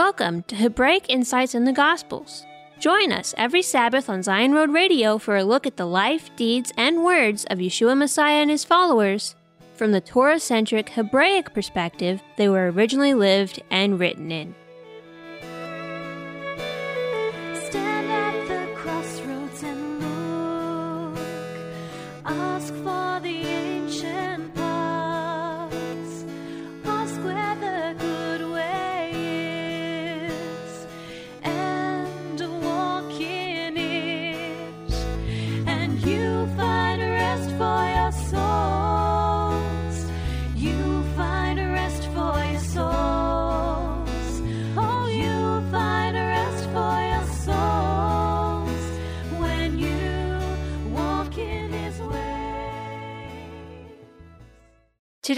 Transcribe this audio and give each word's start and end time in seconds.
Welcome 0.00 0.44
to 0.44 0.56
Hebraic 0.56 1.10
Insights 1.10 1.54
in 1.54 1.66
the 1.66 1.74
Gospels. 1.74 2.46
Join 2.78 3.12
us 3.12 3.34
every 3.36 3.60
Sabbath 3.60 4.08
on 4.08 4.20
Tsiyon 4.20 4.54
Road 4.54 4.70
Radio 4.70 5.18
for 5.18 5.36
a 5.36 5.44
look 5.44 5.66
at 5.66 5.76
the 5.76 5.84
life, 5.84 6.34
deeds, 6.36 6.72
and 6.78 7.04
words 7.04 7.44
of 7.50 7.58
Yeshua 7.58 7.94
Messiah 7.98 8.36
and 8.36 8.48
his 8.50 8.64
followers 8.64 9.34
from 9.74 9.92
the 9.92 10.00
Torah 10.00 10.40
centric 10.40 10.88
Hebraic 10.88 11.52
perspective 11.52 12.22
they 12.38 12.48
were 12.48 12.70
originally 12.70 13.12
lived 13.12 13.60
and 13.70 14.00
written 14.00 14.32
in. 14.32 14.54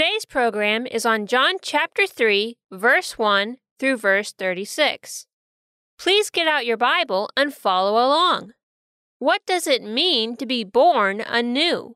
Today's 0.03 0.25
program 0.25 0.85
is 0.85 1.07
on 1.07 1.29
John 1.29 1.59
chapter 1.63 2.09
3, 2.09 2.57
verse 2.73 3.19
1 3.19 3.59
through 3.79 3.99
verse 3.99 4.33
36. 4.33 5.29
Please 5.97 6.29
get 6.29 6.49
out 6.49 6.67
your 6.67 6.77
Bible 6.77 7.31
and 7.37 7.55
follow 7.55 7.93
along. 7.93 8.51
What 9.21 9.43
does 9.47 9.69
it 9.69 9.81
mean 9.85 10.37
to 10.39 10.45
be 10.45 10.65
born 10.65 11.21
anew? 11.21 11.95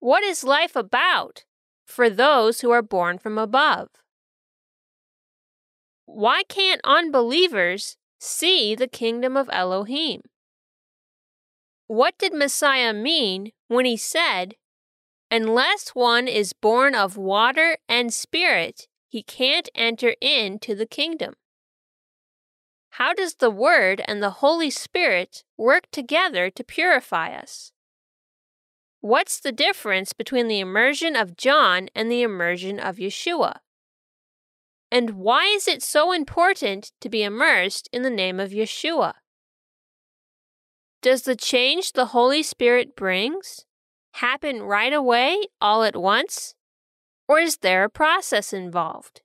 What 0.00 0.22
is 0.22 0.44
life 0.44 0.76
about 0.76 1.44
for 1.86 2.10
those 2.10 2.60
who 2.60 2.70
are 2.70 2.82
born 2.82 3.16
from 3.16 3.38
above? 3.38 3.88
Why 6.04 6.42
can't 6.46 6.82
unbelievers 6.84 7.96
see 8.20 8.74
the 8.74 8.86
kingdom 8.86 9.34
of 9.34 9.48
Elohim? 9.50 10.20
What 11.86 12.18
did 12.18 12.34
Messiah 12.34 12.92
mean 12.92 13.52
when 13.68 13.86
he 13.86 13.96
said, 13.96 14.56
Unless 15.32 15.94
one 15.94 16.28
is 16.28 16.52
born 16.52 16.94
of 16.94 17.16
water 17.16 17.78
and 17.88 18.12
spirit, 18.12 18.86
he 19.08 19.22
can't 19.22 19.70
enter 19.74 20.14
into 20.20 20.74
the 20.74 20.84
kingdom. 20.84 21.32
How 22.90 23.14
does 23.14 23.36
the 23.36 23.50
Word 23.50 24.02
and 24.06 24.22
the 24.22 24.42
Holy 24.44 24.68
Spirit 24.68 25.42
work 25.56 25.84
together 25.90 26.50
to 26.50 26.62
purify 26.62 27.30
us? 27.30 27.72
What's 29.00 29.40
the 29.40 29.52
difference 29.52 30.12
between 30.12 30.48
the 30.48 30.60
immersion 30.60 31.16
of 31.16 31.38
John 31.38 31.88
and 31.94 32.12
the 32.12 32.20
immersion 32.20 32.78
of 32.78 32.96
Yeshua? 32.96 33.60
And 34.90 35.12
why 35.12 35.46
is 35.46 35.66
it 35.66 35.82
so 35.82 36.12
important 36.12 36.92
to 37.00 37.08
be 37.08 37.22
immersed 37.22 37.88
in 37.90 38.02
the 38.02 38.10
name 38.10 38.38
of 38.38 38.50
Yeshua? 38.50 39.14
Does 41.00 41.22
the 41.22 41.36
change 41.36 41.92
the 41.92 42.12
Holy 42.12 42.42
Spirit 42.42 42.94
brings 42.94 43.64
happen 44.12 44.62
right 44.62 44.92
away, 44.92 45.42
all 45.60 45.82
at 45.82 45.96
once? 45.96 46.54
Or 47.28 47.38
is 47.38 47.58
there 47.58 47.84
a 47.84 47.90
process 47.90 48.52
involved? 48.52 49.22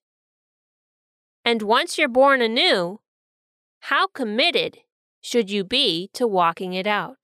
And 1.43 1.61
once 1.61 1.97
you're 1.97 2.07
born 2.07 2.41
anew, 2.41 2.99
how 3.81 4.07
committed 4.07 4.79
should 5.21 5.49
you 5.49 5.63
be 5.63 6.09
to 6.13 6.27
walking 6.27 6.73
it 6.73 6.87
out? 6.87 7.17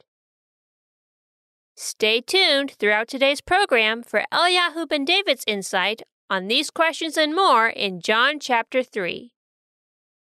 Stay 1.75 2.21
tuned 2.21 2.71
throughout 2.71 3.07
today's 3.07 3.41
program 3.41 4.03
for 4.03 4.23
Eliyahu 4.31 4.87
Ben 4.87 5.05
David's 5.05 5.43
insight 5.47 6.03
on 6.29 6.47
these 6.47 6.69
questions 6.69 7.17
and 7.17 7.35
more 7.35 7.67
in 7.67 7.99
John 7.99 8.39
chapter 8.39 8.83
3. 8.83 9.31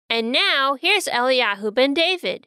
And 0.08 0.32
now, 0.32 0.76
here's 0.80 1.06
Eliyahu 1.06 1.74
Ben 1.74 1.94
David. 1.94 2.46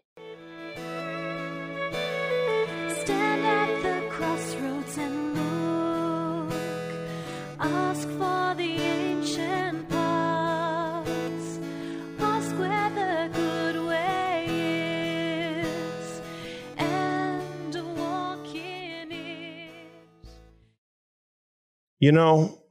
You 22.03 22.11
know, 22.11 22.61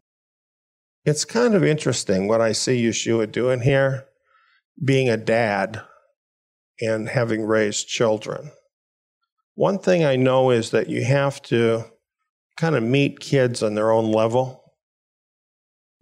it's 1.07 1.25
kind 1.25 1.55
of 1.55 1.65
interesting 1.65 2.29
what 2.29 2.43
I 2.43 2.53
see 2.53 2.85
Yeshua 2.85 3.33
doing 3.33 3.63
here, 3.63 4.05
being 4.85 5.09
a 5.09 5.17
dad 5.17 5.81
and 6.83 7.09
having 7.09 7.47
raised 7.47 7.89
children. 7.89 8.51
One 9.55 9.79
thing 9.79 10.05
I 10.05 10.17
know 10.17 10.51
is 10.51 10.71
that 10.73 10.91
you 10.91 11.05
have 11.05 11.41
to 11.45 11.87
kind 12.59 12.77
of 12.77 12.83
meet 12.83 13.21
kids 13.21 13.63
on 13.63 13.75
their 13.75 13.91
own 13.91 14.13
level. 14.13 14.75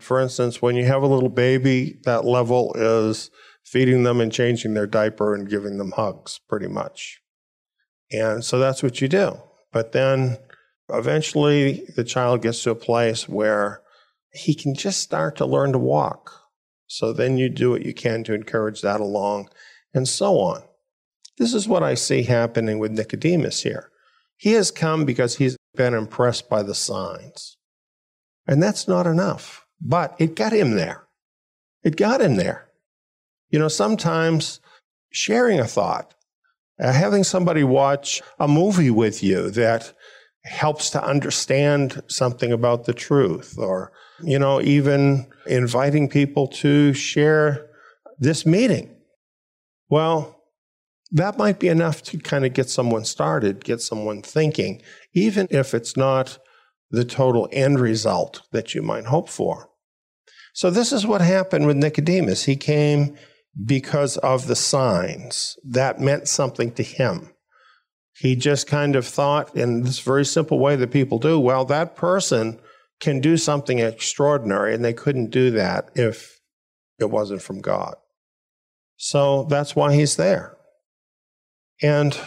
For 0.00 0.18
instance, 0.18 0.60
when 0.60 0.74
you 0.74 0.86
have 0.86 1.04
a 1.04 1.06
little 1.06 1.28
baby, 1.28 2.00
that 2.06 2.24
level 2.24 2.72
is 2.74 3.30
feeding 3.64 4.02
them 4.02 4.20
and 4.20 4.32
changing 4.32 4.74
their 4.74 4.88
diaper 4.88 5.36
and 5.36 5.48
giving 5.48 5.78
them 5.78 5.92
hugs, 5.92 6.41
pretty 6.48 6.66
much. 6.66 7.20
And 8.10 8.44
so 8.44 8.58
that's 8.58 8.82
what 8.82 9.00
you 9.00 9.06
do. 9.06 9.36
But 9.72 9.92
then 9.92 10.38
eventually 10.92 11.84
the 11.96 12.04
child 12.04 12.42
gets 12.42 12.62
to 12.62 12.70
a 12.70 12.76
place 12.76 13.28
where 13.28 13.82
he 14.32 14.54
can 14.54 14.74
just 14.74 15.00
start 15.00 15.36
to 15.36 15.46
learn 15.46 15.72
to 15.72 15.78
walk. 15.78 16.32
So 16.86 17.12
then 17.12 17.38
you 17.38 17.48
do 17.48 17.70
what 17.70 17.84
you 17.84 17.94
can 17.94 18.24
to 18.24 18.34
encourage 18.34 18.82
that 18.82 19.00
along, 19.00 19.48
and 19.94 20.08
so 20.08 20.38
on. 20.38 20.62
This 21.38 21.54
is 21.54 21.68
what 21.68 21.82
I 21.82 21.94
see 21.94 22.22
happening 22.22 22.78
with 22.78 22.92
Nicodemus 22.92 23.62
here. 23.62 23.90
He 24.36 24.52
has 24.52 24.70
come 24.70 25.04
because 25.04 25.36
he's 25.36 25.56
been 25.74 25.94
impressed 25.94 26.48
by 26.48 26.62
the 26.62 26.74
signs. 26.74 27.56
And 28.46 28.62
that's 28.62 28.88
not 28.88 29.06
enough, 29.06 29.66
but 29.80 30.16
it 30.18 30.34
got 30.34 30.52
him 30.52 30.72
there. 30.72 31.06
It 31.84 31.96
got 31.96 32.20
him 32.20 32.36
there. 32.36 32.68
You 33.50 33.58
know, 33.58 33.68
sometimes 33.68 34.60
sharing 35.12 35.60
a 35.60 35.66
thought, 35.66 36.14
uh, 36.80 36.92
having 36.92 37.24
somebody 37.24 37.64
watch 37.64 38.22
a 38.38 38.48
movie 38.48 38.90
with 38.90 39.22
you 39.22 39.50
that 39.50 39.92
helps 40.44 40.90
to 40.90 41.04
understand 41.04 42.02
something 42.08 42.52
about 42.52 42.84
the 42.84 42.94
truth, 42.94 43.56
or, 43.58 43.92
you 44.22 44.38
know, 44.38 44.60
even 44.60 45.26
inviting 45.46 46.08
people 46.08 46.46
to 46.48 46.92
share 46.94 47.68
this 48.18 48.46
meeting. 48.46 48.94
Well, 49.88 50.40
that 51.12 51.36
might 51.38 51.58
be 51.58 51.68
enough 51.68 52.02
to 52.04 52.18
kind 52.18 52.44
of 52.46 52.54
get 52.54 52.70
someone 52.70 53.04
started, 53.04 53.64
get 53.64 53.80
someone 53.80 54.22
thinking, 54.22 54.80
even 55.12 55.48
if 55.50 55.74
it's 55.74 55.96
not 55.96 56.38
the 56.90 57.04
total 57.04 57.48
end 57.52 57.80
result 57.80 58.42
that 58.52 58.74
you 58.74 58.82
might 58.82 59.06
hope 59.06 59.28
for. 59.28 59.68
So, 60.52 60.70
this 60.70 60.92
is 60.92 61.06
what 61.06 61.20
happened 61.20 61.66
with 61.66 61.76
Nicodemus. 61.76 62.44
He 62.44 62.56
came 62.56 63.16
because 63.64 64.16
of 64.18 64.46
the 64.46 64.56
signs. 64.56 65.56
That 65.64 66.00
meant 66.00 66.28
something 66.28 66.72
to 66.72 66.82
him. 66.82 67.32
He 68.20 68.36
just 68.36 68.66
kind 68.66 68.97
of 68.97 69.06
thought 69.06 69.56
in 69.56 69.82
this 69.82 69.98
very 70.00 70.26
simple 70.26 70.58
way 70.58 70.76
that 70.76 70.91
people 70.91 71.19
do 71.19 71.41
well, 71.41 71.64
that 71.64 71.97
person 71.97 72.60
can 73.00 73.19
do 73.19 73.38
something 73.38 73.78
extraordinary, 73.78 74.75
and 74.75 74.84
they 74.84 74.92
couldn't 74.92 75.30
do 75.30 75.50
that 75.53 75.89
if 75.94 76.39
it 76.98 77.10
wasn't 77.10 77.41
from 77.41 77.62
God. 77.62 77.94
So 78.98 79.44
that's 79.44 79.74
why 79.74 79.94
he's 79.94 80.16
there. 80.16 80.54
And 81.83 82.18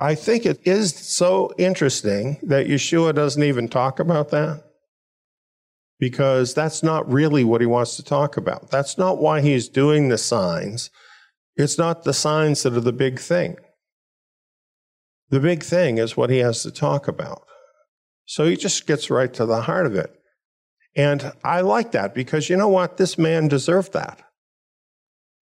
I 0.00 0.16
think 0.16 0.44
it 0.44 0.58
is 0.66 0.92
so 0.92 1.52
interesting 1.56 2.40
that 2.42 2.66
Yeshua 2.66 3.14
doesn't 3.14 3.44
even 3.44 3.68
talk 3.68 4.00
about 4.00 4.30
that 4.30 4.64
because 6.00 6.52
that's 6.52 6.82
not 6.82 7.08
really 7.08 7.44
what 7.44 7.60
he 7.60 7.66
wants 7.68 7.94
to 7.94 8.02
talk 8.02 8.36
about. 8.36 8.72
That's 8.72 8.98
not 8.98 9.18
why 9.18 9.40
he's 9.40 9.68
doing 9.68 10.08
the 10.08 10.18
signs. 10.18 10.90
It's 11.54 11.78
not 11.78 12.02
the 12.02 12.12
signs 12.12 12.64
that 12.64 12.76
are 12.76 12.80
the 12.80 12.92
big 12.92 13.20
thing. 13.20 13.56
The 15.34 15.40
big 15.40 15.64
thing 15.64 15.98
is 15.98 16.16
what 16.16 16.30
he 16.30 16.38
has 16.38 16.62
to 16.62 16.70
talk 16.70 17.08
about. 17.08 17.42
So 18.24 18.46
he 18.46 18.54
just 18.54 18.86
gets 18.86 19.10
right 19.10 19.34
to 19.34 19.44
the 19.44 19.62
heart 19.62 19.84
of 19.84 19.96
it. 19.96 20.14
And 20.94 21.32
I 21.42 21.62
like 21.62 21.90
that 21.90 22.14
because 22.14 22.48
you 22.48 22.56
know 22.56 22.68
what? 22.68 22.98
This 22.98 23.18
man 23.18 23.48
deserved 23.48 23.94
that. 23.94 24.22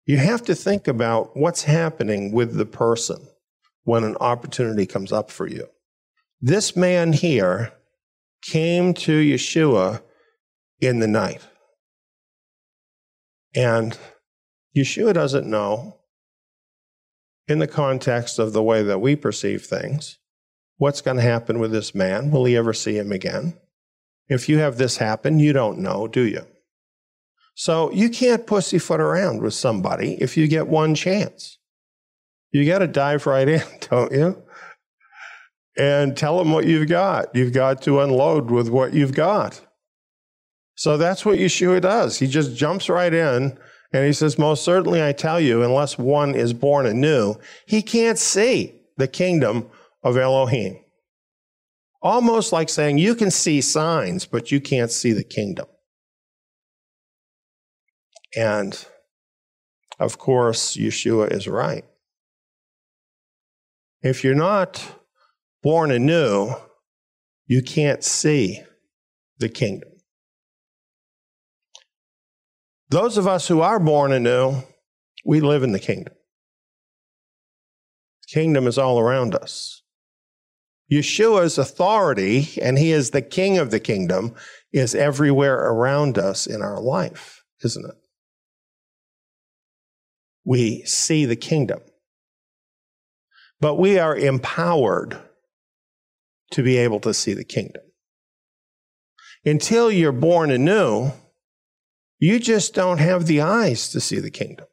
You 0.04 0.16
have 0.16 0.42
to 0.46 0.56
think 0.56 0.88
about 0.88 1.36
what's 1.36 1.62
happening 1.62 2.32
with 2.32 2.56
the 2.56 2.66
person 2.66 3.28
when 3.84 4.02
an 4.02 4.16
opportunity 4.16 4.86
comes 4.86 5.12
up 5.12 5.30
for 5.30 5.46
you. 5.46 5.68
This 6.40 6.74
man 6.74 7.12
here 7.12 7.72
came 8.42 8.92
to 8.92 9.12
Yeshua 9.12 10.02
in 10.80 10.98
the 10.98 11.06
night. 11.06 11.42
And 13.54 13.96
Yeshua 14.76 15.14
doesn't 15.14 15.48
know, 15.48 16.00
in 17.48 17.58
the 17.58 17.66
context 17.66 18.38
of 18.38 18.52
the 18.52 18.62
way 18.62 18.82
that 18.82 19.00
we 19.00 19.16
perceive 19.16 19.64
things, 19.64 20.18
what's 20.78 21.00
going 21.00 21.16
to 21.16 21.22
happen 21.22 21.58
with 21.58 21.72
this 21.72 21.94
man. 21.94 22.30
Will 22.30 22.44
he 22.44 22.56
ever 22.56 22.72
see 22.72 22.96
him 22.96 23.12
again? 23.12 23.56
If 24.28 24.48
you 24.48 24.58
have 24.58 24.76
this 24.76 24.96
happen, 24.96 25.38
you 25.38 25.52
don't 25.52 25.78
know, 25.78 26.08
do 26.08 26.22
you? 26.22 26.46
So 27.54 27.90
you 27.92 28.10
can't 28.10 28.46
pussyfoot 28.46 29.00
around 29.00 29.40
with 29.42 29.54
somebody 29.54 30.14
if 30.20 30.36
you 30.36 30.48
get 30.48 30.66
one 30.66 30.94
chance. 30.94 31.58
You 32.50 32.66
got 32.66 32.80
to 32.80 32.86
dive 32.86 33.26
right 33.26 33.48
in, 33.48 33.62
don't 33.90 34.12
you? 34.12 34.42
And 35.78 36.16
tell 36.16 36.38
them 36.38 36.52
what 36.52 36.66
you've 36.66 36.88
got. 36.88 37.34
You've 37.34 37.52
got 37.52 37.82
to 37.82 38.00
unload 38.00 38.50
with 38.50 38.68
what 38.68 38.94
you've 38.94 39.14
got. 39.14 39.60
So 40.74 40.96
that's 40.96 41.24
what 41.24 41.38
Yeshua 41.38 41.80
does. 41.80 42.18
He 42.18 42.26
just 42.26 42.56
jumps 42.56 42.88
right 42.88 43.12
in 43.12 43.58
and 43.92 44.04
he 44.04 44.12
says, 44.12 44.38
Most 44.38 44.64
certainly 44.64 45.02
I 45.02 45.12
tell 45.12 45.40
you, 45.40 45.62
unless 45.62 45.98
one 45.98 46.34
is 46.34 46.52
born 46.52 46.86
anew, 46.86 47.36
he 47.66 47.82
can't 47.82 48.18
see 48.18 48.74
the 48.96 49.08
kingdom 49.08 49.68
of 50.02 50.16
Elohim. 50.16 50.78
Almost 52.02 52.52
like 52.52 52.68
saying, 52.68 52.98
You 52.98 53.14
can 53.14 53.30
see 53.30 53.60
signs, 53.60 54.26
but 54.26 54.50
you 54.50 54.60
can't 54.60 54.90
see 54.90 55.12
the 55.12 55.24
kingdom. 55.24 55.66
And 58.36 58.86
of 59.98 60.18
course, 60.18 60.76
Yeshua 60.76 61.32
is 61.32 61.48
right. 61.48 61.84
If 64.02 64.22
you're 64.22 64.34
not 64.34 65.00
born 65.62 65.90
anew, 65.90 66.54
you 67.46 67.62
can't 67.62 68.04
see 68.04 68.62
the 69.38 69.48
kingdom. 69.48 69.90
Those 72.88 73.18
of 73.18 73.26
us 73.26 73.48
who 73.48 73.60
are 73.60 73.80
born 73.80 74.12
anew, 74.12 74.62
we 75.24 75.40
live 75.40 75.62
in 75.62 75.72
the 75.72 75.80
kingdom. 75.80 76.14
The 78.22 78.40
kingdom 78.40 78.66
is 78.66 78.78
all 78.78 79.00
around 79.00 79.34
us. 79.34 79.82
Yeshua's 80.90 81.58
authority, 81.58 82.48
and 82.62 82.78
he 82.78 82.92
is 82.92 83.10
the 83.10 83.22
king 83.22 83.58
of 83.58 83.72
the 83.72 83.80
kingdom, 83.80 84.34
is 84.72 84.94
everywhere 84.94 85.56
around 85.56 86.16
us 86.16 86.46
in 86.46 86.62
our 86.62 86.80
life, 86.80 87.42
isn't 87.64 87.84
it? 87.84 87.96
We 90.44 90.84
see 90.84 91.24
the 91.24 91.34
kingdom. 91.34 91.80
But 93.58 93.76
we 93.76 93.98
are 93.98 94.16
empowered 94.16 95.18
to 96.52 96.62
be 96.62 96.76
able 96.76 97.00
to 97.00 97.12
see 97.12 97.34
the 97.34 97.44
kingdom. 97.44 97.82
Until 99.44 99.90
you're 99.90 100.12
born 100.12 100.52
anew, 100.52 101.10
you 102.18 102.38
just 102.38 102.74
don't 102.74 102.98
have 102.98 103.26
the 103.26 103.40
eyes 103.40 103.88
to 103.90 104.00
see 104.00 104.18
the 104.18 104.30
kingdom. 104.30 104.66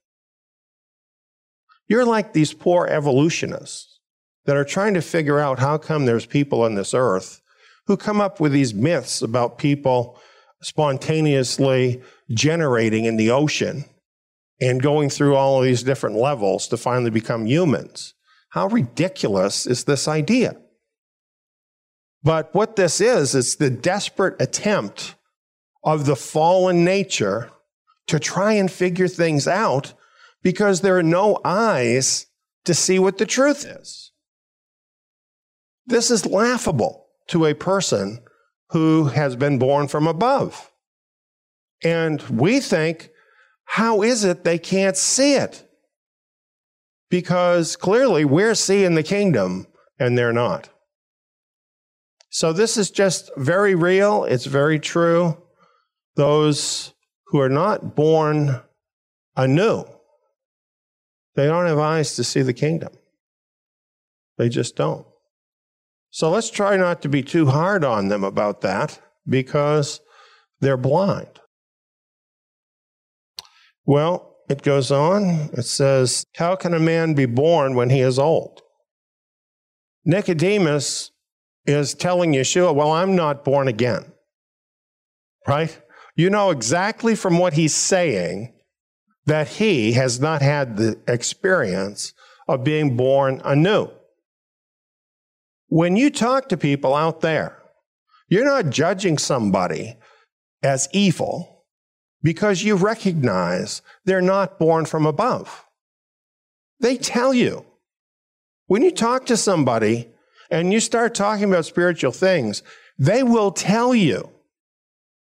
You're 1.87 2.05
like 2.05 2.33
these 2.33 2.53
poor 2.53 2.87
evolutionists 2.87 3.99
that 4.45 4.57
are 4.57 4.65
trying 4.65 4.93
to 4.93 5.01
figure 5.01 5.39
out 5.39 5.59
how 5.59 5.77
come 5.77 6.05
there's 6.05 6.25
people 6.25 6.61
on 6.63 6.75
this 6.75 6.93
earth 6.93 7.41
who 7.87 7.97
come 7.97 8.21
up 8.21 8.39
with 8.39 8.51
these 8.51 8.73
myths 8.73 9.21
about 9.21 9.57
people 9.57 10.19
spontaneously 10.61 12.01
generating 12.31 13.05
in 13.05 13.17
the 13.17 13.29
ocean 13.29 13.85
and 14.61 14.81
going 14.81 15.09
through 15.09 15.35
all 15.35 15.59
of 15.59 15.65
these 15.65 15.83
different 15.83 16.15
levels 16.15 16.67
to 16.69 16.77
finally 16.77 17.09
become 17.09 17.45
humans. 17.45 18.13
How 18.49 18.67
ridiculous 18.67 19.65
is 19.65 19.83
this 19.83 20.07
idea? 20.07 20.55
But 22.23 22.53
what 22.55 22.77
this 22.77 23.01
is, 23.01 23.35
it's 23.35 23.55
the 23.55 23.69
desperate 23.69 24.41
attempt 24.41 25.15
of 25.83 26.05
the 26.05 26.15
fallen 26.15 26.85
nature 26.85 27.51
to 28.07 28.19
try 28.19 28.53
and 28.53 28.71
figure 28.71 29.07
things 29.07 29.47
out 29.47 29.93
because 30.41 30.81
there 30.81 30.97
are 30.97 31.03
no 31.03 31.39
eyes 31.43 32.27
to 32.65 32.73
see 32.73 32.99
what 32.99 33.17
the 33.17 33.25
truth 33.25 33.65
is. 33.65 34.11
This 35.85 36.11
is 36.11 36.25
laughable 36.25 37.07
to 37.27 37.45
a 37.45 37.53
person 37.53 38.19
who 38.69 39.05
has 39.05 39.35
been 39.35 39.59
born 39.59 39.87
from 39.87 40.07
above. 40.07 40.71
And 41.83 42.21
we 42.23 42.59
think, 42.59 43.09
how 43.65 44.01
is 44.01 44.23
it 44.23 44.43
they 44.43 44.57
can't 44.57 44.97
see 44.97 45.35
it? 45.35 45.67
Because 47.09 47.75
clearly 47.75 48.25
we're 48.25 48.55
seeing 48.55 48.95
the 48.95 49.03
kingdom 49.03 49.67
and 49.99 50.17
they're 50.17 50.33
not. 50.33 50.69
So 52.29 52.51
this 52.51 52.77
is 52.77 52.89
just 52.89 53.29
very 53.37 53.75
real. 53.75 54.23
It's 54.23 54.45
very 54.45 54.79
true 54.79 55.42
those 56.15 56.93
who 57.27 57.39
are 57.39 57.49
not 57.49 57.95
born 57.95 58.61
anew. 59.35 59.85
They 61.35 61.47
don't 61.47 61.65
have 61.65 61.79
eyes 61.79 62.15
to 62.15 62.23
see 62.23 62.41
the 62.41 62.53
kingdom. 62.53 62.93
They 64.37 64.49
just 64.49 64.75
don't. 64.75 65.05
So 66.11 66.29
let's 66.29 66.51
try 66.51 66.77
not 66.77 67.01
to 67.01 67.09
be 67.09 67.23
too 67.23 67.47
hard 67.47 67.83
on 67.83 68.07
them 68.07 68.23
about 68.23 68.61
that 68.61 68.99
because 69.27 69.99
they're 70.59 70.77
blind. 70.77 71.39
Well, 73.85 74.37
it 74.49 74.61
goes 74.61 74.91
on. 74.91 75.49
It 75.53 75.65
says, 75.65 76.25
How 76.35 76.55
can 76.55 76.73
a 76.73 76.79
man 76.79 77.15
be 77.15 77.25
born 77.25 77.75
when 77.75 77.89
he 77.89 78.01
is 78.01 78.19
old? 78.19 78.61
Nicodemus 80.05 81.11
is 81.65 81.93
telling 81.93 82.33
Yeshua, 82.33 82.75
Well, 82.75 82.91
I'm 82.91 83.15
not 83.15 83.43
born 83.43 83.67
again. 83.67 84.11
Right? 85.47 85.81
You 86.15 86.29
know 86.29 86.51
exactly 86.51 87.15
from 87.15 87.37
what 87.39 87.53
he's 87.53 87.75
saying 87.75 88.53
that 89.25 89.47
he 89.47 89.93
has 89.93 90.19
not 90.19 90.41
had 90.41 90.77
the 90.77 90.99
experience 91.07 92.13
of 92.47 92.63
being 92.63 92.95
born 92.97 93.41
anew. 93.43 93.89
When 95.67 95.95
you 95.95 96.09
talk 96.09 96.49
to 96.49 96.57
people 96.57 96.93
out 96.93 97.21
there, 97.21 97.57
you're 98.27 98.45
not 98.45 98.69
judging 98.69 99.17
somebody 99.17 99.97
as 100.61 100.89
evil 100.91 101.65
because 102.21 102.63
you 102.63 102.75
recognize 102.75 103.81
they're 104.05 104.21
not 104.21 104.59
born 104.59 104.85
from 104.85 105.05
above. 105.05 105.65
They 106.79 106.97
tell 106.97 107.33
you. 107.33 107.65
When 108.67 108.81
you 108.81 108.91
talk 108.91 109.25
to 109.27 109.37
somebody 109.37 110.09
and 110.49 110.71
you 110.71 110.79
start 110.79 111.15
talking 111.15 111.45
about 111.45 111.65
spiritual 111.65 112.11
things, 112.11 112.63
they 112.97 113.23
will 113.23 113.51
tell 113.51 113.93
you 113.93 114.32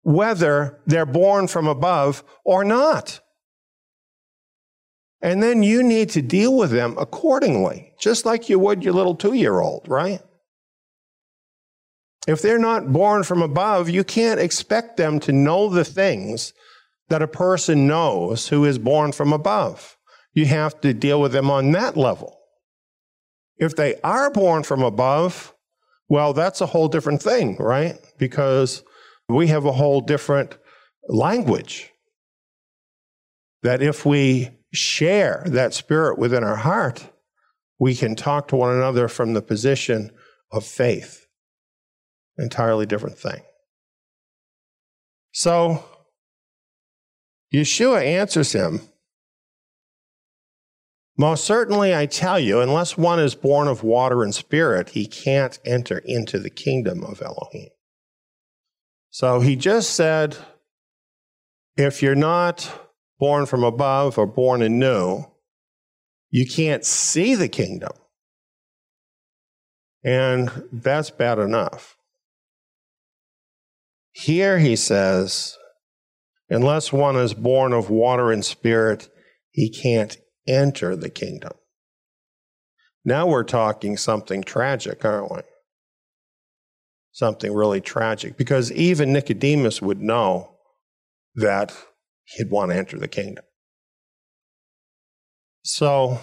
whether 0.05 0.79
they're 0.85 1.05
born 1.05 1.47
from 1.47 1.67
above 1.67 2.23
or 2.43 2.63
not. 2.63 3.19
And 5.19 5.41
then 5.41 5.63
you 5.63 5.81
need 5.81 6.11
to 6.11 6.21
deal 6.21 6.55
with 6.55 6.69
them 6.69 6.95
accordingly, 6.99 7.91
just 7.99 8.23
like 8.23 8.47
you 8.47 8.59
would 8.59 8.83
your 8.83 8.93
little 8.93 9.15
two 9.15 9.33
year 9.33 9.59
old, 9.59 9.87
right? 9.89 10.21
If 12.27 12.43
they're 12.43 12.59
not 12.59 12.93
born 12.93 13.23
from 13.23 13.41
above, 13.41 13.89
you 13.89 14.03
can't 14.03 14.39
expect 14.39 14.97
them 14.97 15.19
to 15.21 15.31
know 15.31 15.69
the 15.69 15.83
things 15.83 16.53
that 17.09 17.23
a 17.23 17.27
person 17.27 17.87
knows 17.87 18.49
who 18.49 18.63
is 18.63 18.77
born 18.77 19.11
from 19.11 19.33
above. 19.33 19.97
You 20.33 20.45
have 20.45 20.79
to 20.81 20.93
deal 20.93 21.19
with 21.19 21.31
them 21.31 21.49
on 21.49 21.71
that 21.71 21.97
level. 21.97 22.37
If 23.57 23.75
they 23.75 23.95
are 24.03 24.29
born 24.29 24.61
from 24.61 24.83
above, 24.83 25.55
well, 26.07 26.33
that's 26.33 26.61
a 26.61 26.67
whole 26.67 26.89
different 26.89 27.23
thing, 27.23 27.57
right? 27.57 27.97
Because 28.19 28.83
we 29.29 29.47
have 29.47 29.65
a 29.65 29.71
whole 29.71 30.01
different 30.01 30.57
language. 31.07 31.91
That 33.63 33.81
if 33.81 34.05
we 34.05 34.51
share 34.73 35.43
that 35.47 35.73
spirit 35.73 36.19
within 36.19 36.43
our 36.43 36.57
heart, 36.57 37.09
we 37.79 37.95
can 37.95 38.15
talk 38.15 38.47
to 38.49 38.55
one 38.55 38.75
another 38.75 39.07
from 39.07 39.33
the 39.33 39.41
position 39.41 40.11
of 40.51 40.63
faith. 40.63 41.27
Entirely 42.37 42.85
different 42.85 43.17
thing. 43.17 43.41
So, 45.31 45.83
Yeshua 47.53 48.03
answers 48.03 48.53
him 48.53 48.81
Most 51.17 51.45
certainly, 51.45 51.95
I 51.95 52.05
tell 52.05 52.39
you, 52.39 52.59
unless 52.61 52.97
one 52.97 53.19
is 53.19 53.35
born 53.35 53.67
of 53.67 53.83
water 53.83 54.23
and 54.23 54.35
spirit, 54.35 54.89
he 54.89 55.07
can't 55.07 55.57
enter 55.65 55.99
into 55.99 56.39
the 56.39 56.49
kingdom 56.49 57.03
of 57.03 57.21
Elohim. 57.21 57.69
So 59.15 59.39
he 59.39 59.55
just 59.55 59.91
said, 59.91 60.35
if 61.77 62.03
you're 62.03 62.15
not 62.15 62.69
born 63.17 63.45
from 63.45 63.63
above 63.63 64.17
or 64.17 64.27
born 64.27 64.61
anew, 64.61 65.23
you 66.31 66.45
can't 66.45 66.83
see 66.83 67.33
the 67.33 67.47
kingdom. 67.47 67.93
And 70.03 70.67
that's 70.69 71.11
bad 71.11 71.39
enough. 71.39 71.95
Here 74.11 74.59
he 74.59 74.75
says, 74.75 75.57
unless 76.49 76.91
one 76.91 77.15
is 77.15 77.33
born 77.33 77.71
of 77.71 77.89
water 77.89 78.33
and 78.33 78.43
spirit, 78.43 79.07
he 79.49 79.69
can't 79.69 80.17
enter 80.45 80.93
the 80.93 81.09
kingdom. 81.09 81.53
Now 83.05 83.27
we're 83.27 83.45
talking 83.45 83.95
something 83.95 84.43
tragic, 84.43 85.05
aren't 85.05 85.31
we? 85.31 85.41
Something 87.15 87.53
really 87.53 87.79
tragic 87.79 88.35
because 88.35 88.73
even 88.73 89.13
Nicodemus 89.13 89.81
would 89.81 90.01
know 90.01 90.51
that 91.35 91.73
he'd 92.25 92.51
want 92.51 92.71
to 92.71 92.77
enter 92.77 92.99
the 92.99 93.07
kingdom. 93.07 93.45
So, 95.63 96.19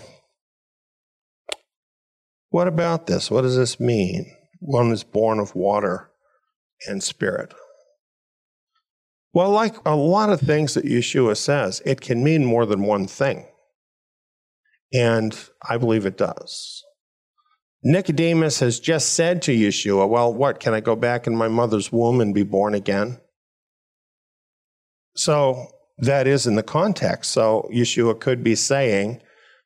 what 2.51 2.69
about 2.69 3.07
this? 3.07 3.31
What 3.31 3.41
does 3.41 3.57
this 3.57 3.81
mean? 3.81 4.37
One 4.61 4.93
is 4.93 5.03
born 5.03 5.41
of 5.41 5.55
water 5.55 6.11
and 6.87 7.03
spirit. 7.03 7.55
Well, 9.33 9.51
like 9.51 9.75
a 9.87 9.97
lot 9.97 10.29
of 10.29 10.41
things 10.41 10.75
that 10.75 10.85
Yeshua 10.85 11.39
says, 11.39 11.81
it 11.87 12.03
can 12.03 12.23
mean 12.23 12.45
more 12.45 12.67
than 12.67 12.83
one 12.83 13.07
thing. 13.07 13.47
And 14.93 15.35
I 15.67 15.79
believe 15.79 16.05
it 16.05 16.19
does. 16.19 16.85
Nicodemus 17.85 18.61
has 18.61 18.79
just 18.79 19.15
said 19.15 19.43
to 19.43 19.53
Yeshua, 19.53 20.09
Well, 20.09 20.33
what? 20.33 20.61
Can 20.61 20.75
I 20.75 20.81
go 20.81 20.95
back 20.95 21.27
in 21.27 21.37
my 21.37 21.49
mother's 21.49 21.91
womb 21.91 22.21
and 22.21 22.35
be 22.35 22.45
born 22.45 22.75
again? 22.75 23.19
So 25.17 25.67
that 25.99 26.27
is 26.27 26.47
in 26.47 26.55
the 26.55 26.63
context. 26.63 27.33
So 27.33 27.69
Yeshua 27.73 28.19
could 28.19 28.45
be 28.45 28.55
saying, 28.55 29.21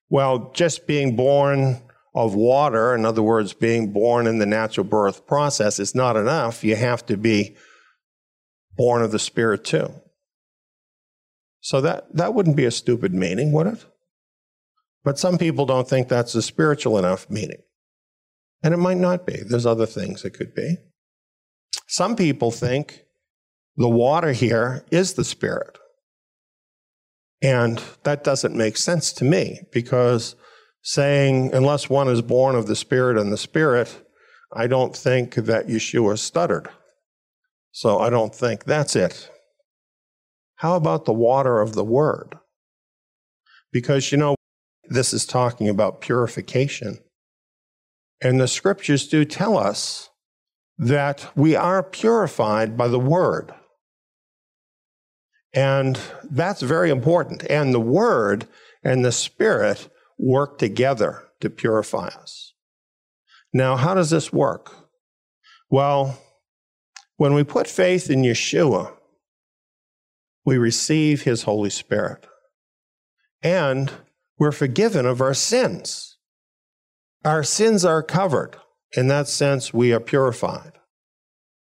Well, 0.08 0.50
just 0.54 0.86
being 0.86 1.14
born 1.14 1.82
of 2.14 2.34
water, 2.34 2.94
in 2.94 3.04
other 3.04 3.22
words, 3.22 3.52
being 3.52 3.92
born 3.92 4.26
in 4.26 4.38
the 4.38 4.46
natural 4.46 4.84
birth 4.84 5.26
process, 5.26 5.78
is 5.78 5.94
not 5.94 6.16
enough. 6.16 6.64
You 6.64 6.74
have 6.76 7.04
to 7.06 7.18
be 7.18 7.56
born 8.76 9.02
of 9.02 9.12
the 9.12 9.18
Spirit 9.18 9.64
too. 9.64 9.92
So 11.60 11.82
that, 11.82 12.14
that 12.14 12.32
wouldn't 12.32 12.56
be 12.56 12.64
a 12.64 12.70
stupid 12.70 13.12
meaning, 13.12 13.52
would 13.52 13.66
it? 13.66 13.84
But 15.04 15.18
some 15.18 15.36
people 15.36 15.66
don't 15.66 15.88
think 15.88 16.08
that's 16.08 16.34
a 16.34 16.42
spiritual 16.42 16.96
enough 16.96 17.28
meaning. 17.28 17.62
And 18.62 18.74
it 18.74 18.78
might 18.78 18.96
not 18.96 19.26
be. 19.26 19.42
There's 19.46 19.66
other 19.66 19.86
things 19.86 20.24
it 20.24 20.30
could 20.30 20.54
be. 20.54 20.76
Some 21.86 22.16
people 22.16 22.50
think 22.50 23.02
the 23.76 23.88
water 23.88 24.32
here 24.32 24.84
is 24.90 25.14
the 25.14 25.24
Spirit. 25.24 25.78
And 27.42 27.82
that 28.02 28.24
doesn't 28.24 28.56
make 28.56 28.76
sense 28.76 29.12
to 29.14 29.24
me 29.24 29.60
because 29.72 30.34
saying, 30.82 31.52
unless 31.52 31.90
one 31.90 32.08
is 32.08 32.22
born 32.22 32.56
of 32.56 32.66
the 32.66 32.76
Spirit 32.76 33.18
and 33.18 33.32
the 33.32 33.36
Spirit, 33.36 34.02
I 34.52 34.66
don't 34.66 34.96
think 34.96 35.34
that 35.34 35.66
Yeshua 35.66 36.18
stuttered. 36.18 36.68
So 37.72 37.98
I 37.98 38.08
don't 38.08 38.34
think 38.34 38.64
that's 38.64 38.96
it. 38.96 39.30
How 40.56 40.76
about 40.76 41.04
the 41.04 41.12
water 41.12 41.60
of 41.60 41.74
the 41.74 41.84
Word? 41.84 42.36
Because, 43.70 44.10
you 44.10 44.16
know, 44.16 44.34
this 44.88 45.12
is 45.12 45.26
talking 45.26 45.68
about 45.68 46.00
purification. 46.00 46.98
And 48.22 48.40
the 48.40 48.48
scriptures 48.48 49.08
do 49.08 49.24
tell 49.24 49.58
us 49.58 50.10
that 50.78 51.30
we 51.34 51.54
are 51.54 51.82
purified 51.82 52.76
by 52.76 52.88
the 52.88 52.98
word. 52.98 53.52
And 55.52 55.98
that's 56.22 56.60
very 56.62 56.90
important. 56.90 57.44
And 57.48 57.72
the 57.72 57.80
word 57.80 58.46
and 58.82 59.04
the 59.04 59.12
spirit 59.12 59.88
work 60.18 60.58
together 60.58 61.24
to 61.40 61.50
purify 61.50 62.08
us. 62.08 62.52
Now, 63.52 63.76
how 63.76 63.94
does 63.94 64.10
this 64.10 64.32
work? 64.32 64.74
Well, 65.70 66.20
when 67.16 67.32
we 67.32 67.42
put 67.42 67.66
faith 67.66 68.10
in 68.10 68.22
Yeshua, 68.22 68.92
we 70.44 70.58
receive 70.58 71.22
his 71.22 71.44
Holy 71.44 71.70
Spirit. 71.70 72.26
And 73.42 73.90
we're 74.38 74.52
forgiven 74.52 75.06
of 75.06 75.20
our 75.20 75.34
sins. 75.34 76.15
Our 77.26 77.42
sins 77.42 77.84
are 77.84 78.04
covered. 78.04 78.56
In 78.96 79.08
that 79.08 79.26
sense, 79.26 79.74
we 79.74 79.92
are 79.92 79.98
purified. 79.98 80.74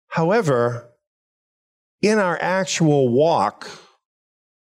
However, 0.09 0.89
in 2.01 2.19
our 2.19 2.39
actual 2.41 3.11
walk, 3.11 3.69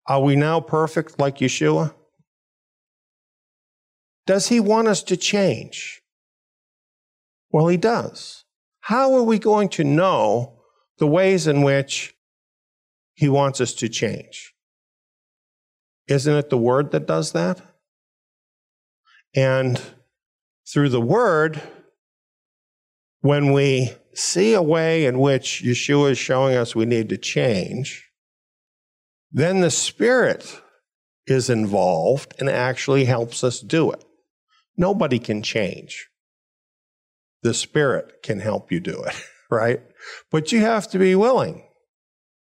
are 0.08 0.20
we 0.20 0.36
now 0.36 0.60
perfect 0.60 1.20
like 1.20 1.38
Yeshua? 1.38 1.94
Does 4.26 4.48
he 4.48 4.60
want 4.60 4.88
us 4.88 5.04
to 5.04 5.16
change? 5.16 6.02
Well, 7.52 7.68
he 7.68 7.78
does. 7.78 8.44
How 8.80 9.14
are 9.14 9.24
we 9.24 9.38
going 9.38 9.70
to 9.70 9.84
know 9.84 10.60
the 10.98 11.06
ways 11.06 11.46
in 11.46 11.62
which 11.62 12.16
he 13.14 13.30
wants 13.30 13.62
us 13.62 13.74
to 13.76 13.90
change? 13.90 14.56
Isn't 16.08 16.34
it 16.36 16.50
the 16.50 16.58
word 16.58 16.90
that 16.94 17.06
does 17.06 17.34
that? 17.34 17.62
And 19.36 19.80
through 20.72 20.90
the 20.90 21.02
word, 21.02 21.62
when 23.22 23.54
we 23.54 23.92
see 24.14 24.54
a 24.54 24.62
way 24.62 25.06
in 25.06 25.20
which 25.20 25.64
Yeshua 25.64 26.12
is 26.12 26.18
showing 26.18 26.56
us 26.56 26.76
we 26.76 26.86
need 26.86 27.10
to 27.10 27.18
change, 27.18 28.10
then 29.32 29.62
the 29.62 29.72
Spirit 29.72 30.62
is 31.26 31.50
involved 31.50 32.34
and 32.40 32.50
actually 32.50 33.06
helps 33.06 33.44
us 33.44 33.60
do 33.60 33.92
it. 33.92 34.04
Nobody 34.78 35.20
can 35.20 35.42
change. 35.42 36.10
The 37.42 37.54
Spirit 37.54 38.24
can 38.24 38.40
help 38.40 38.72
you 38.72 38.80
do 38.80 39.04
it, 39.04 39.16
right? 39.52 39.82
But 40.32 40.52
you 40.52 40.60
have 40.62 40.90
to 40.92 41.00
be 41.00 41.16
willing 41.16 41.64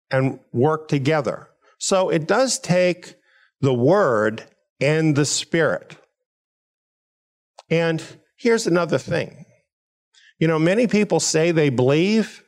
and 0.10 0.40
work 0.52 0.88
together. 0.88 1.50
So 1.78 2.10
it 2.10 2.28
does 2.28 2.60
take 2.60 3.16
the 3.62 3.74
Word 3.74 4.46
and 4.80 5.16
the 5.16 5.26
Spirit. 5.26 5.98
And 7.72 8.04
here's 8.38 8.68
another 8.68 8.98
thing. 8.98 9.46
You 10.40 10.48
know, 10.48 10.60
many 10.60 10.88
people 10.88 11.20
say 11.20 11.52
they 11.52 11.70
believe, 11.70 12.44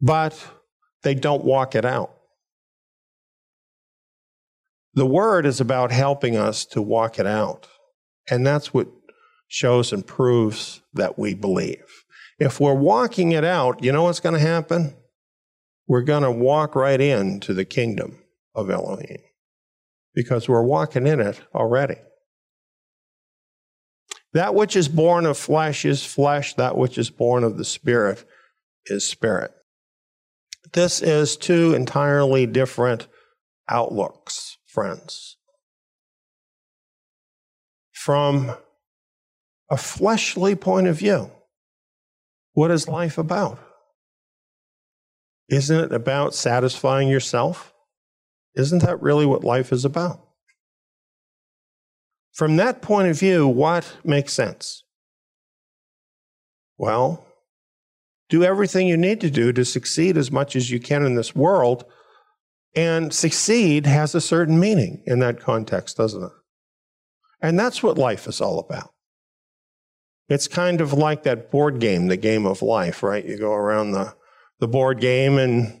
but 0.00 0.42
they 1.02 1.14
don't 1.14 1.44
walk 1.44 1.74
it 1.74 1.84
out. 1.84 2.12
The 4.94 5.06
word 5.06 5.44
is 5.44 5.60
about 5.60 5.92
helping 5.92 6.36
us 6.36 6.64
to 6.66 6.80
walk 6.80 7.18
it 7.18 7.26
out. 7.26 7.68
And 8.30 8.46
that's 8.46 8.72
what 8.72 8.88
shows 9.46 9.92
and 9.92 10.06
proves 10.06 10.80
that 10.94 11.18
we 11.18 11.34
believe. 11.34 12.04
If 12.38 12.60
we're 12.60 12.74
walking 12.74 13.32
it 13.32 13.44
out, 13.44 13.84
you 13.84 13.92
know 13.92 14.04
what's 14.04 14.20
going 14.20 14.34
to 14.34 14.40
happen? 14.40 14.94
We're 15.86 16.02
going 16.02 16.22
to 16.22 16.30
walk 16.30 16.74
right 16.74 17.00
into 17.00 17.52
the 17.52 17.64
kingdom 17.64 18.18
of 18.54 18.70
Elohim 18.70 19.20
because 20.14 20.48
we're 20.48 20.62
walking 20.62 21.06
in 21.06 21.20
it 21.20 21.40
already. 21.54 21.96
That 24.36 24.54
which 24.54 24.76
is 24.76 24.86
born 24.86 25.24
of 25.24 25.38
flesh 25.38 25.86
is 25.86 26.04
flesh, 26.04 26.52
that 26.56 26.76
which 26.76 26.98
is 26.98 27.08
born 27.08 27.42
of 27.42 27.56
the 27.56 27.64
Spirit 27.64 28.22
is 28.84 29.08
spirit. 29.08 29.50
This 30.74 31.00
is 31.00 31.38
two 31.38 31.72
entirely 31.72 32.44
different 32.44 33.08
outlooks, 33.66 34.58
friends. 34.66 35.38
From 37.92 38.54
a 39.70 39.78
fleshly 39.78 40.54
point 40.54 40.86
of 40.86 40.98
view, 40.98 41.30
what 42.52 42.70
is 42.70 42.88
life 42.88 43.16
about? 43.16 43.58
Isn't 45.48 45.80
it 45.80 45.92
about 45.94 46.34
satisfying 46.34 47.08
yourself? 47.08 47.72
Isn't 48.54 48.82
that 48.82 49.00
really 49.00 49.24
what 49.24 49.44
life 49.44 49.72
is 49.72 49.86
about? 49.86 50.25
From 52.36 52.56
that 52.56 52.82
point 52.82 53.08
of 53.08 53.18
view, 53.18 53.48
what 53.48 53.96
makes 54.04 54.34
sense? 54.34 54.84
Well, 56.76 57.26
do 58.28 58.44
everything 58.44 58.86
you 58.86 58.98
need 58.98 59.22
to 59.22 59.30
do 59.30 59.54
to 59.54 59.64
succeed 59.64 60.18
as 60.18 60.30
much 60.30 60.54
as 60.54 60.70
you 60.70 60.78
can 60.78 61.06
in 61.06 61.14
this 61.14 61.34
world. 61.34 61.86
And 62.74 63.10
succeed 63.10 63.86
has 63.86 64.14
a 64.14 64.20
certain 64.20 64.60
meaning 64.60 65.02
in 65.06 65.20
that 65.20 65.40
context, 65.40 65.96
doesn't 65.96 66.24
it? 66.24 66.32
And 67.40 67.58
that's 67.58 67.82
what 67.82 67.96
life 67.96 68.26
is 68.26 68.42
all 68.42 68.58
about. 68.58 68.90
It's 70.28 70.46
kind 70.46 70.82
of 70.82 70.92
like 70.92 71.22
that 71.22 71.50
board 71.50 71.78
game, 71.78 72.08
the 72.08 72.18
game 72.18 72.44
of 72.44 72.60
life, 72.60 73.02
right? 73.02 73.24
You 73.24 73.38
go 73.38 73.54
around 73.54 73.92
the, 73.92 74.14
the 74.60 74.68
board 74.68 75.00
game 75.00 75.38
and 75.38 75.80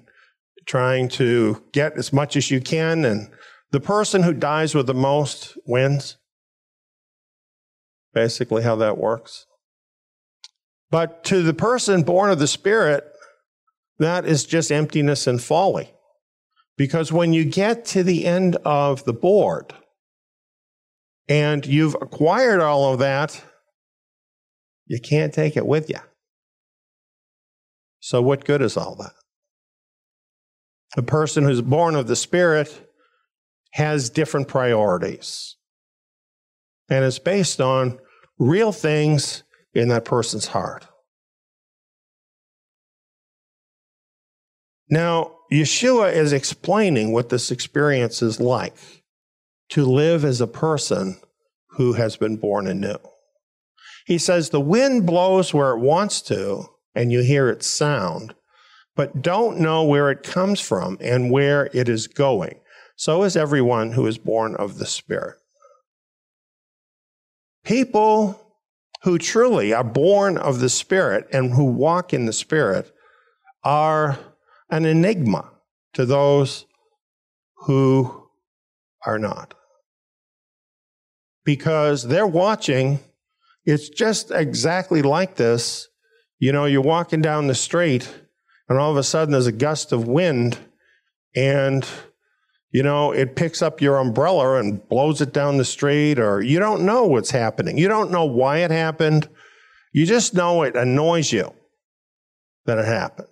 trying 0.64 1.08
to 1.10 1.62
get 1.72 1.98
as 1.98 2.14
much 2.14 2.34
as 2.34 2.50
you 2.50 2.62
can, 2.62 3.04
and 3.04 3.30
the 3.72 3.80
person 3.80 4.22
who 4.22 4.32
dies 4.32 4.74
with 4.74 4.86
the 4.86 4.94
most 4.94 5.58
wins 5.66 6.16
basically 8.16 8.62
how 8.62 8.74
that 8.76 8.96
works. 8.96 9.44
But 10.90 11.22
to 11.24 11.42
the 11.42 11.52
person 11.52 12.02
born 12.02 12.30
of 12.30 12.38
the 12.38 12.46
Spirit, 12.46 13.04
that 13.98 14.24
is 14.24 14.46
just 14.46 14.72
emptiness 14.72 15.26
and 15.26 15.40
folly. 15.40 15.92
Because 16.78 17.12
when 17.12 17.34
you 17.34 17.44
get 17.44 17.84
to 17.86 18.02
the 18.02 18.24
end 18.24 18.56
of 18.64 19.04
the 19.04 19.12
board 19.12 19.74
and 21.28 21.66
you've 21.66 21.94
acquired 21.96 22.60
all 22.60 22.90
of 22.90 23.00
that, 23.00 23.44
you 24.86 24.98
can't 24.98 25.34
take 25.34 25.54
it 25.54 25.66
with 25.66 25.90
you. 25.90 26.00
So, 28.00 28.22
what 28.22 28.46
good 28.46 28.62
is 28.62 28.78
all 28.78 28.96
that? 28.96 29.12
The 30.94 31.02
person 31.02 31.44
who's 31.44 31.60
born 31.60 31.94
of 31.96 32.06
the 32.06 32.16
Spirit 32.16 32.90
has 33.72 34.08
different 34.08 34.48
priorities. 34.48 35.56
And 36.88 37.04
it's 37.04 37.18
based 37.18 37.60
on 37.60 37.98
real 38.38 38.72
things 38.72 39.42
in 39.74 39.88
that 39.88 40.04
person's 40.04 40.46
heart. 40.46 40.86
Now, 44.88 45.32
Yeshua 45.52 46.12
is 46.12 46.32
explaining 46.32 47.12
what 47.12 47.28
this 47.28 47.50
experience 47.50 48.22
is 48.22 48.40
like 48.40 48.74
to 49.70 49.84
live 49.84 50.24
as 50.24 50.40
a 50.40 50.46
person 50.46 51.20
who 51.70 51.94
has 51.94 52.16
been 52.16 52.36
born 52.36 52.66
anew. 52.66 52.98
He 54.06 54.18
says, 54.18 54.50
The 54.50 54.60
wind 54.60 55.06
blows 55.06 55.52
where 55.52 55.72
it 55.72 55.80
wants 55.80 56.22
to, 56.22 56.66
and 56.94 57.10
you 57.10 57.22
hear 57.22 57.48
its 57.48 57.66
sound, 57.66 58.34
but 58.94 59.22
don't 59.22 59.58
know 59.58 59.84
where 59.84 60.10
it 60.10 60.22
comes 60.22 60.60
from 60.60 60.96
and 61.00 61.30
where 61.30 61.68
it 61.72 61.88
is 61.88 62.06
going. 62.06 62.60
So 62.96 63.24
is 63.24 63.36
everyone 63.36 63.92
who 63.92 64.06
is 64.06 64.18
born 64.18 64.54
of 64.54 64.78
the 64.78 64.86
Spirit. 64.86 65.36
People 67.66 68.40
who 69.02 69.18
truly 69.18 69.72
are 69.72 69.82
born 69.82 70.38
of 70.38 70.60
the 70.60 70.68
Spirit 70.68 71.26
and 71.32 71.52
who 71.52 71.64
walk 71.64 72.14
in 72.14 72.24
the 72.24 72.32
Spirit 72.32 72.92
are 73.64 74.16
an 74.70 74.84
enigma 74.84 75.50
to 75.94 76.06
those 76.06 76.64
who 77.56 78.28
are 79.04 79.18
not. 79.18 79.54
Because 81.44 82.04
they're 82.04 82.24
watching, 82.24 83.00
it's 83.64 83.88
just 83.88 84.30
exactly 84.30 85.02
like 85.02 85.34
this. 85.34 85.88
You 86.38 86.52
know, 86.52 86.66
you're 86.66 86.82
walking 86.82 87.20
down 87.20 87.48
the 87.48 87.54
street, 87.56 88.08
and 88.68 88.78
all 88.78 88.92
of 88.92 88.96
a 88.96 89.02
sudden 89.02 89.32
there's 89.32 89.48
a 89.48 89.52
gust 89.52 89.90
of 89.90 90.06
wind, 90.06 90.56
and 91.34 91.84
you 92.70 92.82
know, 92.82 93.12
it 93.12 93.36
picks 93.36 93.62
up 93.62 93.80
your 93.80 93.96
umbrella 93.98 94.58
and 94.58 94.86
blows 94.88 95.20
it 95.20 95.32
down 95.32 95.56
the 95.56 95.64
street, 95.64 96.18
or 96.18 96.42
you 96.42 96.58
don't 96.58 96.84
know 96.84 97.06
what's 97.06 97.30
happening. 97.30 97.78
You 97.78 97.88
don't 97.88 98.10
know 98.10 98.24
why 98.24 98.58
it 98.58 98.70
happened. 98.70 99.28
You 99.92 100.04
just 100.04 100.34
know 100.34 100.62
it 100.62 100.76
annoys 100.76 101.32
you 101.32 101.52
that 102.66 102.78
it 102.78 102.84
happened. 102.84 103.28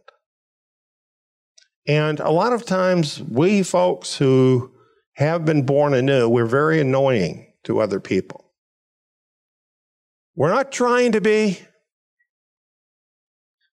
And 1.86 2.20
a 2.20 2.30
lot 2.30 2.52
of 2.52 2.64
times, 2.64 3.22
we 3.22 3.62
folks 3.62 4.16
who 4.16 4.72
have 5.16 5.44
been 5.44 5.66
born 5.66 5.92
anew, 5.92 6.28
we're 6.28 6.46
very 6.46 6.80
annoying 6.80 7.52
to 7.64 7.80
other 7.80 8.00
people. 8.00 8.52
We're 10.34 10.50
not 10.50 10.72
trying 10.72 11.12
to 11.12 11.20
be, 11.20 11.60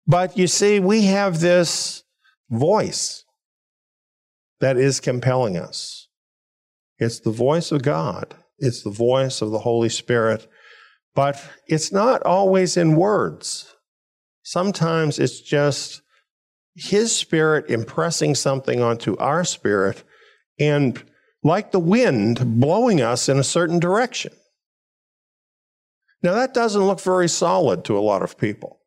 but 0.06 0.38
you 0.38 0.48
see, 0.48 0.80
we 0.80 1.06
have 1.06 1.40
this 1.40 2.04
voice 2.50 3.24
that 4.62 4.78
is 4.78 5.00
compelling 5.00 5.58
us. 5.58 6.08
It's 6.98 7.20
the 7.20 7.32
voice 7.32 7.72
of 7.72 7.84
God, 7.84 8.36
it's 8.60 8.84
the 8.84 8.92
voice 8.92 9.42
of 9.42 9.52
the 9.52 9.60
Holy 9.60 9.90
Spirit, 9.90 10.48
but 11.14 11.44
it's 11.68 11.92
not 11.92 12.24
always 12.24 12.78
in 12.78 12.96
words. 12.96 13.76
Sometimes 14.44 15.20
it's 15.20 15.42
just 15.42 16.02
his 16.76 17.16
spirit 17.16 17.70
impressing 17.70 18.36
something 18.36 18.82
onto 18.82 19.18
our 19.18 19.44
spirit 19.44 20.04
and 20.60 21.04
like 21.44 21.72
the 21.72 21.80
wind 21.80 22.60
blowing 22.60 23.02
us 23.02 23.28
in 23.28 23.38
a 23.40 23.44
certain 23.44 23.80
direction. 23.80 24.32
Now, 26.24 26.34
that 26.34 26.54
doesn't 26.54 26.86
look 26.86 27.02
very 27.02 27.28
solid 27.28 27.84
to 27.86 27.98
a 27.98 28.00
lot 28.00 28.22
of 28.22 28.38
people. 28.38 28.80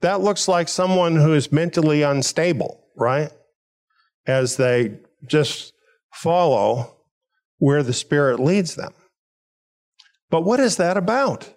That 0.00 0.22
looks 0.22 0.48
like 0.48 0.68
someone 0.68 1.16
who 1.16 1.34
is 1.34 1.52
mentally 1.52 2.02
unstable, 2.02 2.82
right? 2.96 3.30
As 4.26 4.56
they 4.56 4.98
just 5.26 5.72
follow 6.12 6.96
where 7.58 7.82
the 7.82 7.92
Spirit 7.92 8.40
leads 8.40 8.74
them. 8.74 8.92
But 10.30 10.42
what 10.42 10.60
is 10.60 10.76
that 10.76 10.96
about? 10.96 11.52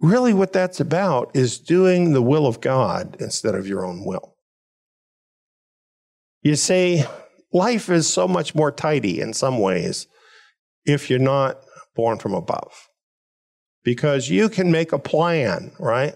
Really, 0.00 0.32
what 0.32 0.52
that's 0.52 0.80
about 0.80 1.30
is 1.34 1.58
doing 1.58 2.12
the 2.12 2.22
will 2.22 2.46
of 2.46 2.60
God 2.60 3.16
instead 3.20 3.54
of 3.54 3.66
your 3.66 3.84
own 3.84 4.04
will. 4.04 4.36
You 6.42 6.56
see, 6.56 7.02
life 7.52 7.90
is 7.90 8.08
so 8.08 8.28
much 8.28 8.54
more 8.54 8.70
tidy 8.70 9.20
in 9.20 9.32
some 9.32 9.58
ways 9.58 10.06
if 10.84 11.10
you're 11.10 11.18
not 11.18 11.60
born 11.96 12.18
from 12.18 12.32
above. 12.32 12.88
Because 13.82 14.28
you 14.28 14.48
can 14.48 14.70
make 14.70 14.92
a 14.92 14.98
plan, 14.98 15.72
right? 15.78 16.14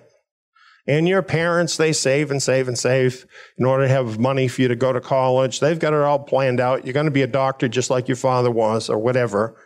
And 0.87 1.09
your 1.09 1.23
parents, 1.23 1.77
they 1.77 1.93
save 1.93 2.31
and 2.31 2.43
save 2.43 2.67
and 2.67 2.77
save 2.77 3.25
in 3.57 3.65
order 3.65 3.85
to 3.85 3.89
have 3.89 4.19
money 4.19 4.49
for 4.49 4.63
you 4.63 4.69
to 4.69 4.77
go 4.77 4.93
to 4.93 5.01
college. 5.01 5.61
They've 5.61 5.79
got 5.79 5.93
it 5.93 6.01
all 6.01 6.19
planned 6.19 6.59
out. 6.59 6.85
You're 6.85 6.93
going 6.93 7.07
to 7.07 7.13
be 7.13 7.23
a 7.23 7.29
doctor 7.29 7.69
just 7.69 7.89
like 7.89 8.09
your 8.09 8.17
father 8.17 8.51
was 8.51 8.91
or 8.91 8.99
whatever. 8.99 9.57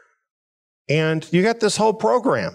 And 0.90 1.26
you 1.33 1.42
got 1.42 1.61
this 1.61 1.76
whole 1.76 1.94
program. 1.94 2.55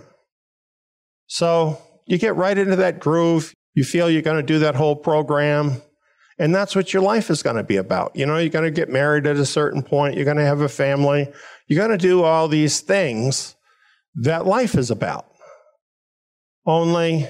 So 1.26 1.82
you 2.06 2.20
get 2.20 2.36
right 2.36 2.58
into 2.58 2.76
that 2.76 3.00
groove. 3.00 3.54
You 3.74 3.84
feel 3.84 4.10
you're 4.10 4.22
going 4.22 4.38
to 4.38 4.44
do 4.44 4.60
that 4.60 4.76
whole 4.76 4.96
program. 4.96 5.82
And 6.38 6.54
that's 6.54 6.76
what 6.76 6.94
your 6.94 7.02
life 7.02 7.30
is 7.30 7.42
going 7.42 7.56
to 7.56 7.64
be 7.64 7.78
about. 7.78 8.16
You 8.16 8.26
know, 8.26 8.38
you're 8.38 8.50
going 8.50 8.66
to 8.66 8.72
get 8.72 8.90
married 8.90 9.26
at 9.26 9.38
a 9.38 9.46
certain 9.46 9.82
point. 9.82 10.16
You're 10.16 10.26
going 10.26 10.38
to 10.38 10.46
have 10.46 10.62
a 10.62 10.70
family. 10.70 11.32
You're 11.68 11.86
going 11.86 11.98
to 11.98 12.04
do 12.04 12.24
all 12.24 12.48
these 12.48 12.82
things 12.82 13.56
that 14.16 14.46
life 14.46 14.76
is 14.76 14.92
about. 14.92 15.26
Only 16.66 17.28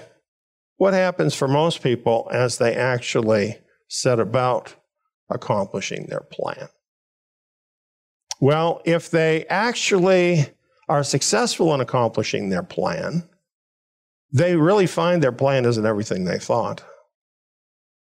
what 0.81 0.95
happens 0.95 1.35
for 1.35 1.47
most 1.47 1.83
people 1.83 2.27
as 2.33 2.57
they 2.57 2.73
actually 2.73 3.55
set 3.87 4.19
about 4.19 4.73
accomplishing 5.29 6.07
their 6.07 6.21
plan? 6.31 6.69
Well, 8.39 8.81
if 8.83 9.11
they 9.11 9.45
actually 9.45 10.47
are 10.89 11.03
successful 11.03 11.71
in 11.75 11.81
accomplishing 11.81 12.49
their 12.49 12.63
plan, 12.63 13.29
they 14.33 14.55
really 14.55 14.87
find 14.87 15.21
their 15.21 15.31
plan 15.31 15.65
isn't 15.65 15.85
everything 15.85 16.25
they 16.25 16.39
thought. 16.39 16.83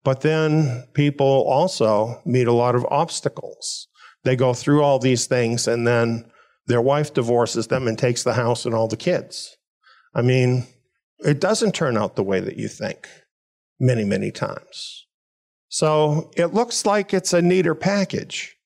But 0.03 0.23
then 0.23 0.89
people 0.95 1.45
also 1.47 2.21
meet 2.25 2.49
a 2.49 2.53
lot 2.53 2.75
of 2.75 2.85
obstacles. 2.91 3.87
They 4.25 4.35
go 4.35 4.53
through 4.53 4.83
all 4.83 4.99
these 4.99 5.27
things 5.27 5.69
and 5.69 5.87
then 5.87 6.29
their 6.67 6.83
wife 6.83 7.15
divorces 7.15 7.69
them 7.69 7.87
and 7.87 7.97
takes 7.97 8.25
the 8.25 8.35
house 8.35 8.67
and 8.67 8.75
all 8.75 8.89
the 8.89 8.97
kids. 8.97 9.57
I 10.13 10.23
mean, 10.23 10.67
it 11.25 11.41
doesn't 11.41 11.75
turn 11.75 11.97
out 11.97 12.17
the 12.17 12.23
way 12.23 12.41
that 12.41 12.57
you 12.57 12.69
think 12.69 13.09
many, 13.81 14.05
many 14.05 14.31
times. 14.31 15.07
So 15.69 16.31
it 16.37 16.55
looks 16.55 16.87
like 16.87 17.13
it's 17.13 17.33
a 17.33 17.43
neater 17.43 17.75
package, 17.75 18.57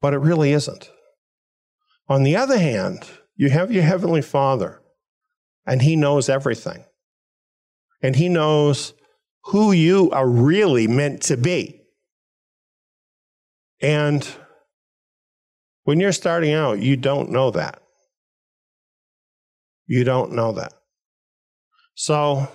but 0.00 0.14
it 0.14 0.18
really 0.18 0.52
isn't. 0.52 0.90
On 2.08 2.22
the 2.22 2.36
other 2.36 2.58
hand, 2.58 3.04
you 3.36 3.50
have 3.50 3.70
your 3.70 3.82
Heavenly 3.82 4.22
Father 4.22 4.80
and 5.66 5.82
He 5.82 5.96
knows 5.96 6.28
everything. 6.28 6.84
And 8.02 8.16
He 8.16 8.28
knows 8.28 8.94
who 9.44 9.72
you 9.72 10.10
are 10.10 10.28
really 10.28 10.86
meant 10.86 11.22
to 11.22 11.36
be. 11.36 11.82
And 13.80 14.26
when 15.84 16.00
you're 16.00 16.12
starting 16.12 16.52
out, 16.52 16.80
you 16.80 16.96
don't 16.96 17.30
know 17.30 17.50
that. 17.50 17.80
You 19.86 20.04
don't 20.04 20.32
know 20.32 20.52
that. 20.52 20.72
So 21.94 22.48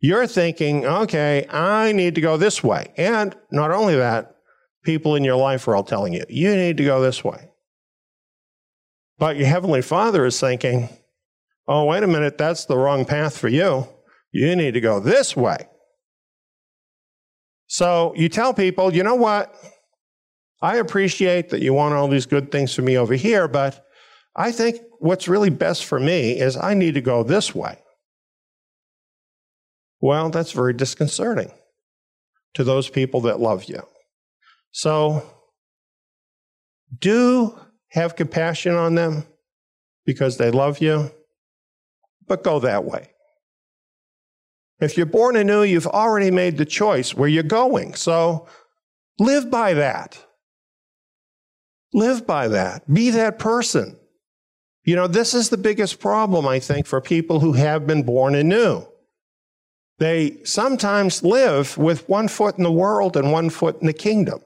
you're 0.00 0.26
thinking, 0.26 0.84
okay, 0.84 1.46
I 1.48 1.92
need 1.92 2.14
to 2.16 2.20
go 2.20 2.36
this 2.36 2.62
way. 2.62 2.92
And 2.96 3.34
not 3.50 3.70
only 3.70 3.96
that, 3.96 4.36
people 4.84 5.16
in 5.16 5.24
your 5.24 5.36
life 5.36 5.66
are 5.66 5.74
all 5.74 5.84
telling 5.84 6.12
you, 6.12 6.24
you 6.28 6.54
need 6.56 6.76
to 6.76 6.84
go 6.84 7.00
this 7.00 7.24
way. 7.24 7.48
But 9.18 9.36
your 9.36 9.46
Heavenly 9.46 9.82
Father 9.82 10.26
is 10.26 10.38
thinking, 10.38 10.88
oh, 11.66 11.84
wait 11.84 12.02
a 12.02 12.06
minute, 12.06 12.36
that's 12.36 12.66
the 12.66 12.76
wrong 12.76 13.04
path 13.04 13.38
for 13.38 13.48
you. 13.48 13.88
You 14.32 14.56
need 14.56 14.74
to 14.74 14.80
go 14.80 15.00
this 15.00 15.36
way. 15.36 15.68
So 17.66 18.12
you 18.16 18.28
tell 18.28 18.52
people, 18.52 18.92
you 18.92 19.02
know 19.02 19.14
what? 19.14 19.54
I 20.60 20.76
appreciate 20.76 21.50
that 21.50 21.62
you 21.62 21.72
want 21.72 21.94
all 21.94 22.08
these 22.08 22.26
good 22.26 22.50
things 22.50 22.74
for 22.74 22.82
me 22.82 22.98
over 22.98 23.14
here, 23.14 23.48
but 23.48 23.86
I 24.36 24.50
think 24.50 24.80
what's 24.98 25.28
really 25.28 25.50
best 25.50 25.84
for 25.84 26.00
me 26.00 26.38
is 26.38 26.56
I 26.56 26.74
need 26.74 26.94
to 26.94 27.00
go 27.00 27.22
this 27.22 27.54
way. 27.54 27.78
Well, 30.04 30.28
that's 30.28 30.52
very 30.52 30.74
disconcerting 30.74 31.50
to 32.52 32.62
those 32.62 32.90
people 32.90 33.22
that 33.22 33.40
love 33.40 33.64
you. 33.64 33.80
So 34.70 35.26
do 36.98 37.58
have 37.88 38.14
compassion 38.14 38.74
on 38.74 38.96
them 38.96 39.24
because 40.04 40.36
they 40.36 40.50
love 40.50 40.82
you, 40.82 41.10
but 42.28 42.44
go 42.44 42.60
that 42.60 42.84
way. 42.84 43.12
If 44.78 44.98
you're 44.98 45.06
born 45.06 45.36
anew, 45.36 45.62
you've 45.62 45.86
already 45.86 46.30
made 46.30 46.58
the 46.58 46.66
choice 46.66 47.14
where 47.14 47.30
you're 47.30 47.42
going. 47.42 47.94
So 47.94 48.46
live 49.18 49.50
by 49.50 49.72
that. 49.72 50.22
Live 51.94 52.26
by 52.26 52.48
that. 52.48 52.92
Be 52.92 53.08
that 53.08 53.38
person. 53.38 53.98
You 54.82 54.96
know, 54.96 55.06
this 55.06 55.32
is 55.32 55.48
the 55.48 55.56
biggest 55.56 55.98
problem, 55.98 56.46
I 56.46 56.58
think, 56.58 56.84
for 56.86 57.00
people 57.00 57.40
who 57.40 57.54
have 57.54 57.86
been 57.86 58.02
born 58.02 58.34
anew. 58.34 58.86
They 59.98 60.38
sometimes 60.44 61.22
live 61.22 61.78
with 61.78 62.08
one 62.08 62.28
foot 62.28 62.58
in 62.58 62.64
the 62.64 62.72
world 62.72 63.16
and 63.16 63.30
one 63.30 63.50
foot 63.50 63.80
in 63.80 63.86
the 63.86 63.92
kingdom. 63.92 64.40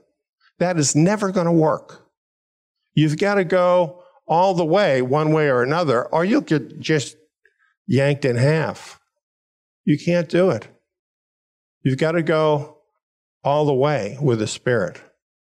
That 0.58 0.78
is 0.78 0.94
never 0.94 1.30
going 1.30 1.46
to 1.46 1.52
work. 1.52 2.06
You've 2.94 3.18
got 3.18 3.36
to 3.36 3.44
go 3.44 4.02
all 4.26 4.54
the 4.54 4.64
way, 4.64 5.00
one 5.00 5.32
way 5.32 5.48
or 5.48 5.62
another, 5.62 6.04
or 6.06 6.24
you'll 6.24 6.42
get 6.42 6.80
just 6.80 7.16
yanked 7.86 8.24
in 8.24 8.36
half. 8.36 9.00
You 9.84 9.98
can't 9.98 10.28
do 10.28 10.50
it. 10.50 10.68
You've 11.82 11.98
got 11.98 12.12
to 12.12 12.22
go 12.22 12.78
all 13.42 13.64
the 13.64 13.72
way 13.72 14.18
with 14.20 14.40
the 14.40 14.46
Spirit. 14.46 15.00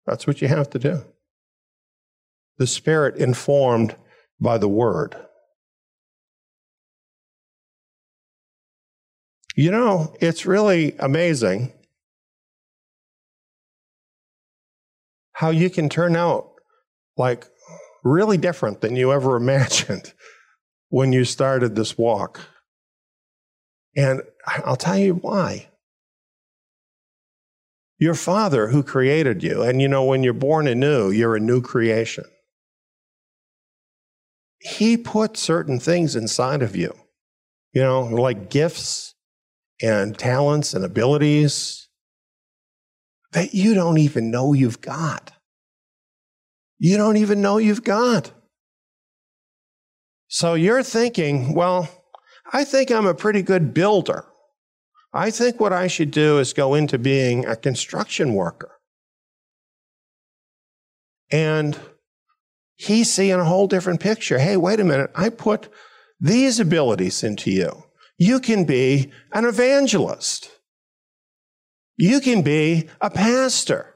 That's 0.05 0.25
what 0.25 0.41
you 0.41 0.47
have 0.47 0.69
to 0.69 0.79
do. 0.79 1.03
The 2.57 2.67
Spirit 2.67 3.17
informed 3.17 3.95
by 4.39 4.57
the 4.57 4.69
Word. 4.69 5.15
You 9.59 9.71
know, 9.71 10.15
it's 10.21 10.45
really 10.45 10.95
amazing 10.99 11.73
how 15.33 15.49
you 15.49 15.69
can 15.69 15.89
turn 15.89 16.15
out 16.15 16.51
like 17.17 17.45
really 18.05 18.37
different 18.37 18.79
than 18.79 18.95
you 18.95 19.11
ever 19.11 19.35
imagined 19.43 20.13
when 20.87 21.11
you 21.11 21.25
started 21.25 21.75
this 21.75 21.97
walk. 21.97 22.39
And 23.97 24.21
I'll 24.47 24.77
tell 24.77 24.97
you 24.97 25.15
why. 25.15 25.67
Your 27.97 28.15
Father 28.15 28.69
who 28.69 28.81
created 28.81 29.43
you, 29.43 29.61
and 29.61 29.81
you 29.81 29.89
know, 29.89 30.05
when 30.05 30.23
you're 30.23 30.31
born 30.31 30.69
anew, 30.69 31.11
you're 31.11 31.35
a 31.35 31.41
new 31.41 31.59
creation. 31.61 32.23
He 34.61 34.95
put 34.95 35.35
certain 35.35 35.81
things 35.81 36.15
inside 36.15 36.61
of 36.61 36.77
you, 36.77 36.95
you 37.73 37.81
know, 37.81 38.03
like 38.03 38.49
gifts 38.49 39.15
and 39.81 40.17
talents 40.17 40.73
and 40.73 40.83
abilities 40.83 41.87
that 43.31 43.53
you 43.53 43.73
don't 43.73 43.97
even 43.97 44.31
know 44.31 44.53
you've 44.53 44.81
got. 44.81 45.31
You 46.79 46.97
don't 46.97 47.17
even 47.17 47.41
know 47.41 47.57
you've 47.57 47.83
got. 47.83 48.31
So 50.27 50.53
you're 50.53 50.83
thinking, 50.83 51.53
well, 51.53 51.89
I 52.51 52.63
think 52.63 52.91
I'm 52.91 53.05
a 53.05 53.13
pretty 53.13 53.41
good 53.41 53.73
builder. 53.73 54.25
I 55.13 55.31
think 55.31 55.59
what 55.59 55.73
I 55.73 55.87
should 55.87 56.11
do 56.11 56.37
is 56.39 56.53
go 56.53 56.75
into 56.75 56.97
being 56.97 57.45
a 57.45 57.55
construction 57.55 58.33
worker. 58.33 58.71
And 61.31 61.79
he's 62.75 63.11
seeing 63.11 63.39
a 63.39 63.45
whole 63.45 63.67
different 63.67 63.99
picture. 63.99 64.39
Hey, 64.39 64.55
wait 64.57 64.79
a 64.79 64.83
minute. 64.83 65.11
I 65.15 65.29
put 65.29 65.69
these 66.19 66.59
abilities 66.59 67.23
into 67.23 67.51
you. 67.51 67.83
You 68.19 68.41
can 68.41 68.65
be 68.65 69.11
an 69.31 69.45
evangelist. 69.45 70.51
You 71.97 72.19
can 72.19 72.41
be 72.41 72.89
a 72.99 73.09
pastor. 73.09 73.95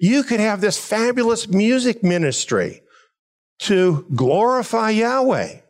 You 0.00 0.24
could 0.24 0.40
have 0.40 0.60
this 0.60 0.76
fabulous 0.76 1.48
music 1.48 2.02
ministry 2.02 2.82
to 3.60 4.06
glorify 4.14 4.90
Yahweh. 4.90 5.60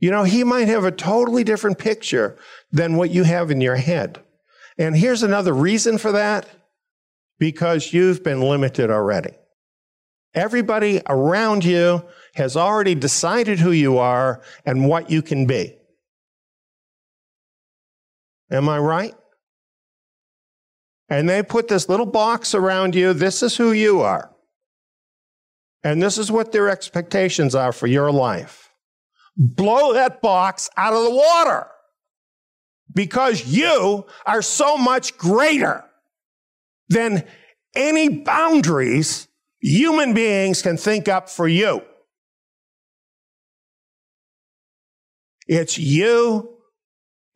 You 0.00 0.10
know, 0.10 0.24
he 0.24 0.42
might 0.42 0.66
have 0.66 0.84
a 0.84 0.90
totally 0.90 1.44
different 1.44 1.78
picture 1.78 2.36
than 2.72 2.96
what 2.96 3.10
you 3.10 3.22
have 3.22 3.52
in 3.52 3.60
your 3.60 3.76
head. 3.76 4.20
And 4.76 4.96
here's 4.96 5.22
another 5.22 5.52
reason 5.52 5.96
for 5.96 6.10
that 6.10 6.46
because 7.38 7.92
you've 7.92 8.24
been 8.24 8.40
limited 8.40 8.90
already. 8.90 9.30
Everybody 10.34 11.00
around 11.08 11.64
you 11.64 12.02
has 12.34 12.56
already 12.56 12.94
decided 12.94 13.58
who 13.58 13.72
you 13.72 13.98
are 13.98 14.42
and 14.64 14.88
what 14.88 15.10
you 15.10 15.22
can 15.22 15.46
be. 15.46 15.76
Am 18.50 18.68
I 18.68 18.78
right? 18.78 19.14
And 21.08 21.28
they 21.28 21.42
put 21.42 21.68
this 21.68 21.88
little 21.88 22.06
box 22.06 22.54
around 22.54 22.94
you. 22.94 23.12
This 23.12 23.42
is 23.42 23.56
who 23.56 23.72
you 23.72 24.00
are. 24.00 24.30
And 25.84 26.02
this 26.02 26.16
is 26.16 26.30
what 26.30 26.52
their 26.52 26.68
expectations 26.68 27.54
are 27.54 27.72
for 27.72 27.86
your 27.86 28.10
life. 28.10 28.70
Blow 29.36 29.92
that 29.94 30.22
box 30.22 30.70
out 30.76 30.92
of 30.92 31.04
the 31.04 31.10
water 31.10 31.66
because 32.94 33.46
you 33.46 34.06
are 34.26 34.42
so 34.42 34.76
much 34.76 35.16
greater 35.16 35.84
than 36.88 37.24
any 37.74 38.08
boundaries 38.08 39.28
human 39.60 40.12
beings 40.12 40.60
can 40.60 40.76
think 40.76 41.08
up 41.08 41.28
for 41.28 41.48
you. 41.48 41.82
It's 45.46 45.78
you 45.78 46.58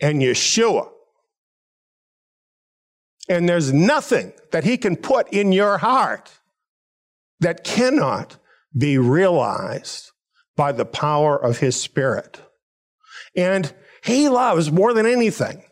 and 0.00 0.20
Yeshua. 0.20 0.88
And 3.28 3.48
there's 3.48 3.72
nothing 3.72 4.32
that 4.52 4.64
he 4.64 4.76
can 4.76 4.96
put 4.96 5.32
in 5.32 5.52
your 5.52 5.78
heart 5.78 6.30
that 7.40 7.64
cannot 7.64 8.38
be 8.76 8.98
realized 8.98 10.12
by 10.56 10.72
the 10.72 10.84
power 10.84 11.36
of 11.36 11.58
his 11.58 11.80
spirit. 11.80 12.40
And 13.34 13.74
he 14.04 14.28
loves 14.28 14.70
more 14.70 14.94
than 14.94 15.06
anything 15.06 15.64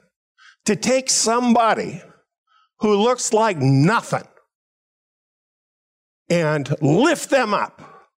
to 0.64 0.76
take 0.76 1.08
somebody 1.08 2.02
who 2.80 2.96
looks 2.96 3.32
like 3.32 3.56
nothing 3.58 4.26
and 6.28 6.74
lift 6.82 7.30
them 7.30 7.54
up 7.54 8.10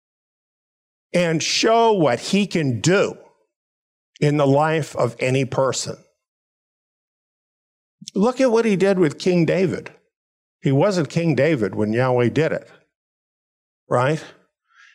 and 1.14 1.42
show 1.42 1.94
what 1.94 2.20
he 2.20 2.48
can 2.48 2.82
do 2.82 3.18
in 4.20 4.38
the 4.38 4.48
life 4.48 4.96
of 4.96 5.16
any 5.20 5.46
person. 5.46 5.98
Look 8.16 8.42
at 8.42 8.52
what 8.52 8.66
he 8.66 8.76
did 8.76 9.00
with 9.00 9.20
King 9.20 9.46
David. 9.46 9.92
He 10.62 10.72
wasn't 10.72 11.10
King 11.10 11.36
David 11.36 11.76
when 11.76 11.94
Yahweh 11.94 12.30
did 12.30 12.52
it, 12.52 12.70
right? 13.90 14.24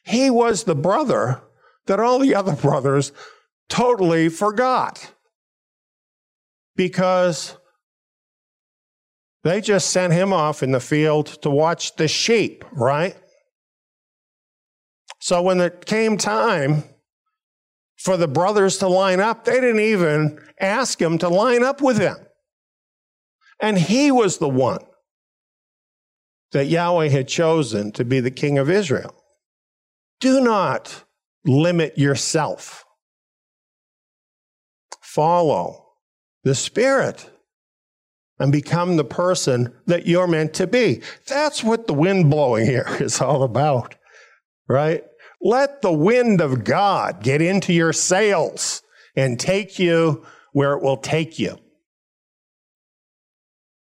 He 0.05 0.31
was 0.31 0.65
the 0.65 0.75
brother 0.75 1.41
that 1.87 2.01
all 2.01 2.19
the 2.19 2.35
other 2.35 2.57
brothers 2.57 3.13
totally 3.69 4.29
forgot 4.29 5.13
because 6.77 7.57
they 9.45 9.61
just 9.61 9.91
sent 9.91 10.13
him 10.13 10.33
off 10.33 10.63
in 10.63 10.73
the 10.73 10.81
field 10.81 11.27
to 11.43 11.51
watch 11.51 11.97
the 11.97 12.09
sheep, 12.09 12.65
right? 12.73 13.17
So 15.21 15.43
when 15.43 15.61
it 15.61 15.87
came 15.87 16.17
time 16.17 16.85
for 18.03 18.17
the 18.17 18.27
brothers 18.27 18.79
to 18.79 18.89
line 18.89 19.21
up, 19.21 19.45
they 19.45 19.61
didn't 19.61 19.79
even 19.79 20.41
ask 20.61 21.01
him 21.01 21.19
to 21.19 21.29
line 21.29 21.63
up 21.63 21.81
with 21.81 21.99
them. 21.99 22.17
And 23.61 23.79
he 23.79 24.11
was 24.11 24.39
the 24.39 24.49
one 24.49 24.85
that 26.51 26.67
Yahweh 26.67 27.09
had 27.09 27.29
chosen 27.29 27.93
to 27.93 28.05
be 28.05 28.19
the 28.19 28.33
king 28.33 28.59
of 28.59 28.69
Israel. 28.69 29.15
Do 30.19 30.41
not 30.41 31.05
limit 31.45 31.97
yourself. 31.97 32.85
Follow 35.01 35.87
the 36.43 36.57
Spirit 36.57 37.31
and 38.41 38.51
become 38.51 38.97
the 38.97 39.05
person 39.05 39.73
that 39.87 40.09
you're 40.09 40.27
meant 40.27 40.55
to 40.55 40.67
be. 40.67 41.03
That's 41.29 41.63
what 41.63 41.87
the 41.87 41.95
wind 41.95 42.31
blowing 42.31 42.67
here 42.67 42.89
is 43.01 43.21
all 43.21 43.45
about, 43.45 43.95
right? 44.69 45.05
Let 45.43 45.83
the 45.83 45.93
wind 45.93 46.41
of 46.41 46.63
God 46.63 47.23
get 47.23 47.43
into 47.43 47.73
your 47.73 47.93
sails 47.93 48.83
and 49.17 49.41
take 49.41 49.79
you 49.79 50.25
where 50.53 50.75
it 50.75 50.83
will 50.83 50.97
take 50.97 51.39
you. 51.39 51.59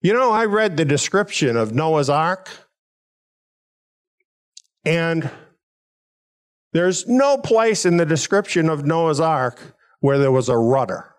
You 0.01 0.15
know, 0.15 0.31
I 0.31 0.47
read 0.47 0.79
the 0.79 0.87
description 0.87 1.59
of 1.59 1.75
Noah's 1.75 2.09
Ark, 2.09 2.49
and 4.87 5.31
there's 6.73 7.07
no 7.07 7.37
place 7.37 7.85
in 7.85 7.99
the 7.99 8.07
description 8.07 8.71
of 8.71 8.87
Noah's 8.87 9.21
Ark 9.21 9.77
where 10.01 10.19
there 10.19 10.33
was 10.33 10.49
a 10.49 10.57
rudder. 10.57 11.15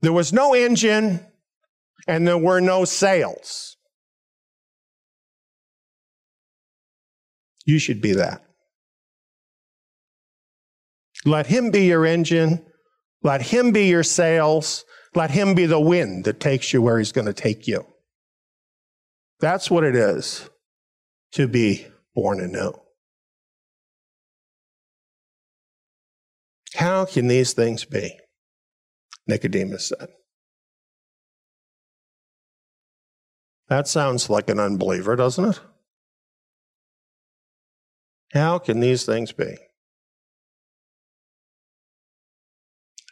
There 0.00 0.12
was 0.12 0.32
no 0.32 0.54
engine, 0.54 1.24
and 2.08 2.26
there 2.26 2.38
were 2.38 2.60
no 2.60 2.84
sails. 2.84 3.76
You 7.64 7.78
should 7.78 8.00
be 8.00 8.14
that. 8.14 8.47
Let 11.24 11.46
Him 11.46 11.70
be 11.70 11.86
your 11.86 12.06
engine. 12.06 12.64
Let 13.22 13.42
Him 13.42 13.72
be 13.72 13.88
your 13.88 14.02
sails. 14.02 14.84
Let 15.14 15.30
Him 15.30 15.54
be 15.54 15.66
the 15.66 15.80
wind 15.80 16.24
that 16.24 16.40
takes 16.40 16.72
you 16.72 16.82
where 16.82 16.98
He's 16.98 17.12
going 17.12 17.26
to 17.26 17.32
take 17.32 17.66
you. 17.66 17.84
That's 19.40 19.70
what 19.70 19.84
it 19.84 19.94
is 19.94 20.48
to 21.32 21.46
be 21.46 21.86
born 22.14 22.40
anew. 22.40 22.72
How 26.74 27.04
can 27.04 27.28
these 27.28 27.52
things 27.52 27.84
be? 27.84 28.18
Nicodemus 29.26 29.88
said. 29.88 30.08
That 33.68 33.86
sounds 33.86 34.30
like 34.30 34.48
an 34.48 34.58
unbeliever, 34.58 35.14
doesn't 35.16 35.44
it? 35.44 35.60
How 38.32 38.58
can 38.58 38.80
these 38.80 39.04
things 39.04 39.32
be? 39.32 39.56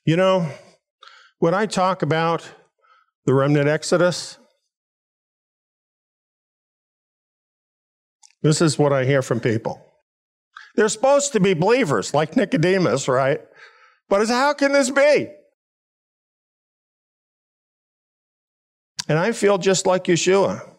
You 0.06 0.16
know, 0.16 0.48
when 1.40 1.52
I 1.52 1.66
talk 1.66 2.02
about 2.02 2.48
the 3.24 3.34
remnant 3.34 3.68
exodus, 3.68 4.38
this 8.40 8.62
is 8.62 8.78
what 8.78 8.92
I 8.92 9.04
hear 9.04 9.20
from 9.20 9.40
people. 9.40 9.82
They're 10.76 10.88
supposed 10.88 11.32
to 11.32 11.40
be 11.40 11.54
believers, 11.54 12.14
like 12.14 12.36
Nicodemus, 12.36 13.08
right? 13.08 13.40
But 14.08 14.28
how 14.28 14.52
can 14.52 14.70
this 14.70 14.90
be? 14.90 15.28
And 19.08 19.18
I 19.18 19.32
feel 19.32 19.58
just 19.58 19.86
like 19.86 20.04
Yeshua. 20.04 20.70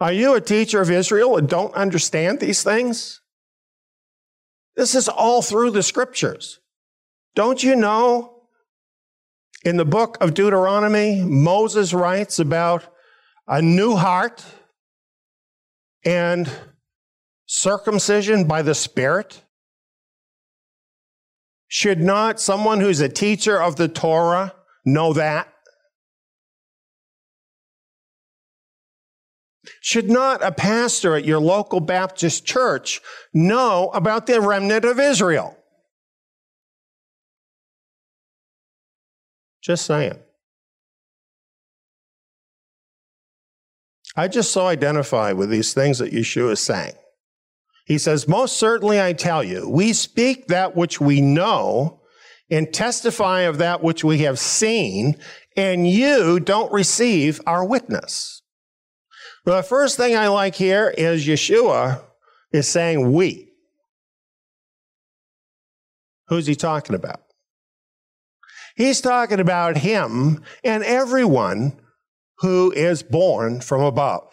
Are 0.00 0.12
you 0.12 0.34
a 0.34 0.40
teacher 0.40 0.80
of 0.80 0.90
Israel 0.90 1.36
and 1.36 1.46
don't 1.46 1.74
understand 1.74 2.40
these 2.40 2.62
things? 2.62 3.20
This 4.76 4.94
is 4.94 5.08
all 5.08 5.42
through 5.42 5.72
the 5.72 5.82
scriptures. 5.82 6.60
Don't 7.34 7.62
you 7.62 7.76
know? 7.76 8.34
In 9.64 9.76
the 9.76 9.84
book 9.84 10.16
of 10.20 10.34
Deuteronomy, 10.34 11.22
Moses 11.22 11.92
writes 11.92 12.38
about 12.38 12.84
a 13.46 13.60
new 13.60 13.96
heart 13.96 14.44
and 16.04 16.50
circumcision 17.46 18.46
by 18.46 18.62
the 18.62 18.74
Spirit. 18.74 19.42
Should 21.66 22.00
not 22.00 22.40
someone 22.40 22.80
who's 22.80 23.00
a 23.00 23.08
teacher 23.08 23.60
of 23.60 23.76
the 23.76 23.88
Torah 23.88 24.54
know 24.84 25.12
that? 25.12 25.52
Should 29.82 30.10
not 30.10 30.42
a 30.42 30.50
pastor 30.50 31.14
at 31.14 31.26
your 31.26 31.40
local 31.40 31.80
Baptist 31.80 32.46
church 32.46 33.02
know 33.34 33.90
about 33.90 34.26
the 34.26 34.40
remnant 34.40 34.86
of 34.86 34.98
Israel? 34.98 35.57
Just 39.68 39.84
saying. 39.84 40.18
I 44.16 44.26
just 44.26 44.50
so 44.50 44.66
identify 44.66 45.32
with 45.32 45.50
these 45.50 45.74
things 45.74 45.98
that 45.98 46.10
Yeshua 46.10 46.52
is 46.52 46.60
saying. 46.60 46.94
He 47.84 47.98
says, 47.98 48.26
Most 48.26 48.56
certainly 48.56 48.98
I 48.98 49.12
tell 49.12 49.44
you, 49.44 49.68
we 49.68 49.92
speak 49.92 50.46
that 50.46 50.74
which 50.74 51.02
we 51.02 51.20
know 51.20 52.00
and 52.50 52.72
testify 52.72 53.42
of 53.42 53.58
that 53.58 53.82
which 53.82 54.02
we 54.02 54.20
have 54.20 54.38
seen, 54.38 55.16
and 55.54 55.86
you 55.86 56.40
don't 56.40 56.72
receive 56.72 57.38
our 57.46 57.62
witness. 57.62 58.40
The 59.44 59.62
first 59.62 59.98
thing 59.98 60.16
I 60.16 60.28
like 60.28 60.54
here 60.54 60.94
is 60.96 61.26
Yeshua 61.26 62.00
is 62.52 62.66
saying 62.66 63.12
we. 63.12 63.52
Who's 66.28 66.46
he 66.46 66.54
talking 66.54 66.94
about? 66.94 67.27
He's 68.78 69.00
talking 69.00 69.40
about 69.40 69.78
him 69.78 70.40
and 70.62 70.84
everyone 70.84 71.80
who 72.38 72.70
is 72.70 73.02
born 73.02 73.60
from 73.60 73.82
above. 73.82 74.32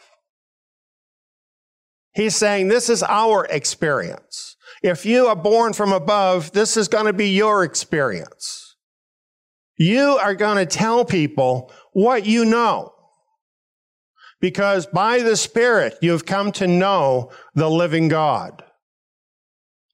He's 2.14 2.36
saying 2.36 2.68
this 2.68 2.88
is 2.88 3.02
our 3.02 3.46
experience. 3.46 4.56
If 4.84 5.04
you 5.04 5.26
are 5.26 5.36
born 5.36 5.74
from 5.74 5.92
above, 5.92 6.52
this 6.52 6.78
is 6.78 6.88
going 6.88 7.08
to 7.08 7.14
be 7.14 7.30
your 7.30 7.64
experience. 7.64 8.76
You 9.78 10.20
are 10.22 10.36
going 10.36 10.58
to 10.58 10.68
tell 10.68 11.06
people 11.06 11.74
what 11.94 12.28
you 12.28 12.46
know. 12.46 12.94
Because 14.40 14.86
by 14.86 15.24
the 15.24 15.38
Spirit, 15.38 15.96
you've 16.04 16.28
come 16.28 16.52
to 16.52 16.68
know 16.68 17.32
the 17.56 17.70
living 17.70 18.10
God. 18.10 18.64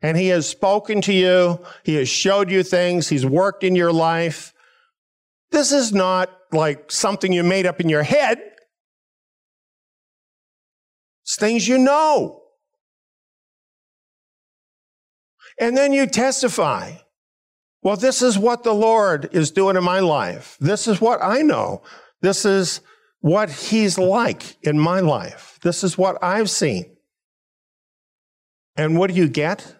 And 0.01 0.17
He 0.17 0.27
has 0.27 0.47
spoken 0.47 1.01
to 1.01 1.13
you. 1.13 1.59
He 1.83 1.95
has 1.95 2.09
showed 2.09 2.49
you 2.49 2.63
things. 2.63 3.09
He's 3.09 3.25
worked 3.25 3.63
in 3.63 3.75
your 3.75 3.93
life. 3.93 4.53
This 5.51 5.71
is 5.71 5.93
not 5.93 6.29
like 6.51 6.91
something 6.91 7.31
you 7.31 7.43
made 7.43 7.65
up 7.65 7.79
in 7.79 7.89
your 7.89 8.03
head. 8.03 8.39
It's 11.23 11.35
things 11.35 11.67
you 11.67 11.77
know. 11.77 12.41
And 15.59 15.77
then 15.77 15.93
you 15.93 16.07
testify. 16.07 16.93
Well, 17.83 17.95
this 17.95 18.21
is 18.21 18.37
what 18.37 18.63
the 18.63 18.73
Lord 18.73 19.29
is 19.31 19.51
doing 19.51 19.75
in 19.75 19.83
my 19.83 19.99
life. 19.99 20.57
This 20.59 20.87
is 20.87 21.01
what 21.01 21.19
I 21.21 21.41
know. 21.41 21.83
This 22.21 22.45
is 22.45 22.81
what 23.19 23.49
He's 23.49 23.97
like 23.97 24.57
in 24.63 24.79
my 24.79 24.99
life. 24.99 25.59
This 25.61 25.83
is 25.83 25.97
what 25.97 26.23
I've 26.23 26.49
seen. 26.49 26.97
And 28.75 28.97
what 28.97 29.09
do 29.09 29.15
you 29.15 29.27
get? 29.27 29.75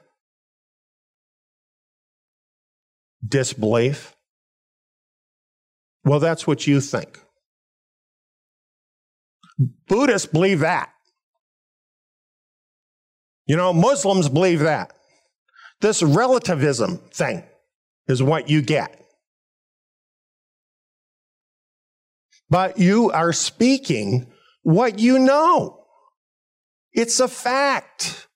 Disbelief. 3.27 4.15
Well, 6.03 6.19
that's 6.19 6.47
what 6.47 6.65
you 6.65 6.81
think. 6.81 7.19
Buddhists 9.87 10.27
believe 10.27 10.59
that. 10.61 10.91
You 13.45 13.57
know, 13.57 13.73
Muslims 13.73 14.29
believe 14.29 14.59
that. 14.59 14.93
This 15.81 16.01
relativism 16.01 16.97
thing 17.11 17.43
is 18.07 18.23
what 18.23 18.49
you 18.49 18.61
get. 18.61 18.97
But 22.49 22.77
you 22.77 23.11
are 23.11 23.33
speaking 23.33 24.31
what 24.63 24.99
you 24.99 25.19
know. 25.19 25.85
It's 26.93 27.19
a 27.19 27.27
fact. 27.27 28.27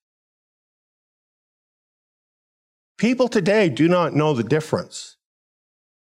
People 2.97 3.27
today 3.27 3.69
do 3.69 3.87
not 3.87 4.13
know 4.13 4.33
the 4.33 4.43
difference 4.43 5.17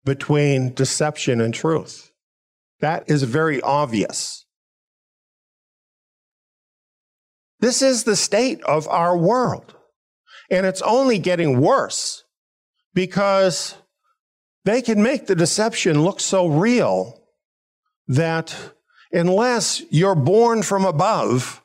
between 0.04 0.72
deception 0.74 1.40
and 1.40 1.52
truth. 1.52 2.12
That 2.80 3.10
is 3.10 3.24
very 3.24 3.60
obvious. 3.60 4.46
This 7.58 7.82
is 7.82 8.04
the 8.04 8.16
state 8.16 8.62
of 8.64 8.86
our 8.88 9.16
world. 9.16 9.74
And 10.50 10.64
it's 10.64 10.82
only 10.82 11.18
getting 11.18 11.60
worse 11.60 12.22
because 12.94 13.74
they 14.64 14.80
can 14.82 15.02
make 15.02 15.26
the 15.26 15.34
deception 15.34 16.02
look 16.02 16.20
so 16.20 16.46
real 16.46 17.20
that 18.06 18.54
unless 19.10 19.82
you're 19.90 20.14
born 20.14 20.62
from 20.62 20.84
above, 20.84 21.62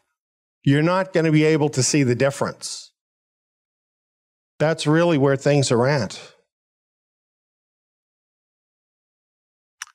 you're 0.63 0.81
not 0.81 1.13
going 1.13 1.25
to 1.25 1.31
be 1.31 1.43
able 1.43 1.69
to 1.69 1.83
see 1.83 2.03
the 2.03 2.15
difference. 2.15 2.90
That's 4.61 4.85
really 4.85 5.17
where 5.17 5.37
things 5.37 5.71
are 5.71 5.87
at. 5.87 6.21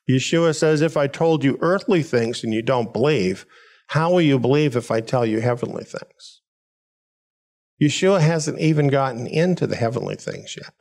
Yeshua 0.09 0.53
says, 0.53 0.81
If 0.81 0.97
I 0.97 1.07
told 1.07 1.41
you 1.41 1.57
earthly 1.61 2.03
things 2.03 2.43
and 2.43 2.53
you 2.53 2.61
don't 2.61 2.91
believe, 2.91 3.45
how 3.87 4.11
will 4.11 4.19
you 4.19 4.37
believe 4.37 4.75
if 4.75 4.91
I 4.91 4.99
tell 4.99 5.25
you 5.25 5.39
heavenly 5.39 5.85
things? 5.85 6.41
Yeshua 7.81 8.19
hasn't 8.19 8.59
even 8.59 8.89
gotten 8.89 9.25
into 9.25 9.67
the 9.67 9.77
heavenly 9.77 10.15
things 10.15 10.57
yet. 10.57 10.73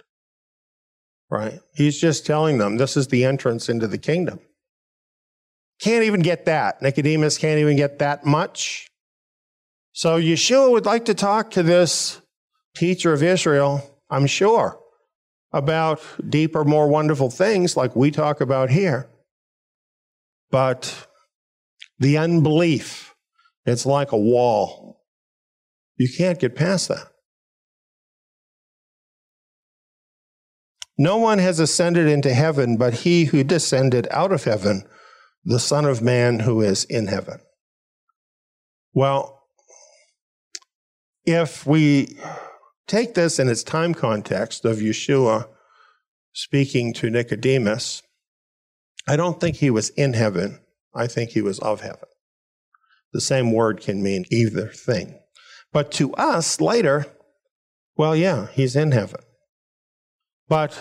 Right? 1.30 1.60
He's 1.72 2.00
just 2.00 2.26
telling 2.26 2.58
them 2.58 2.78
this 2.78 2.96
is 2.96 3.06
the 3.06 3.24
entrance 3.24 3.68
into 3.68 3.86
the 3.86 3.98
kingdom. 3.98 4.40
Can't 5.80 6.02
even 6.02 6.22
get 6.22 6.46
that. 6.46 6.82
Nicodemus 6.82 7.38
can't 7.38 7.60
even 7.60 7.76
get 7.76 8.00
that 8.00 8.26
much. 8.26 8.88
So 9.92 10.20
Yeshua 10.20 10.72
would 10.72 10.86
like 10.86 11.04
to 11.04 11.14
talk 11.14 11.52
to 11.52 11.62
this 11.62 12.20
teacher 12.76 13.12
of 13.12 13.22
Israel, 13.22 13.98
I'm 14.10 14.26
sure, 14.26 14.78
about 15.52 16.00
deeper, 16.28 16.64
more 16.64 16.88
wonderful 16.88 17.30
things 17.30 17.76
like 17.76 17.96
we 17.96 18.10
talk 18.10 18.40
about 18.40 18.70
here. 18.70 19.08
But 20.50 21.08
the 21.98 22.18
unbelief, 22.18 23.14
it's 23.64 23.86
like 23.86 24.12
a 24.12 24.18
wall. 24.18 25.02
You 25.96 26.08
can't 26.16 26.38
get 26.38 26.54
past 26.54 26.88
that. 26.88 27.08
No 30.98 31.18
one 31.18 31.38
has 31.38 31.60
ascended 31.60 32.06
into 32.06 32.32
heaven 32.32 32.76
but 32.76 32.94
he 32.94 33.24
who 33.24 33.44
descended 33.44 34.08
out 34.10 34.32
of 34.32 34.44
heaven, 34.44 34.88
the 35.44 35.58
Son 35.58 35.84
of 35.84 36.00
Man 36.00 36.40
who 36.40 36.62
is 36.62 36.84
in 36.84 37.08
heaven. 37.08 37.40
Well, 38.94 39.42
if 41.26 41.66
we 41.66 42.16
take 42.86 43.14
this 43.14 43.38
in 43.38 43.48
its 43.48 43.62
time 43.62 43.94
context 43.94 44.64
of 44.64 44.78
Yeshua 44.78 45.48
speaking 46.32 46.92
to 46.94 47.10
Nicodemus, 47.10 48.02
I 49.08 49.16
don't 49.16 49.40
think 49.40 49.56
he 49.56 49.70
was 49.70 49.90
in 49.90 50.12
heaven. 50.12 50.60
I 50.94 51.06
think 51.06 51.30
he 51.30 51.42
was 51.42 51.58
of 51.60 51.80
heaven. 51.80 52.08
The 53.12 53.20
same 53.20 53.52
word 53.52 53.80
can 53.80 54.02
mean 54.02 54.24
either 54.30 54.68
thing. 54.68 55.18
But 55.72 55.90
to 55.92 56.12
us 56.14 56.60
later, 56.60 57.06
well, 57.96 58.14
yeah, 58.14 58.48
he's 58.52 58.76
in 58.76 58.92
heaven. 58.92 59.20
But 60.48 60.78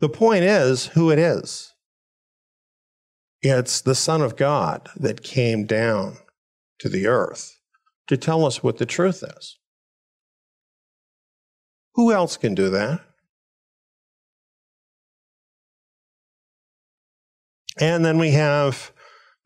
the 0.00 0.08
point 0.08 0.44
is 0.44 0.86
who 0.88 1.10
it 1.10 1.18
is. 1.18 1.72
It's 3.42 3.80
the 3.80 3.94
Son 3.94 4.22
of 4.22 4.36
God 4.36 4.88
that 4.96 5.22
came 5.22 5.66
down 5.66 6.18
to 6.78 6.88
the 6.88 7.06
earth 7.06 7.58
to 8.08 8.16
tell 8.16 8.44
us 8.44 8.62
what 8.62 8.78
the 8.78 8.86
truth 8.86 9.22
is. 9.22 9.58
Who 11.94 12.12
else 12.12 12.36
can 12.36 12.54
do 12.54 12.70
that? 12.70 13.00
And 17.78 18.04
then 18.04 18.18
we 18.18 18.32
have 18.32 18.92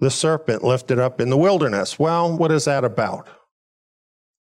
the 0.01 0.11
serpent 0.11 0.63
lifted 0.63 0.99
up 0.99 1.21
in 1.21 1.31
the 1.31 1.37
wilderness. 1.37 1.99
Well, 1.99 2.37
what 2.37 2.53
is 2.53 2.65
that 2.67 2.85
about? 2.85 3.29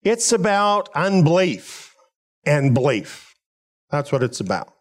It's 0.02 0.32
about 0.32 0.88
unbelief 0.94 1.94
and 2.44 2.74
belief. 2.74 3.34
That's 3.90 4.12
what 4.12 4.22
it's 4.22 4.40
about. 4.40 4.72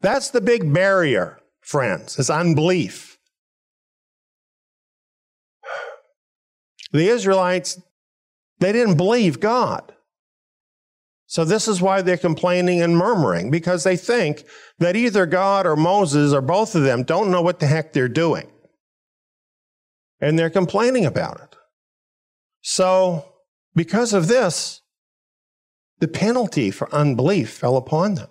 That's 0.00 0.30
the 0.30 0.40
big 0.40 0.72
barrier, 0.72 1.38
friends, 1.60 2.18
is 2.18 2.30
unbelief. 2.30 3.18
The 6.92 7.08
Israelites, 7.08 7.80
they 8.58 8.72
didn't 8.72 8.96
believe 8.96 9.40
God. 9.40 9.94
So 11.28 11.44
this 11.44 11.68
is 11.68 11.82
why 11.82 12.00
they're 12.00 12.16
complaining 12.16 12.80
and 12.80 12.96
murmuring, 12.96 13.50
because 13.50 13.84
they 13.84 13.98
think 13.98 14.44
that 14.78 14.96
either 14.96 15.26
God 15.26 15.66
or 15.66 15.76
Moses 15.76 16.32
or 16.32 16.40
both 16.40 16.74
of 16.74 16.84
them 16.84 17.02
don't 17.02 17.30
know 17.30 17.42
what 17.42 17.60
the 17.60 17.66
heck 17.66 17.92
they're 17.92 18.08
doing. 18.08 18.50
And 20.22 20.38
they're 20.38 20.48
complaining 20.48 21.04
about 21.04 21.40
it. 21.42 21.54
So, 22.62 23.34
because 23.74 24.14
of 24.14 24.26
this, 24.26 24.80
the 25.98 26.08
penalty 26.08 26.70
for 26.70 26.92
unbelief 26.94 27.50
fell 27.50 27.76
upon 27.76 28.14
them. 28.14 28.30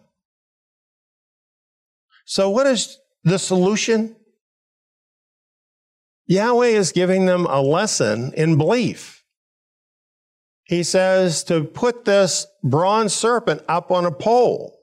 So, 2.26 2.50
what 2.50 2.66
is 2.66 2.98
the 3.24 3.38
solution? 3.38 4.16
Yahweh 6.26 6.70
is 6.70 6.92
giving 6.92 7.28
them 7.28 7.46
a 7.46 7.62
lesson 7.62 8.34
in 8.34 8.58
belief. 8.58 9.17
He 10.68 10.84
says 10.84 11.44
to 11.46 11.64
put 11.64 12.06
this 12.06 12.46
bronze 12.64 13.14
serpent 13.14 13.64
up 13.68 13.90
on 13.92 14.06
a 14.06 14.12
pole. 14.12 14.78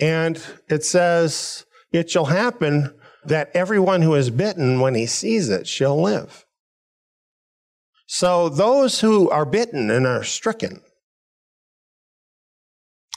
And 0.00 0.42
it 0.68 0.84
says, 0.84 1.66
It 1.92 2.10
shall 2.10 2.24
happen 2.26 2.94
that 3.24 3.50
everyone 3.54 4.02
who 4.02 4.14
is 4.14 4.30
bitten, 4.30 4.80
when 4.80 4.94
he 4.94 5.06
sees 5.06 5.48
it, 5.48 5.66
shall 5.66 6.00
live. 6.00 6.44
So 8.06 8.48
those 8.48 9.00
who 9.00 9.30
are 9.30 9.44
bitten 9.44 9.90
and 9.90 10.06
are 10.06 10.24
stricken, 10.24 10.80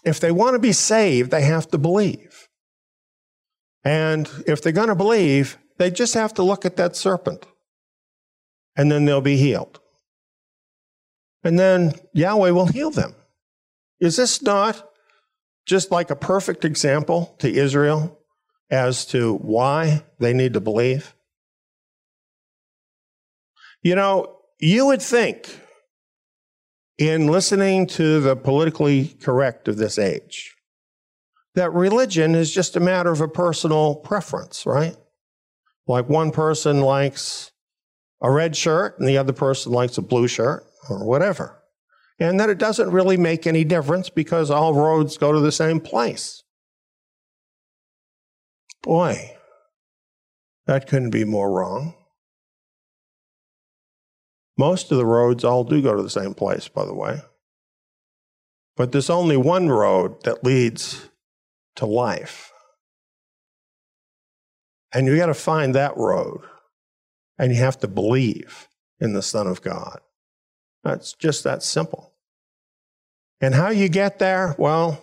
if 0.03 0.19
they 0.19 0.31
want 0.31 0.53
to 0.53 0.59
be 0.59 0.73
saved, 0.73 1.31
they 1.31 1.41
have 1.41 1.67
to 1.71 1.77
believe. 1.77 2.47
And 3.83 4.29
if 4.47 4.61
they're 4.61 4.71
going 4.71 4.89
to 4.89 4.95
believe, 4.95 5.57
they 5.77 5.91
just 5.91 6.13
have 6.13 6.33
to 6.35 6.43
look 6.43 6.65
at 6.65 6.75
that 6.77 6.95
serpent 6.95 7.45
and 8.75 8.91
then 8.91 9.05
they'll 9.05 9.21
be 9.21 9.37
healed. 9.37 9.79
And 11.45 11.59
then 11.59 11.93
Yahweh 12.13 12.49
will 12.49 12.65
heal 12.65 12.89
them. 12.89 13.13
Is 13.99 14.17
this 14.17 14.41
not 14.41 14.89
just 15.67 15.91
like 15.91 16.09
a 16.09 16.15
perfect 16.15 16.65
example 16.65 17.35
to 17.39 17.47
Israel 17.47 18.19
as 18.71 19.05
to 19.05 19.35
why 19.35 20.03
they 20.19 20.33
need 20.33 20.53
to 20.53 20.59
believe? 20.59 21.13
You 23.83 23.95
know, 23.95 24.39
you 24.59 24.87
would 24.87 25.03
think 25.03 25.61
in 26.97 27.27
listening 27.27 27.85
to 27.87 28.19
the 28.21 28.35
politically 28.35 29.15
correct 29.21 29.67
of 29.67 29.77
this 29.77 29.99
age 29.99 30.55
that 31.53 31.71
religion 31.73 32.33
is 32.35 32.51
just 32.51 32.75
a 32.75 32.79
matter 32.79 33.11
of 33.11 33.21
a 33.21 33.27
personal 33.27 33.95
preference, 33.95 34.65
right? 34.65 34.97
Like 35.87 36.09
one 36.09 36.31
person 36.31 36.81
likes 36.81 37.51
a 38.19 38.31
red 38.31 38.57
shirt 38.57 38.97
and 38.97 39.07
the 39.07 39.17
other 39.17 39.31
person 39.31 39.71
likes 39.71 39.97
a 39.99 40.01
blue 40.01 40.27
shirt 40.27 40.65
or 40.89 41.05
whatever. 41.05 41.61
And 42.19 42.39
that 42.39 42.49
it 42.49 42.57
doesn't 42.57 42.91
really 42.91 43.17
make 43.17 43.45
any 43.45 43.63
difference 43.63 44.09
because 44.09 44.49
all 44.49 44.73
roads 44.73 45.17
go 45.17 45.31
to 45.31 45.39
the 45.39 45.51
same 45.51 45.79
place. 45.79 46.43
Boy, 48.81 49.35
that 50.65 50.87
couldn't 50.87 51.09
be 51.09 51.25
more 51.25 51.51
wrong. 51.51 51.95
Most 54.57 54.91
of 54.91 54.97
the 54.97 55.05
roads 55.05 55.43
all 55.43 55.63
do 55.63 55.81
go 55.81 55.95
to 55.95 56.03
the 56.03 56.09
same 56.09 56.33
place, 56.33 56.67
by 56.67 56.85
the 56.85 56.93
way. 56.93 57.19
But 58.77 58.91
there's 58.91 59.09
only 59.09 59.37
one 59.37 59.69
road 59.69 60.23
that 60.23 60.43
leads 60.43 61.09
to 61.75 61.85
life. 61.85 62.51
And 64.93 65.07
you 65.07 65.17
got 65.17 65.25
to 65.25 65.33
find 65.33 65.75
that 65.75 65.97
road. 65.97 66.41
And 67.37 67.53
you 67.53 67.59
have 67.59 67.79
to 67.79 67.87
believe 67.87 68.69
in 68.99 69.13
the 69.13 69.21
Son 69.21 69.45
of 69.47 69.61
God. 69.61 69.99
It's 70.85 71.13
just 71.13 71.43
that 71.43 71.63
simple. 71.63 72.13
And 73.41 73.55
how 73.55 73.69
you 73.69 73.89
get 73.89 74.19
there? 74.19 74.55
Well, 74.57 75.01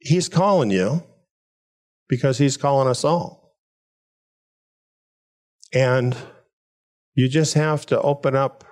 He's 0.00 0.28
calling 0.28 0.70
you 0.70 1.02
because 2.08 2.38
He's 2.38 2.56
calling 2.56 2.88
us 2.88 3.04
all. 3.04 3.54
And 5.72 6.16
you 7.14 7.28
just 7.28 7.54
have 7.54 7.86
to 7.86 8.00
open 8.00 8.34
up 8.34 8.64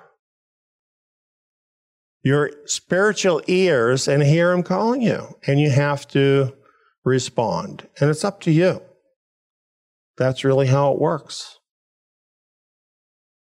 your 2.23 2.51
spiritual 2.67 3.41
ears 3.47 4.09
and 4.09 4.23
hear 4.23 4.53
Him 4.53 4.62
calling 4.62 5.03
you. 5.03 5.37
And 5.47 5.61
you 5.61 5.71
have 5.71 6.09
to 6.09 6.55
respond. 7.05 7.88
And 8.01 8.11
it's 8.11 8.25
up 8.25 8.41
to 8.43 8.51
you. 8.51 8.83
That's 10.17 10.45
really 10.45 10.67
how 10.67 10.93
it 10.93 10.99
works. 10.99 11.59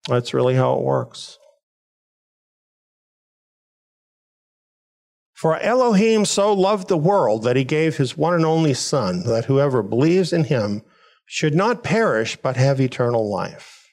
That's 0.08 0.34
really 0.34 0.54
how 0.54 0.76
it 0.76 0.84
works. 0.84 1.38
For 5.36 5.58
Elohim 5.58 6.24
so 6.24 6.52
loved 6.54 6.88
the 6.88 6.96
world 6.96 7.42
that 7.42 7.56
he 7.56 7.64
gave 7.64 7.98
his 7.98 8.16
one 8.16 8.32
and 8.32 8.46
only 8.46 8.72
Son, 8.72 9.22
that 9.24 9.44
whoever 9.44 9.82
believes 9.82 10.32
in 10.32 10.44
him 10.44 10.82
should 11.26 11.54
not 11.54 11.84
perish 11.84 12.36
but 12.36 12.56
have 12.56 12.80
eternal 12.80 13.30
life. 13.30 13.92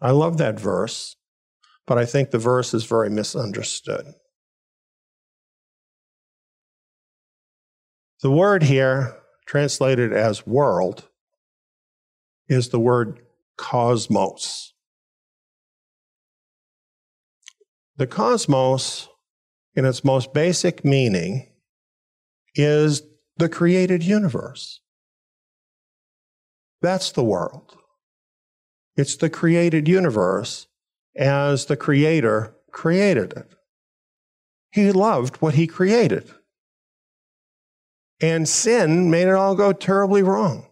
I 0.00 0.12
love 0.12 0.38
that 0.38 0.60
verse, 0.60 1.16
but 1.84 1.98
I 1.98 2.04
think 2.04 2.30
the 2.30 2.38
verse 2.38 2.72
is 2.72 2.84
very 2.84 3.10
misunderstood. 3.10 4.06
The 8.22 8.30
word 8.30 8.62
here 8.62 9.16
translated 9.46 10.12
as 10.12 10.46
world, 10.46 11.08
is 12.48 12.68
the 12.68 12.78
word 12.78 13.20
cosmos. 13.56 14.74
The 17.98 18.06
cosmos, 18.06 19.08
in 19.74 19.84
its 19.84 20.04
most 20.04 20.32
basic 20.32 20.84
meaning, 20.84 21.48
is 22.54 23.02
the 23.36 23.48
created 23.48 24.04
universe. 24.04 24.80
That's 26.80 27.10
the 27.10 27.24
world. 27.24 27.76
It's 28.96 29.16
the 29.16 29.28
created 29.28 29.88
universe 29.88 30.68
as 31.16 31.66
the 31.66 31.76
Creator 31.76 32.54
created 32.70 33.32
it. 33.32 33.54
He 34.70 34.92
loved 34.92 35.36
what 35.36 35.54
He 35.54 35.66
created. 35.66 36.30
And 38.20 38.48
sin 38.48 39.10
made 39.10 39.26
it 39.26 39.34
all 39.34 39.56
go 39.56 39.72
terribly 39.72 40.22
wrong. 40.22 40.66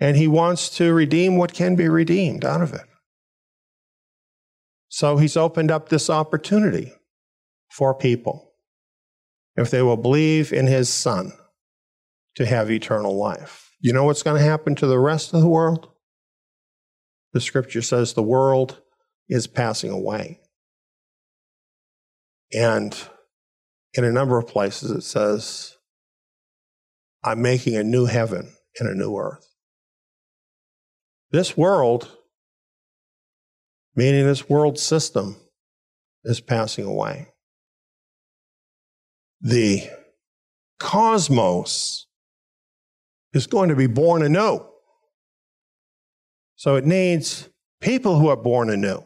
And 0.00 0.16
he 0.16 0.28
wants 0.28 0.68
to 0.76 0.94
redeem 0.94 1.36
what 1.36 1.52
can 1.52 1.74
be 1.74 1.88
redeemed 1.88 2.44
out 2.44 2.62
of 2.62 2.72
it. 2.72 2.87
So 4.88 5.16
he's 5.18 5.36
opened 5.36 5.70
up 5.70 5.88
this 5.88 6.08
opportunity 6.08 6.92
for 7.70 7.94
people, 7.94 8.52
if 9.56 9.70
they 9.70 9.82
will 9.82 9.96
believe 9.96 10.52
in 10.52 10.66
his 10.66 10.88
son, 10.88 11.32
to 12.36 12.46
have 12.46 12.70
eternal 12.70 13.16
life. 13.16 13.72
You 13.80 13.92
know 13.92 14.04
what's 14.04 14.22
going 14.22 14.40
to 14.40 14.48
happen 14.48 14.74
to 14.76 14.86
the 14.86 14.98
rest 14.98 15.34
of 15.34 15.40
the 15.40 15.48
world? 15.48 15.88
The 17.32 17.40
scripture 17.40 17.82
says 17.82 18.14
the 18.14 18.22
world 18.22 18.80
is 19.28 19.46
passing 19.46 19.90
away. 19.90 20.40
And 22.52 22.96
in 23.94 24.04
a 24.04 24.12
number 24.12 24.38
of 24.38 24.46
places 24.46 24.90
it 24.90 25.02
says 25.02 25.76
I'm 27.22 27.42
making 27.42 27.76
a 27.76 27.84
new 27.84 28.06
heaven 28.06 28.52
and 28.78 28.88
a 28.88 28.94
new 28.94 29.16
earth. 29.16 29.46
This 31.30 31.56
world, 31.56 32.16
meaning 33.94 34.26
this 34.26 34.48
world 34.48 34.78
system, 34.78 35.36
is 36.24 36.40
passing 36.40 36.84
away. 36.84 37.28
The 39.40 39.88
cosmos 40.78 42.06
is 43.32 43.46
going 43.46 43.68
to 43.68 43.76
be 43.76 43.86
born 43.86 44.22
anew. 44.22 44.60
So 46.56 46.76
it 46.76 46.84
needs 46.84 47.48
people 47.80 48.18
who 48.18 48.28
are 48.28 48.36
born 48.36 48.68
anew 48.68 49.04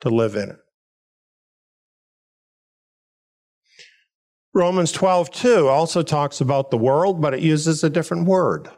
to 0.00 0.08
live 0.08 0.36
in 0.36 0.50
it. 0.50 0.58
Romans 4.54 4.90
12, 4.92 5.30
2 5.30 5.68
also 5.68 6.02
talks 6.02 6.40
about 6.40 6.70
the 6.70 6.78
world, 6.78 7.20
but 7.20 7.34
it 7.34 7.40
uses 7.40 7.84
a 7.84 7.90
different 7.90 8.26
word. 8.26 8.70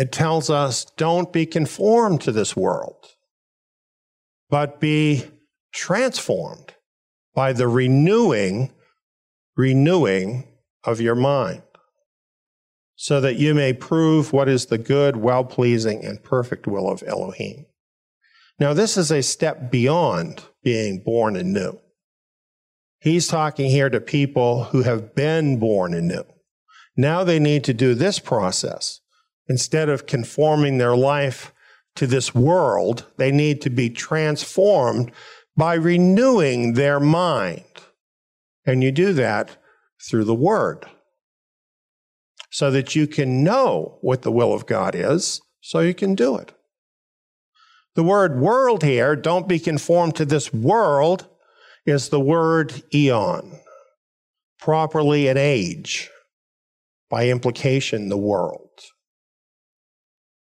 It 0.00 0.12
tells 0.12 0.48
us 0.48 0.86
don't 0.96 1.30
be 1.30 1.44
conformed 1.44 2.22
to 2.22 2.32
this 2.32 2.56
world, 2.56 3.04
but 4.48 4.80
be 4.80 5.24
transformed 5.74 6.72
by 7.34 7.52
the 7.52 7.68
renewing, 7.68 8.72
renewing 9.58 10.48
of 10.84 11.02
your 11.02 11.14
mind, 11.14 11.60
so 12.96 13.20
that 13.20 13.36
you 13.36 13.52
may 13.52 13.74
prove 13.74 14.32
what 14.32 14.48
is 14.48 14.66
the 14.66 14.78
good, 14.78 15.16
well 15.16 15.44
pleasing, 15.44 16.02
and 16.02 16.24
perfect 16.24 16.66
will 16.66 16.90
of 16.90 17.04
Elohim. 17.06 17.66
Now, 18.58 18.72
this 18.72 18.96
is 18.96 19.10
a 19.10 19.22
step 19.22 19.70
beyond 19.70 20.42
being 20.64 21.02
born 21.04 21.36
anew. 21.36 21.78
He's 23.00 23.28
talking 23.28 23.68
here 23.68 23.90
to 23.90 24.00
people 24.00 24.64
who 24.64 24.80
have 24.80 25.14
been 25.14 25.58
born 25.58 25.92
anew. 25.92 26.24
Now 26.96 27.22
they 27.22 27.38
need 27.38 27.64
to 27.64 27.74
do 27.74 27.94
this 27.94 28.18
process 28.18 28.99
Instead 29.50 29.88
of 29.88 30.06
conforming 30.06 30.78
their 30.78 30.96
life 30.96 31.52
to 31.96 32.06
this 32.06 32.34
world, 32.34 33.04
they 33.16 33.32
need 33.32 33.60
to 33.60 33.68
be 33.68 33.90
transformed 33.90 35.10
by 35.56 35.74
renewing 35.74 36.74
their 36.74 37.00
mind. 37.00 37.64
And 38.64 38.82
you 38.82 38.92
do 38.92 39.12
that 39.12 39.56
through 40.08 40.24
the 40.24 40.34
Word 40.34 40.86
so 42.50 42.70
that 42.70 42.94
you 42.94 43.08
can 43.08 43.42
know 43.42 43.98
what 44.02 44.22
the 44.22 44.30
will 44.30 44.52
of 44.52 44.66
God 44.66 44.94
is, 44.94 45.40
so 45.60 45.80
you 45.80 45.94
can 45.94 46.14
do 46.14 46.36
it. 46.36 46.52
The 47.94 48.02
word 48.02 48.40
world 48.40 48.82
here, 48.82 49.16
don't 49.16 49.48
be 49.48 49.58
conformed 49.58 50.16
to 50.16 50.24
this 50.24 50.52
world, 50.52 51.26
is 51.86 52.08
the 52.08 52.20
word 52.20 52.82
eon, 52.94 53.58
properly 54.58 55.28
an 55.28 55.36
age, 55.36 56.08
by 57.08 57.28
implication, 57.28 58.08
the 58.08 58.18
world. 58.18 58.69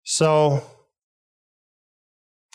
So 0.03 0.63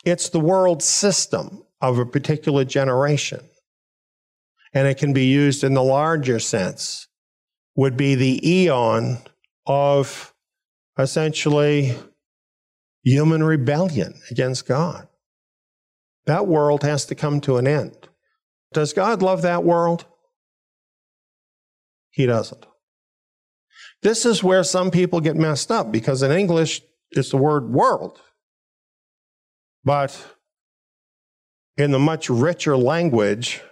it's 0.05 0.29
the 0.29 0.41
world 0.41 0.83
system 0.83 1.65
of 1.81 1.99
a 1.99 2.07
particular 2.07 2.65
generation. 2.65 3.41
And 4.75 4.87
it 4.87 4.99
can 4.99 5.13
be 5.13 5.27
used 5.27 5.65
in 5.65 5.75
the 5.75 5.83
larger 5.83 6.39
sense, 6.39 7.09
would 7.75 7.97
be 7.97 8.15
the 8.15 8.47
eon 8.47 9.19
of 9.67 10.35
essentially 10.99 11.97
human 13.03 13.43
rebellion 13.43 14.15
against 14.31 14.67
God. 14.67 15.09
That 16.27 16.47
world 16.47 16.83
has 16.83 17.07
to 17.07 17.15
come 17.15 17.41
to 17.43 17.57
an 17.57 17.67
end. 17.67 17.97
Does 18.75 18.93
God 18.93 19.23
love 19.23 19.43
that 19.43 19.65
world? 19.65 20.05
He 22.11 22.27
doesn't. 22.27 22.67
This 24.03 24.27
is 24.27 24.45
where 24.45 24.63
some 24.63 24.91
people 24.91 25.21
get 25.21 25.37
messed 25.37 25.71
up 25.71 25.91
because 25.91 26.23
in 26.23 26.31
English 26.31 26.83
it's 27.11 27.31
the 27.31 27.37
word 27.37 27.71
world. 27.71 28.21
But 29.85 30.35
in 31.77 31.93
the 31.93 31.99
much 31.99 32.29
richer 32.29 32.77
language 32.77 33.63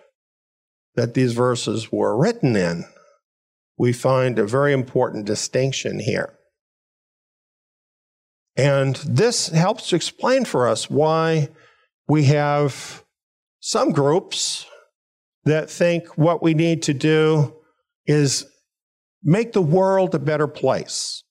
that 0.94 1.14
these 1.14 1.32
verses 1.32 1.92
were 1.92 2.16
written 2.16 2.56
in, 2.56 2.84
we 3.76 3.92
find 3.92 4.38
a 4.38 4.46
very 4.46 4.72
important 4.72 5.26
distinction 5.26 5.98
here. 5.98 6.32
And 8.56 8.96
this 8.96 9.48
helps 9.48 9.90
to 9.90 9.96
explain 9.96 10.46
for 10.46 10.66
us 10.66 10.88
why 10.88 11.50
we 12.08 12.24
have 12.24 13.04
some 13.60 13.92
groups 13.92 14.64
that 15.44 15.68
think 15.68 16.16
what 16.16 16.42
we 16.42 16.54
need 16.54 16.82
to 16.84 16.94
do 16.94 17.54
is 18.06 18.46
make 19.22 19.52
the 19.52 19.62
world 19.62 20.14
a 20.14 20.18
better 20.18 20.46
place. 20.46 21.22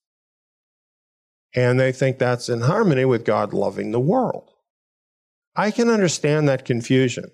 And 1.56 1.80
they 1.80 1.94
think 1.94 2.20
that's 2.20 2.50
in 2.50 2.62
harmony 2.62 3.06
with 3.06 3.24
God 3.24 3.54
loving 3.54 3.92
the 3.92 4.00
world. 4.00 4.52
I 5.56 5.72
can 5.72 5.90
understand 5.90 6.50
that 6.50 6.66
confusion. 6.66 7.32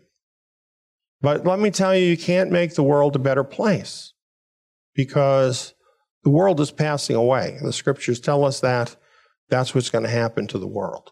But 1.22 1.46
let 1.46 1.60
me 1.60 1.72
tell 1.72 1.96
you, 1.96 2.06
you 2.06 2.18
can't 2.18 2.52
make 2.52 2.76
the 2.76 2.84
world 2.84 3.16
a 3.16 3.20
better 3.20 3.44
place 3.44 4.14
because 4.94 5.74
the 6.24 6.30
world 6.30 6.60
is 6.60 6.72
passing 6.72 7.16
away. 7.16 7.58
The 7.62 7.74
scriptures 7.74 8.20
tell 8.20 8.46
us 8.46 8.60
that 8.60 8.96
that's 9.50 9.74
what's 9.74 9.90
going 9.90 10.04
to 10.04 10.10
happen 10.10 10.48
to 10.48 10.60
the 10.60 10.68
world. 10.68 11.12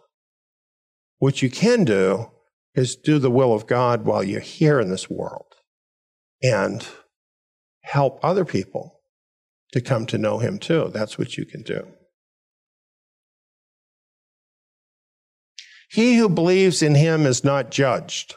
What 1.17 1.41
you 1.41 1.49
can 1.49 1.83
do 1.83 2.31
is 2.75 2.95
do 2.95 3.19
the 3.19 3.31
will 3.31 3.53
of 3.53 3.67
God 3.67 4.05
while 4.05 4.23
you're 4.23 4.39
here 4.39 4.79
in 4.79 4.89
this 4.89 5.09
world 5.09 5.55
and 6.41 6.87
help 7.81 8.19
other 8.23 8.45
people 8.45 9.01
to 9.73 9.81
come 9.81 10.05
to 10.07 10.17
know 10.17 10.37
Him 10.39 10.59
too. 10.59 10.89
That's 10.93 11.17
what 11.17 11.37
you 11.37 11.45
can 11.45 11.63
do. 11.63 11.87
He 15.89 16.17
who 16.17 16.29
believes 16.29 16.81
in 16.81 16.95
Him 16.95 17.25
is 17.25 17.43
not 17.43 17.71
judged. 17.71 18.35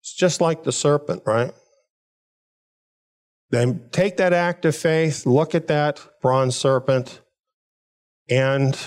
It's 0.00 0.14
just 0.14 0.40
like 0.40 0.62
the 0.62 0.72
serpent, 0.72 1.22
right? 1.26 1.52
Then 3.50 3.88
take 3.90 4.16
that 4.18 4.32
act 4.32 4.64
of 4.64 4.76
faith, 4.76 5.26
look 5.26 5.54
at 5.54 5.66
that 5.66 6.00
bronze 6.22 6.54
serpent, 6.54 7.20
and 8.28 8.78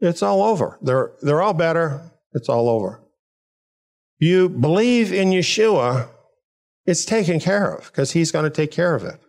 it's 0.00 0.22
all 0.22 0.42
over. 0.42 0.78
They're, 0.82 1.12
they're 1.22 1.40
all 1.40 1.54
better. 1.54 2.10
It's 2.32 2.48
all 2.48 2.68
over. 2.68 3.00
You 4.18 4.48
believe 4.48 5.12
in 5.12 5.30
Yeshua, 5.30 6.08
it's 6.86 7.04
taken 7.04 7.38
care 7.38 7.72
of 7.72 7.86
because 7.86 8.10
he's 8.12 8.32
going 8.32 8.44
to 8.44 8.50
take 8.50 8.72
care 8.72 8.96
of 8.96 9.04
it. 9.04 9.20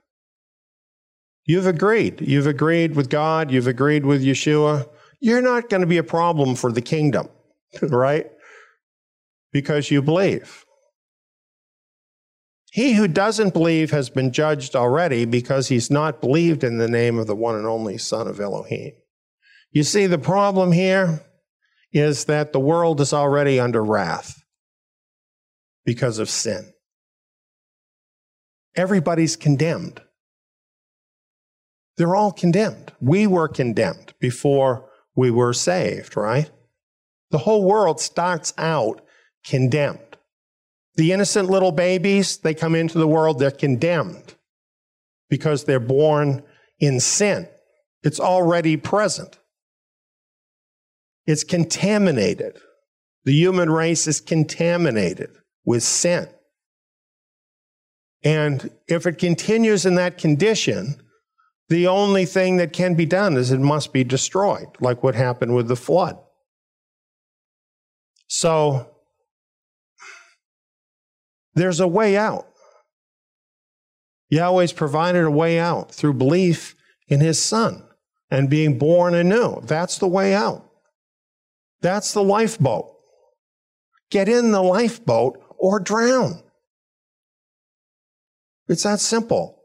You've 1.46 1.68
agreed. 1.68 2.22
You've 2.22 2.48
agreed 2.48 2.96
with 2.96 3.10
God. 3.10 3.52
You've 3.52 3.68
agreed 3.68 4.06
with 4.06 4.24
Yeshua. 4.24 4.88
You're 5.24 5.42
not 5.42 5.70
going 5.70 5.80
to 5.80 5.88
be 5.88 5.98
a 5.98 6.04
problem 6.04 6.54
for 6.54 6.70
the 6.70 6.82
kingdom, 6.82 7.30
right? 7.82 8.30
Because 9.54 9.90
you 9.90 10.02
believe. 10.02 10.66
He 12.74 12.96
who 12.96 13.08
doesn't 13.08 13.54
believe 13.54 13.92
has 13.92 14.10
been 14.10 14.34
judged 14.34 14.76
already 14.76 15.24
because 15.24 15.70
he's 15.70 15.90
not 15.90 16.20
believed 16.20 16.62
in 16.62 16.78
the 16.78 16.90
name 16.90 17.18
of 17.18 17.28
the 17.28 17.38
one 17.38 17.56
and 17.56 17.66
only 17.66 17.98
Son 17.98 18.28
of 18.28 18.42
Elohim. 18.42 18.92
You 19.72 19.84
see, 19.84 20.08
the 20.08 20.18
problem 20.18 20.74
here 20.74 21.22
is 21.94 22.26
that 22.26 22.52
the 22.52 22.60
world 22.60 23.00
is 23.00 23.14
already 23.14 23.62
under 23.62 23.82
wrath 23.82 24.44
because 25.86 26.20
of 26.20 26.30
sin. 26.30 26.74
Everybody's 28.76 29.38
condemned. 29.38 30.02
They're 31.96 32.16
all 32.16 32.34
condemned. 32.34 32.92
We 33.00 33.26
were 33.26 33.48
condemned 33.48 34.16
before 34.20 34.90
we 35.16 35.32
were 35.32 35.54
saved, 35.54 36.18
right? 36.18 36.50
The 37.32 37.40
whole 37.40 37.64
world 37.64 38.00
starts 38.00 38.54
out 38.58 39.02
condemned. 39.44 40.00
The 40.96 41.12
innocent 41.12 41.50
little 41.50 41.72
babies, 41.72 42.38
they 42.38 42.54
come 42.54 42.76
into 42.76 42.98
the 42.98 43.08
world, 43.08 43.40
they're 43.40 43.52
condemned 43.52 44.36
because 45.30 45.64
they're 45.64 45.80
born 45.80 46.44
in 46.80 47.00
sin. 47.00 47.48
It's 48.04 48.20
already 48.20 48.78
present. 48.78 49.40
It's 51.26 51.44
contaminated. 51.44 52.60
The 53.24 53.34
human 53.34 53.70
race 53.70 54.08
is 54.08 54.20
contaminated 54.20 55.32
with 55.66 55.84
sin. 55.84 56.28
And 58.24 58.70
if 58.88 59.06
it 59.06 59.18
continues 59.18 59.86
in 59.86 59.96
that 59.96 60.18
condition, 60.18 61.02
the 61.70 61.88
only 61.88 62.26
thing 62.26 62.58
that 62.58 62.74
can 62.74 62.96
be 62.96 63.06
done 63.06 63.38
is 63.38 63.52
it 63.52 63.60
must 63.60 63.94
be 63.94 64.04
destroyed, 64.04 64.68
like 64.80 65.04
what 65.04 65.16
happened 65.16 65.56
with 65.56 65.68
the 65.68 65.76
flood. 65.76 66.18
So, 68.28 68.90
there's 71.56 71.80
a 71.80 71.88
way 71.88 72.18
out. 72.18 72.48
Yahweh's 74.30 74.74
provided 74.74 75.24
a 75.24 75.32
way 75.32 75.60
out 75.60 75.92
through 75.92 76.16
belief 76.16 76.76
in 77.08 77.20
his 77.20 77.42
son 77.42 77.84
and 78.32 78.50
being 78.50 78.80
born 78.80 79.14
anew. 79.14 79.62
That's 79.62 80.00
the 80.00 80.08
way 80.08 80.34
out. 80.34 80.68
That's 81.82 82.14
the 82.14 82.24
lifeboat. 82.24 82.90
Get 84.10 84.28
in 84.28 84.52
the 84.52 84.64
lifeboat 84.64 85.40
or 85.58 85.80
drown. 85.80 86.42
It's 88.68 88.84
that 88.84 89.00
simple. 89.00 89.63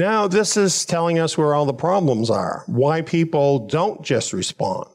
Now, 0.00 0.28
this 0.28 0.56
is 0.56 0.86
telling 0.86 1.18
us 1.18 1.36
where 1.36 1.54
all 1.54 1.66
the 1.66 1.74
problems 1.74 2.30
are, 2.30 2.64
why 2.66 3.02
people 3.02 3.66
don't 3.66 4.00
just 4.00 4.32
respond. 4.32 4.88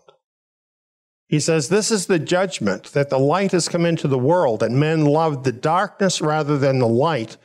He 1.28 1.40
says, 1.40 1.70
This 1.70 1.92
is 1.92 2.08
the 2.08 2.18
judgment 2.18 2.86
that 2.94 3.12
the 3.12 3.20
light 3.20 3.52
has 3.52 3.70
come 3.70 3.86
into 3.86 4.08
the 4.08 4.18
world, 4.18 4.64
and 4.64 4.80
men 4.80 5.06
loved 5.06 5.44
the 5.44 5.52
darkness 5.52 6.22
rather 6.22 6.58
than 6.58 6.80
the 6.80 6.88
light, 6.88 7.38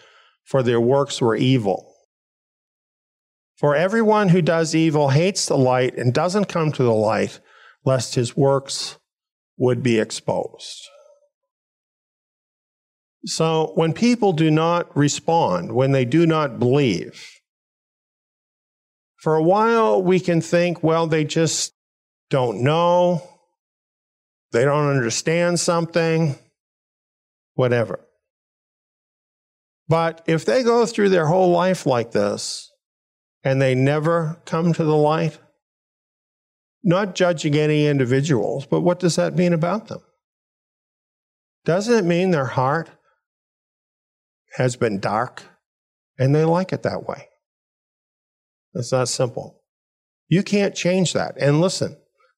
for 0.42 0.62
their 0.62 0.80
works 0.80 1.20
were 1.20 1.36
evil. 1.36 1.94
For 3.58 3.76
everyone 3.76 4.30
who 4.30 4.40
does 4.40 4.74
evil 4.74 5.10
hates 5.10 5.44
the 5.44 5.58
light 5.58 5.98
and 5.98 6.14
doesn't 6.14 6.46
come 6.46 6.72
to 6.72 6.82
the 6.82 6.94
light, 6.94 7.40
lest 7.84 8.14
his 8.14 8.34
works 8.34 8.96
would 9.58 9.82
be 9.82 9.98
exposed. 10.00 10.88
So 13.26 13.72
when 13.74 13.92
people 13.92 14.32
do 14.32 14.50
not 14.50 14.96
respond, 14.96 15.72
when 15.74 15.92
they 15.92 16.06
do 16.06 16.24
not 16.24 16.58
believe, 16.58 17.22
for 19.20 19.36
a 19.36 19.42
while 19.42 20.02
we 20.02 20.18
can 20.20 20.40
think, 20.40 20.82
well, 20.82 21.06
they 21.06 21.24
just 21.24 21.74
don't 22.30 22.62
know, 22.62 23.22
they 24.52 24.64
don't 24.64 24.88
understand 24.88 25.60
something, 25.60 26.36
whatever. 27.54 28.00
But 29.88 30.22
if 30.26 30.44
they 30.44 30.62
go 30.62 30.86
through 30.86 31.08
their 31.08 31.26
whole 31.26 31.50
life 31.50 31.84
like 31.84 32.12
this 32.12 32.70
and 33.42 33.60
they 33.60 33.74
never 33.74 34.40
come 34.44 34.72
to 34.72 34.84
the 34.84 34.96
light, 34.96 35.38
not 36.82 37.14
judging 37.14 37.56
any 37.56 37.86
individuals, 37.86 38.66
but 38.66 38.80
what 38.80 39.00
does 39.00 39.16
that 39.16 39.36
mean 39.36 39.52
about 39.52 39.88
them? 39.88 40.00
Doesn't 41.64 41.94
it 41.94 42.08
mean 42.08 42.30
their 42.30 42.46
heart 42.46 42.88
has 44.52 44.76
been 44.76 44.98
dark 44.98 45.42
and 46.18 46.34
they 46.34 46.44
like 46.44 46.72
it 46.72 46.82
that 46.82 47.06
way. 47.06 47.29
It's 48.74 48.92
not 48.92 49.08
simple. 49.08 49.62
You 50.28 50.42
can't 50.42 50.74
change 50.74 51.12
that. 51.12 51.36
And 51.38 51.60
listen, 51.60 51.96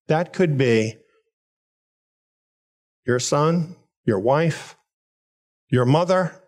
that 0.09 0.33
could 0.33 0.57
be 0.57 0.97
your 3.07 3.19
son, 3.19 3.77
your 4.05 4.19
wife, 4.19 4.77
your 5.69 5.85
mother, 5.85 6.43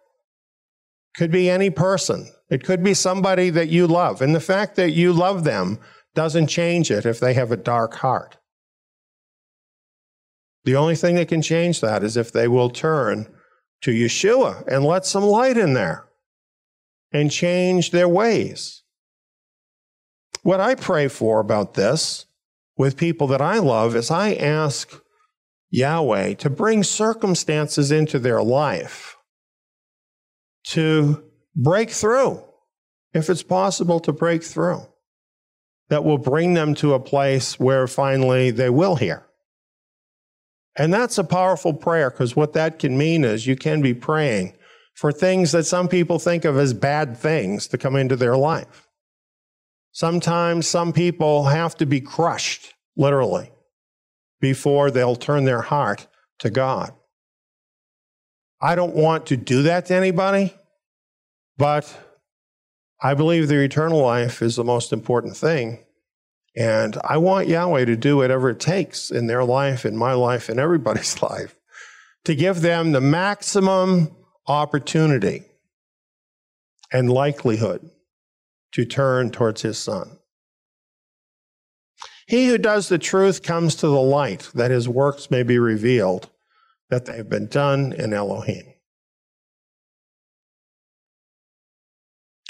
could 1.16 1.30
be 1.30 1.51
any 1.51 1.70
person. 1.70 2.28
It 2.51 2.64
could 2.64 2.82
be 2.82 2.95
somebody 2.95 3.51
that 3.51 3.68
you 3.68 3.87
love. 3.87 4.20
And 4.20 4.35
the 4.35 4.41
fact 4.41 4.76
that 4.76 4.91
you 4.91 5.12
love 5.12 5.45
them 5.45 5.78
doesn't 6.14 6.47
change 6.47 6.91
it 6.91 7.05
if 7.05 7.20
they 7.20 7.35
have 7.35 7.53
a 7.53 7.57
dark 7.57 7.95
heart. 7.97 8.37
The 10.64 10.76
only 10.76 10.97
thing 10.97 11.16
that 11.16 11.28
can 11.28 11.43
change 11.43 11.80
that 11.80 12.03
is 12.03 12.16
if 12.16 12.32
they 12.32 12.49
will 12.49 12.70
turn 12.70 13.26
to 13.82 13.91
Yeshua 13.91 14.66
and 14.66 14.85
let 14.85 15.05
some 15.05 15.24
light 15.24 15.59
in 15.59 15.74
there 15.74 16.07
and 17.12 17.30
change 17.30 17.91
their 17.91 18.09
ways. 18.09 18.84
What 20.45 20.61
I 20.61 20.74
pray 20.74 21.09
for 21.09 21.40
about 21.40 21.72
this 21.72 22.26
with 22.76 22.99
people 22.99 23.26
that 23.28 23.40
I 23.40 23.59
love 23.61 23.97
is 23.97 24.11
I 24.11 24.34
ask 24.34 25.01
Yahweh 25.70 26.34
to 26.34 26.51
bring 26.51 26.84
circumstances 26.84 27.90
into 27.90 28.18
their 28.18 28.42
life 28.42 29.16
to 30.64 31.24
break 31.57 31.88
through, 31.88 32.42
if 33.14 33.30
it's 33.30 33.42
possible 33.42 33.99
to 34.01 34.12
break 34.12 34.42
through, 34.42 34.82
that 35.88 36.05
will 36.05 36.18
bring 36.18 36.53
them 36.53 36.74
to 36.74 36.92
a 36.92 37.01
place 37.01 37.59
where 37.59 37.86
finally 37.86 38.51
they 38.51 38.68
will 38.68 38.97
hear. 38.97 39.24
And 40.76 40.92
that's 40.92 41.16
a 41.16 41.24
powerful 41.24 41.72
prayer 41.72 42.11
because 42.11 42.36
what 42.36 42.53
that 42.53 42.78
can 42.78 42.99
mean 42.99 43.24
is 43.24 43.47
you 43.47 43.57
can 43.57 43.80
be 43.80 43.95
praying 43.95 44.53
for 44.95 45.11
things 45.11 45.53
that 45.53 45.64
some 45.64 45.88
people 45.88 46.18
think 46.18 46.45
of 46.45 46.59
as 46.59 46.74
bad 46.74 47.16
things 47.16 47.66
to 47.68 47.78
come 47.78 47.97
into 47.97 48.16
their 48.16 48.36
life. 48.36 48.84
Sometimes 49.95 50.66
some 50.66 50.92
people 50.92 51.45
have 51.45 51.76
to 51.76 51.86
be 51.86 52.01
crushed, 52.01 52.74
literally, 52.97 53.53
before 54.40 54.90
they'll 54.90 55.14
turn 55.14 55.45
their 55.45 55.62
heart 55.62 56.09
to 56.40 56.51
God. 56.51 56.92
I 58.61 58.74
don't 58.74 58.97
want 58.97 59.26
to 59.26 59.36
do 59.36 59.62
that 59.62 59.86
to 59.86 59.95
anybody, 59.95 60.53
but 61.57 61.97
I 63.01 63.14
believe 63.14 63.47
their 63.47 63.62
eternal 63.62 64.01
life 64.01 64.42
is 64.42 64.57
the 64.57 64.64
most 64.64 64.92
important 64.92 65.36
thing. 65.36 65.84
And 66.57 66.99
I 67.05 67.18
want 67.18 67.47
Yahweh 67.47 67.84
to 67.84 67.97
do 67.97 68.16
whatever 68.16 68.51
it 68.51 68.59
takes 68.59 69.12
in 69.12 69.28
their 69.28 69.45
life, 69.45 69.86
in 69.86 69.97
my 69.97 70.12
life, 70.14 70.51
in 70.51 70.59
everybody's 70.59 71.22
life, 71.22 71.55
to 72.24 72.34
give 72.34 72.62
them 72.62 72.90
the 72.90 73.01
maximum 73.01 74.11
opportunity 74.49 75.45
and 76.92 77.12
likelihood 77.12 77.90
to 78.75 78.85
turn 78.85 79.31
towards 79.31 79.62
his 79.62 79.79
son. 79.79 80.18
He 82.27 82.49
who 82.49 82.59
does 82.59 82.89
the 82.89 82.99
truth 82.99 83.43
comes 83.43 83.75
to 83.77 83.87
the 83.87 83.93
light, 83.93 84.51
that 84.55 84.70
his 84.70 84.89
works 84.89 85.31
may 85.31 85.43
be 85.43 85.59
revealed, 85.59 86.31
that 86.91 87.07
they 87.07 87.16
have 87.16 87.29
been 87.29 87.47
done 87.47 87.93
in 87.93 88.12
Elohim. 88.12 88.64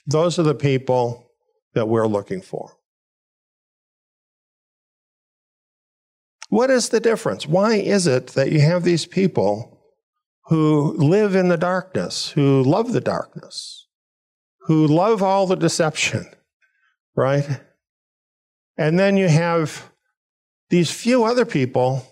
Those 0.06 0.38
are 0.38 0.44
the 0.44 0.54
people 0.54 1.30
that 1.74 1.88
we're 1.88 2.06
looking 2.06 2.40
for. 2.40 2.76
What 6.48 6.70
is 6.70 6.90
the 6.90 7.00
difference? 7.00 7.46
Why 7.46 7.74
is 7.74 8.06
it 8.06 8.28
that 8.28 8.52
you 8.52 8.60
have 8.60 8.84
these 8.84 9.06
people 9.06 9.80
who 10.46 10.94
live 10.96 11.34
in 11.34 11.48
the 11.48 11.56
darkness, 11.56 12.30
who 12.30 12.62
love 12.62 12.92
the 12.92 13.00
darkness, 13.00 13.83
who 14.64 14.86
love 14.86 15.22
all 15.22 15.46
the 15.46 15.56
deception, 15.56 16.26
right? 17.14 17.60
And 18.76 18.98
then 18.98 19.16
you 19.16 19.28
have 19.28 19.90
these 20.70 20.90
few 20.90 21.24
other 21.24 21.44
people 21.44 22.06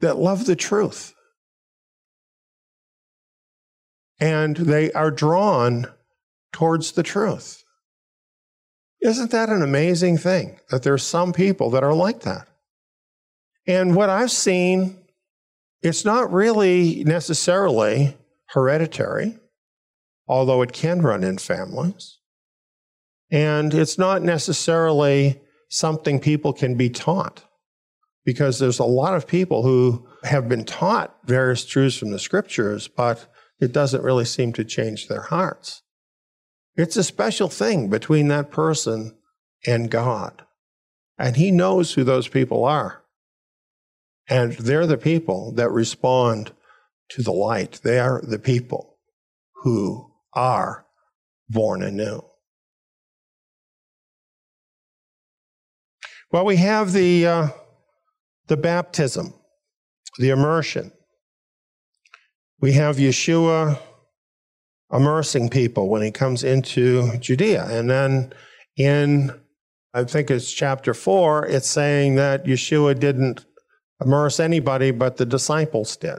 that 0.00 0.18
love 0.18 0.46
the 0.46 0.56
truth. 0.56 1.14
And 4.20 4.56
they 4.56 4.92
are 4.92 5.10
drawn 5.10 5.86
towards 6.52 6.92
the 6.92 7.02
truth. 7.02 7.64
Isn't 9.00 9.32
that 9.32 9.48
an 9.48 9.62
amazing 9.62 10.18
thing 10.18 10.60
that 10.70 10.82
there's 10.82 11.02
some 11.02 11.32
people 11.32 11.70
that 11.70 11.82
are 11.82 11.94
like 11.94 12.20
that? 12.20 12.48
And 13.66 13.96
what 13.96 14.10
I've 14.10 14.30
seen, 14.30 14.98
it's 15.82 16.04
not 16.04 16.32
really 16.32 17.02
necessarily 17.04 18.16
hereditary, 18.46 19.38
although 20.26 20.62
it 20.62 20.72
can 20.72 21.02
run 21.02 21.22
in 21.24 21.38
families. 21.38 22.18
And 23.30 23.74
it's 23.74 23.98
not 23.98 24.22
necessarily 24.22 25.40
something 25.68 26.20
people 26.20 26.52
can 26.52 26.76
be 26.76 26.90
taught 26.90 27.44
because 28.24 28.58
there's 28.58 28.78
a 28.78 28.84
lot 28.84 29.14
of 29.14 29.26
people 29.26 29.62
who 29.62 30.06
have 30.22 30.48
been 30.48 30.64
taught 30.64 31.16
various 31.24 31.64
truths 31.64 31.98
from 31.98 32.10
the 32.10 32.18
scriptures, 32.18 32.88
but 32.88 33.26
it 33.60 33.72
doesn't 33.72 34.02
really 34.02 34.24
seem 34.24 34.52
to 34.54 34.64
change 34.64 35.08
their 35.08 35.22
hearts. 35.22 35.82
It's 36.76 36.96
a 36.96 37.04
special 37.04 37.48
thing 37.48 37.88
between 37.88 38.28
that 38.28 38.50
person 38.50 39.16
and 39.66 39.90
God. 39.90 40.42
And 41.18 41.36
He 41.36 41.50
knows 41.50 41.94
who 41.94 42.04
those 42.04 42.28
people 42.28 42.64
are. 42.64 43.02
And 44.28 44.52
they're 44.52 44.86
the 44.86 44.96
people 44.96 45.52
that 45.52 45.70
respond 45.70 46.52
to 47.10 47.22
the 47.22 47.32
light. 47.32 47.80
They 47.84 47.98
are 47.98 48.22
the 48.22 48.38
people 48.38 48.96
who 49.62 50.13
are 50.34 50.86
born 51.48 51.82
anew. 51.82 52.22
Well, 56.32 56.44
we 56.44 56.56
have 56.56 56.92
the, 56.92 57.26
uh, 57.26 57.48
the 58.48 58.56
baptism, 58.56 59.34
the 60.18 60.30
immersion. 60.30 60.90
We 62.60 62.72
have 62.72 62.96
Yeshua 62.96 63.78
immersing 64.92 65.48
people 65.48 65.88
when 65.88 66.02
he 66.02 66.10
comes 66.10 66.44
into 66.44 67.16
Judea. 67.18 67.66
And 67.66 67.88
then 67.88 68.32
in, 68.76 69.32
I 69.92 70.04
think 70.04 70.30
it's 70.30 70.52
chapter 70.52 70.94
four, 70.94 71.46
it's 71.46 71.68
saying 71.68 72.16
that 72.16 72.46
Yeshua 72.46 72.98
didn't 72.98 73.44
immerse 74.04 74.40
anybody, 74.40 74.90
but 74.90 75.16
the 75.16 75.26
disciples 75.26 75.96
did. 75.96 76.18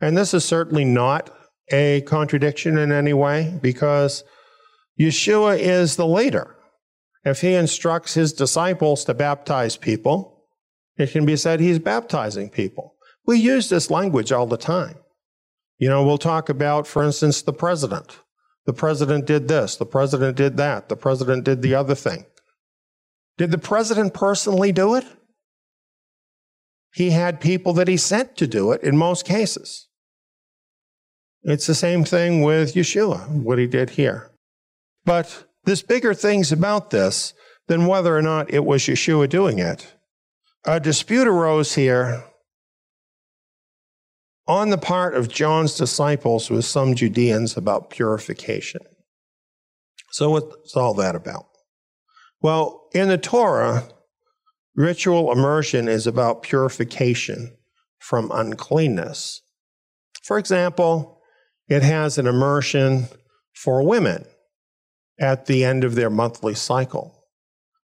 And 0.00 0.16
this 0.16 0.34
is 0.34 0.44
certainly 0.44 0.84
not 0.84 1.30
a 1.70 2.02
contradiction 2.02 2.78
in 2.78 2.92
any 2.92 3.12
way 3.12 3.58
because 3.62 4.24
Yeshua 4.98 5.58
is 5.58 5.96
the 5.96 6.06
leader. 6.06 6.56
If 7.24 7.40
he 7.40 7.54
instructs 7.54 8.14
his 8.14 8.32
disciples 8.32 9.04
to 9.04 9.14
baptize 9.14 9.76
people, 9.76 10.44
it 10.96 11.10
can 11.10 11.24
be 11.24 11.36
said 11.36 11.60
he's 11.60 11.78
baptizing 11.78 12.50
people. 12.50 12.94
We 13.26 13.38
use 13.38 13.68
this 13.68 13.90
language 13.90 14.30
all 14.30 14.46
the 14.46 14.58
time. 14.58 14.96
You 15.78 15.88
know, 15.88 16.04
we'll 16.04 16.18
talk 16.18 16.48
about, 16.48 16.86
for 16.86 17.02
instance, 17.02 17.42
the 17.42 17.52
president. 17.52 18.18
The 18.66 18.72
president 18.72 19.26
did 19.26 19.48
this, 19.48 19.76
the 19.76 19.86
president 19.86 20.36
did 20.36 20.56
that, 20.56 20.88
the 20.88 20.96
president 20.96 21.44
did 21.44 21.60
the 21.60 21.74
other 21.74 21.94
thing. 21.94 22.24
Did 23.36 23.50
the 23.50 23.58
president 23.58 24.14
personally 24.14 24.72
do 24.72 24.94
it? 24.94 25.04
He 26.94 27.10
had 27.10 27.40
people 27.40 27.72
that 27.74 27.88
he 27.88 27.96
sent 27.96 28.36
to 28.36 28.46
do 28.46 28.72
it 28.72 28.82
in 28.82 28.96
most 28.96 29.26
cases. 29.26 29.88
It's 31.44 31.66
the 31.66 31.74
same 31.74 32.04
thing 32.04 32.42
with 32.42 32.74
Yeshua, 32.74 33.28
what 33.28 33.58
he 33.58 33.66
did 33.66 33.90
here. 33.90 34.30
But 35.04 35.44
there's 35.64 35.82
bigger 35.82 36.14
things 36.14 36.50
about 36.50 36.90
this 36.90 37.34
than 37.68 37.86
whether 37.86 38.16
or 38.16 38.22
not 38.22 38.52
it 38.52 38.64
was 38.64 38.82
Yeshua 38.82 39.28
doing 39.28 39.58
it. 39.58 39.94
A 40.66 40.80
dispute 40.80 41.26
arose 41.26 41.74
here 41.74 42.24
on 44.46 44.70
the 44.70 44.78
part 44.78 45.14
of 45.14 45.28
John's 45.28 45.76
disciples 45.76 46.50
with 46.50 46.64
some 46.64 46.94
Judeans 46.94 47.56
about 47.56 47.90
purification. 47.90 48.80
So, 50.12 50.30
what's 50.30 50.76
all 50.76 50.94
that 50.94 51.14
about? 51.14 51.46
Well, 52.40 52.88
in 52.94 53.08
the 53.08 53.18
Torah, 53.18 53.88
ritual 54.74 55.32
immersion 55.32 55.88
is 55.88 56.06
about 56.06 56.42
purification 56.42 57.56
from 57.98 58.30
uncleanness. 58.32 59.40
For 60.22 60.38
example, 60.38 61.13
it 61.68 61.82
has 61.82 62.18
an 62.18 62.26
immersion 62.26 63.06
for 63.54 63.86
women 63.86 64.24
at 65.18 65.46
the 65.46 65.64
end 65.64 65.84
of 65.84 65.94
their 65.94 66.10
monthly 66.10 66.54
cycle. 66.54 67.24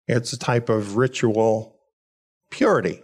It's 0.07 0.33
a 0.33 0.39
type 0.39 0.69
of 0.69 0.97
ritual 0.97 1.79
purity. 2.51 3.01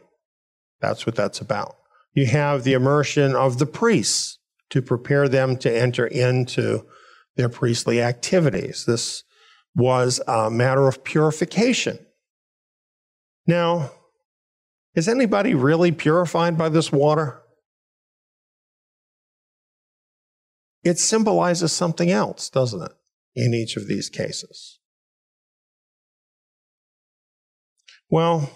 That's 0.79 1.05
what 1.05 1.15
that's 1.15 1.41
about. 1.41 1.75
You 2.13 2.27
have 2.27 2.63
the 2.63 2.73
immersion 2.73 3.35
of 3.35 3.57
the 3.57 3.65
priests 3.65 4.37
to 4.69 4.81
prepare 4.81 5.27
them 5.27 5.57
to 5.57 5.71
enter 5.71 6.05
into 6.05 6.85
their 7.35 7.49
priestly 7.49 8.01
activities. 8.01 8.85
This 8.85 9.23
was 9.75 10.21
a 10.27 10.49
matter 10.49 10.87
of 10.87 11.03
purification. 11.03 11.99
Now, 13.47 13.91
is 14.93 15.07
anybody 15.07 15.53
really 15.53 15.91
purified 15.91 16.57
by 16.57 16.69
this 16.69 16.91
water? 16.91 17.40
It 20.83 20.99
symbolizes 20.99 21.71
something 21.71 22.11
else, 22.11 22.49
doesn't 22.49 22.81
it? 22.81 22.91
in 23.35 23.53
each 23.53 23.77
of 23.77 23.87
these 23.87 24.09
cases? 24.09 24.79
Well, 28.09 28.49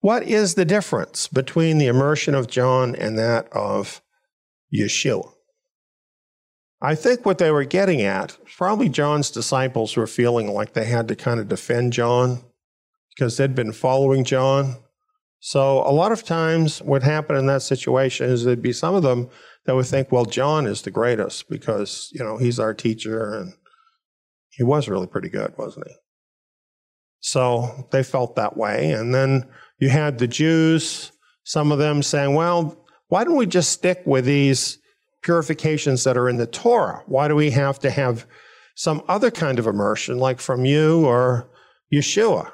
what 0.00 0.24
is 0.24 0.54
the 0.54 0.64
difference 0.64 1.28
between 1.28 1.78
the 1.78 1.86
immersion 1.86 2.34
of 2.34 2.48
John 2.48 2.94
and 2.94 3.18
that 3.18 3.50
of 3.52 4.02
Yeshua? 4.74 5.32
I 6.82 6.96
think 6.96 7.24
what 7.24 7.38
they 7.38 7.50
were 7.50 7.64
getting 7.64 8.02
at, 8.02 8.36
probably 8.56 8.88
John's 8.88 9.30
disciples 9.30 9.96
were 9.96 10.08
feeling 10.08 10.52
like 10.52 10.72
they 10.72 10.84
had 10.84 11.06
to 11.08 11.16
kind 11.16 11.38
of 11.38 11.48
defend 11.48 11.92
John 11.92 12.42
because 13.14 13.36
they'd 13.36 13.54
been 13.54 13.72
following 13.72 14.24
John. 14.24 14.76
So 15.38 15.78
a 15.78 15.92
lot 15.92 16.12
of 16.12 16.24
times 16.24 16.82
what 16.82 17.04
happened 17.04 17.38
in 17.38 17.46
that 17.46 17.62
situation 17.62 18.28
is 18.28 18.44
there'd 18.44 18.60
be 18.60 18.72
some 18.72 18.94
of 18.94 19.04
them 19.04 19.30
that 19.64 19.74
would 19.74 19.86
think, 19.86 20.10
well, 20.10 20.24
John 20.24 20.66
is 20.66 20.82
the 20.82 20.90
greatest 20.90 21.48
because, 21.48 22.10
you 22.12 22.24
know, 22.24 22.36
he's 22.36 22.58
our 22.58 22.74
teacher 22.74 23.34
and 23.34 23.54
he 24.50 24.62
was 24.62 24.88
really 24.88 25.06
pretty 25.06 25.28
good, 25.28 25.54
wasn't 25.56 25.88
he? 25.88 25.94
So 27.20 27.88
they 27.92 28.02
felt 28.02 28.36
that 28.36 28.56
way. 28.56 28.90
And 28.90 29.14
then 29.14 29.48
you 29.78 29.88
had 29.88 30.18
the 30.18 30.26
Jews, 30.26 31.12
some 31.44 31.70
of 31.70 31.78
them 31.78 32.02
saying, 32.02 32.34
well, 32.34 32.76
why 33.08 33.24
don't 33.24 33.36
we 33.36 33.46
just 33.46 33.70
stick 33.70 34.02
with 34.04 34.24
these 34.24 34.78
purifications 35.22 36.04
that 36.04 36.16
are 36.16 36.28
in 36.28 36.36
the 36.36 36.46
Torah? 36.46 37.02
Why 37.06 37.28
do 37.28 37.36
we 37.36 37.50
have 37.50 37.78
to 37.80 37.90
have 37.90 38.26
some 38.74 39.02
other 39.08 39.30
kind 39.30 39.58
of 39.58 39.66
immersion, 39.66 40.18
like 40.18 40.40
from 40.40 40.64
you 40.64 41.06
or 41.06 41.48
Yeshua? 41.92 42.50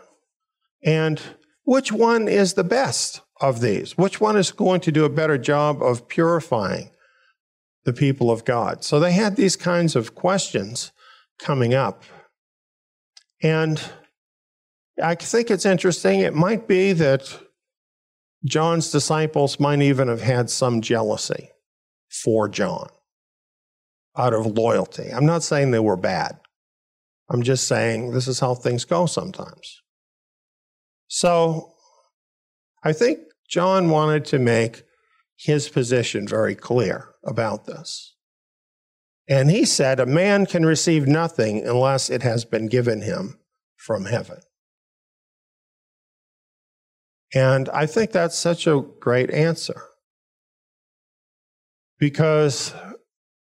And 0.84 1.20
which 1.64 1.90
one 1.90 2.28
is 2.28 2.54
the 2.54 2.64
best 2.64 3.22
of 3.40 3.60
these? 3.60 3.96
Which 3.96 4.20
one 4.20 4.36
is 4.36 4.52
going 4.52 4.80
to 4.82 4.92
do 4.92 5.04
a 5.04 5.10
better 5.10 5.38
job 5.38 5.82
of 5.82 6.08
purifying 6.08 6.90
the 7.88 7.92
people 7.94 8.30
of 8.30 8.44
God? 8.44 8.84
So 8.84 9.00
they 9.00 9.12
had 9.12 9.36
these 9.36 9.56
kinds 9.56 9.96
of 9.96 10.14
questions 10.14 10.92
coming 11.38 11.72
up. 11.72 12.02
And 13.42 13.80
I 15.02 15.14
think 15.14 15.50
it's 15.50 15.64
interesting. 15.64 16.20
It 16.20 16.34
might 16.34 16.68
be 16.68 16.92
that 16.92 17.40
John's 18.44 18.90
disciples 18.90 19.58
might 19.58 19.80
even 19.80 20.08
have 20.08 20.20
had 20.20 20.50
some 20.50 20.82
jealousy 20.82 21.48
for 22.10 22.46
John 22.46 22.90
out 24.16 24.34
of 24.34 24.46
loyalty. 24.46 25.08
I'm 25.10 25.26
not 25.26 25.42
saying 25.42 25.70
they 25.70 25.78
were 25.78 25.96
bad. 25.96 26.38
I'm 27.30 27.42
just 27.42 27.66
saying 27.66 28.12
this 28.12 28.28
is 28.28 28.40
how 28.40 28.54
things 28.54 28.84
go 28.84 29.06
sometimes. 29.06 29.80
So 31.06 31.72
I 32.84 32.92
think 32.92 33.20
John 33.48 33.88
wanted 33.88 34.26
to 34.26 34.38
make 34.38 34.82
his 35.38 35.68
position 35.68 36.26
very 36.26 36.56
clear 36.56 37.14
about 37.24 37.64
this. 37.64 38.16
And 39.28 39.50
he 39.50 39.64
said, 39.64 40.00
A 40.00 40.06
man 40.06 40.46
can 40.46 40.66
receive 40.66 41.06
nothing 41.06 41.64
unless 41.66 42.10
it 42.10 42.22
has 42.22 42.44
been 42.44 42.66
given 42.66 43.02
him 43.02 43.38
from 43.76 44.06
heaven. 44.06 44.40
And 47.34 47.68
I 47.68 47.86
think 47.86 48.10
that's 48.10 48.36
such 48.36 48.66
a 48.66 48.82
great 49.00 49.30
answer. 49.30 49.82
Because 51.98 52.74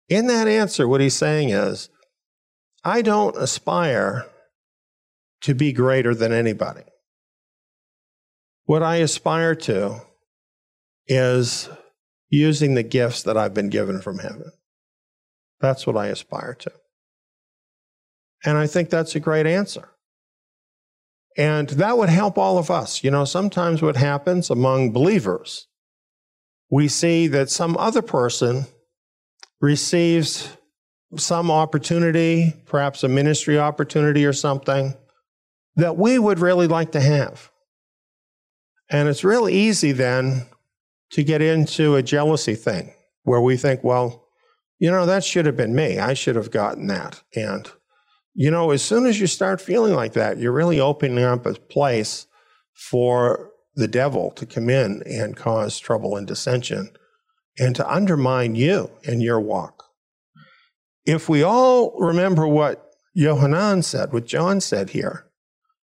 in 0.09 0.27
that 0.27 0.47
answer, 0.47 0.87
what 0.87 1.01
he's 1.01 1.15
saying 1.15 1.49
is, 1.49 1.89
I 2.83 3.01
don't 3.01 3.35
aspire 3.37 4.25
to 5.41 5.55
be 5.55 5.71
greater 5.71 6.13
than 6.13 6.33
anybody. 6.33 6.83
What 8.65 8.83
I 8.83 8.97
aspire 8.97 9.55
to 9.55 10.01
is 11.07 11.69
using 12.29 12.75
the 12.75 12.83
gifts 12.83 13.23
that 13.23 13.37
I've 13.37 13.53
been 13.53 13.69
given 13.69 14.01
from 14.01 14.19
heaven. 14.19 14.51
That's 15.59 15.85
what 15.85 15.97
I 15.97 16.07
aspire 16.07 16.55
to. 16.59 16.71
And 18.45 18.57
I 18.57 18.67
think 18.67 18.89
that's 18.89 19.15
a 19.15 19.19
great 19.19 19.45
answer. 19.45 19.89
And 21.37 21.69
that 21.69 21.97
would 21.97 22.09
help 22.09 22.37
all 22.37 22.57
of 22.57 22.71
us. 22.71 23.03
You 23.03 23.11
know, 23.11 23.25
sometimes 23.25 23.81
what 23.81 23.95
happens 23.95 24.49
among 24.49 24.91
believers 24.91 25.67
we 26.69 26.87
see 26.87 27.27
that 27.27 27.49
some 27.49 27.75
other 27.77 28.01
person 28.01 28.65
receives 29.59 30.55
some 31.17 31.49
opportunity, 31.49 32.53
perhaps 32.65 33.03
a 33.03 33.07
ministry 33.07 33.57
opportunity 33.57 34.25
or 34.25 34.33
something, 34.33 34.93
that 35.75 35.97
we 35.97 36.19
would 36.19 36.39
really 36.39 36.67
like 36.67 36.91
to 36.91 37.01
have. 37.01 37.49
And 38.89 39.09
it's 39.09 39.23
real 39.23 39.49
easy 39.49 39.91
then 39.91 40.45
to 41.11 41.23
get 41.23 41.41
into 41.41 41.95
a 41.95 42.03
jealousy 42.03 42.55
thing 42.55 42.93
where 43.23 43.41
we 43.41 43.57
think, 43.57 43.83
well, 43.83 44.25
you 44.79 44.89
know, 44.89 45.05
that 45.05 45.23
should 45.23 45.45
have 45.45 45.57
been 45.57 45.75
me. 45.75 45.99
I 45.99 46.13
should 46.13 46.35
have 46.35 46.51
gotten 46.51 46.87
that. 46.87 47.21
And, 47.35 47.69
you 48.33 48.49
know, 48.49 48.71
as 48.71 48.81
soon 48.81 49.05
as 49.05 49.19
you 49.19 49.27
start 49.27 49.59
feeling 49.59 49.93
like 49.93 50.13
that, 50.13 50.37
you're 50.37 50.53
really 50.53 50.79
opening 50.79 51.23
up 51.23 51.45
a 51.45 51.53
place 51.53 52.27
for 52.73 53.51
the 53.75 53.87
devil 53.87 54.31
to 54.31 54.45
come 54.45 54.69
in 54.69 55.03
and 55.05 55.35
cause 55.35 55.79
trouble 55.79 56.15
and 56.15 56.25
dissension 56.27 56.91
and 57.57 57.75
to 57.75 57.93
undermine 57.93 58.55
you 58.55 58.89
and 59.05 59.21
your 59.21 59.39
walk. 59.39 59.83
If 61.05 61.27
we 61.27 61.43
all 61.43 61.97
remember 61.99 62.47
what 62.47 62.93
Yohanan 63.13 63.83
said, 63.83 64.13
what 64.13 64.25
John 64.25 64.61
said 64.61 64.91
here, 64.91 65.25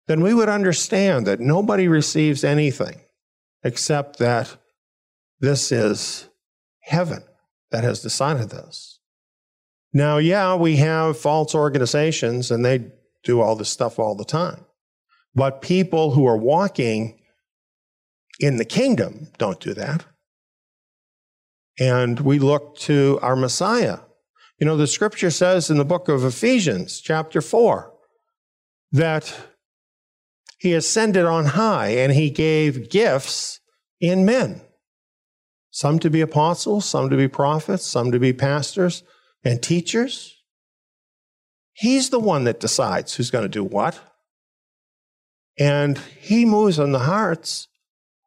then 0.08 0.22
we 0.22 0.34
would 0.34 0.50
understand 0.50 1.28
that 1.28 1.42
nobody 1.42 1.88
receives 1.88 2.44
anything 2.44 3.02
except 3.64 4.20
that 4.20 4.56
this 5.40 5.72
is 5.72 6.30
heaven 6.82 7.24
that 7.72 7.84
has 7.84 8.02
decided 8.02 8.50
this. 8.50 9.00
Now, 9.94 10.18
yeah, 10.18 10.56
we 10.56 10.78
have 10.78 11.18
false 11.18 11.56
organizations 11.56 12.52
and 12.52 12.64
they 12.64 12.92
do 13.24 13.42
all 13.42 13.56
this 13.56 13.70
stuff 13.70 14.00
all 14.00 14.16
the 14.16 14.26
time. 14.26 14.66
But 15.36 15.62
people 15.62 16.12
who 16.12 16.26
are 16.26 16.38
walking 16.38 17.20
in 18.40 18.58
the 18.58 18.66
kingdom 18.66 19.28
don't 19.38 19.60
do 19.60 19.74
that. 19.74 20.06
And 21.80 22.20
we 22.20 22.40
look 22.40 22.78
to 22.80 23.20
our 23.22 23.36
Messiah. 23.36 24.00
You 24.60 24.66
know, 24.66 24.78
the 24.78 24.88
scripture 24.88 25.30
says 25.30 25.70
in 25.70 25.78
the 25.78 25.86
book 25.86 26.10
of 26.10 26.24
Ephesians, 26.24 27.00
chapter 27.00 27.42
4, 27.42 27.94
that 28.92 29.36
he 30.58 30.74
ascended 30.74 31.26
on 31.26 31.46
high 31.46 31.90
and 31.90 32.14
he 32.14 32.32
gave 32.32 32.90
gifts 32.90 33.60
in 34.00 34.26
men. 34.26 34.62
Some 35.78 36.00
to 36.00 36.10
be 36.10 36.22
apostles, 36.22 36.86
some 36.86 37.12
to 37.12 37.16
be 37.16 37.28
prophets, 37.28 37.86
some 37.86 38.12
to 38.12 38.18
be 38.18 38.34
pastors 38.34 39.04
and 39.44 39.62
teachers. 39.62 40.42
He's 41.74 42.10
the 42.10 42.20
one 42.20 42.46
that 42.46 42.60
decides 42.60 43.14
who's 43.14 43.30
going 43.30 43.44
to 43.44 43.48
do 43.48 43.64
what. 43.64 44.00
And 45.60 46.00
he 46.20 46.46
moves 46.46 46.80
on 46.80 46.94
the 46.94 47.06
hearts 47.06 47.68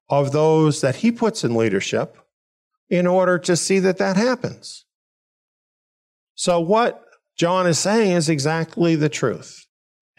of 0.09 0.31
those 0.31 0.81
that 0.83 0.95
he 0.95 1.11
puts 1.11 1.43
in 1.43 1.57
leadership 1.57 2.17
in 2.89 3.09
order 3.09 3.37
to 3.41 3.57
see 3.57 3.81
that 3.81 3.99
that 3.99 4.17
happens. 4.17 4.85
So, 6.37 6.61
what 6.61 7.05
John 7.37 7.67
is 7.67 7.81
saying 7.81 8.13
is 8.13 8.29
exactly 8.29 8.95
the 8.95 9.09
truth. 9.09 9.67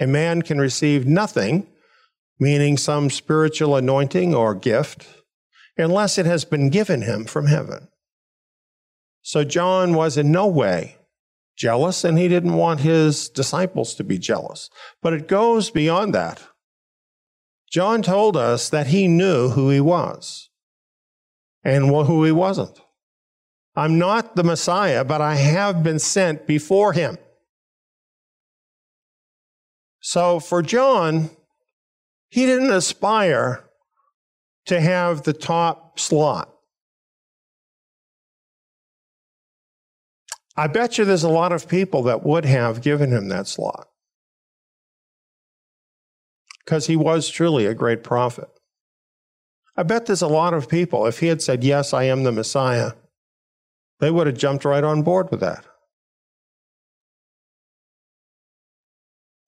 A 0.01 0.05
man 0.05 0.41
can 0.41 0.59
receive 0.59 1.07
nothing, 1.07 1.65
meaning 2.37 2.75
some 2.75 3.09
spiritual 3.09 3.77
anointing 3.77 4.35
or 4.35 4.53
gift, 4.53 5.07
unless 5.77 6.17
it 6.17 6.25
has 6.25 6.45
been 6.45 6.69
given 6.69 7.01
him 7.01 7.25
from 7.25 7.47
heaven. 7.47 7.87
So, 9.21 9.43
John 9.43 9.93
was 9.93 10.17
in 10.17 10.31
no 10.31 10.47
way 10.47 10.97
jealous, 11.55 12.03
and 12.03 12.17
he 12.17 12.27
didn't 12.27 12.55
want 12.55 12.79
his 12.79 13.29
disciples 13.29 13.93
to 13.95 14.03
be 14.03 14.17
jealous. 14.17 14.69
But 15.01 15.13
it 15.13 15.27
goes 15.27 15.69
beyond 15.69 16.13
that. 16.15 16.41
John 17.71 18.01
told 18.01 18.35
us 18.35 18.69
that 18.69 18.87
he 18.87 19.07
knew 19.07 19.49
who 19.49 19.69
he 19.69 19.79
was 19.79 20.49
and 21.63 21.85
who 21.85 22.23
he 22.23 22.31
wasn't. 22.31 22.81
I'm 23.75 23.97
not 23.97 24.35
the 24.35 24.43
Messiah, 24.43 25.05
but 25.05 25.21
I 25.21 25.35
have 25.35 25.83
been 25.83 25.99
sent 25.99 26.45
before 26.45 26.93
him. 26.93 27.17
So 30.01 30.39
for 30.39 30.61
John, 30.61 31.29
he 32.29 32.45
didn't 32.45 32.71
aspire 32.71 33.69
to 34.65 34.79
have 34.79 35.23
the 35.23 35.33
top 35.33 35.99
slot. 35.99 36.53
I 40.55 40.67
bet 40.67 40.97
you 40.97 41.05
there's 41.05 41.23
a 41.23 41.29
lot 41.29 41.51
of 41.51 41.67
people 41.67 42.03
that 42.03 42.23
would 42.23 42.45
have 42.45 42.81
given 42.81 43.11
him 43.11 43.29
that 43.29 43.47
slot 43.47 43.87
because 46.59 46.87
he 46.87 46.95
was 46.95 47.29
truly 47.29 47.65
a 47.65 47.73
great 47.73 48.03
prophet. 48.03 48.49
I 49.75 49.83
bet 49.83 50.05
there's 50.05 50.21
a 50.21 50.27
lot 50.27 50.53
of 50.53 50.69
people, 50.69 51.05
if 51.05 51.19
he 51.19 51.27
had 51.27 51.41
said, 51.41 51.63
Yes, 51.63 51.93
I 51.93 52.03
am 52.03 52.23
the 52.23 52.31
Messiah, 52.31 52.91
they 53.99 54.11
would 54.11 54.27
have 54.27 54.37
jumped 54.37 54.65
right 54.65 54.83
on 54.83 55.01
board 55.01 55.31
with 55.31 55.39
that. 55.39 55.65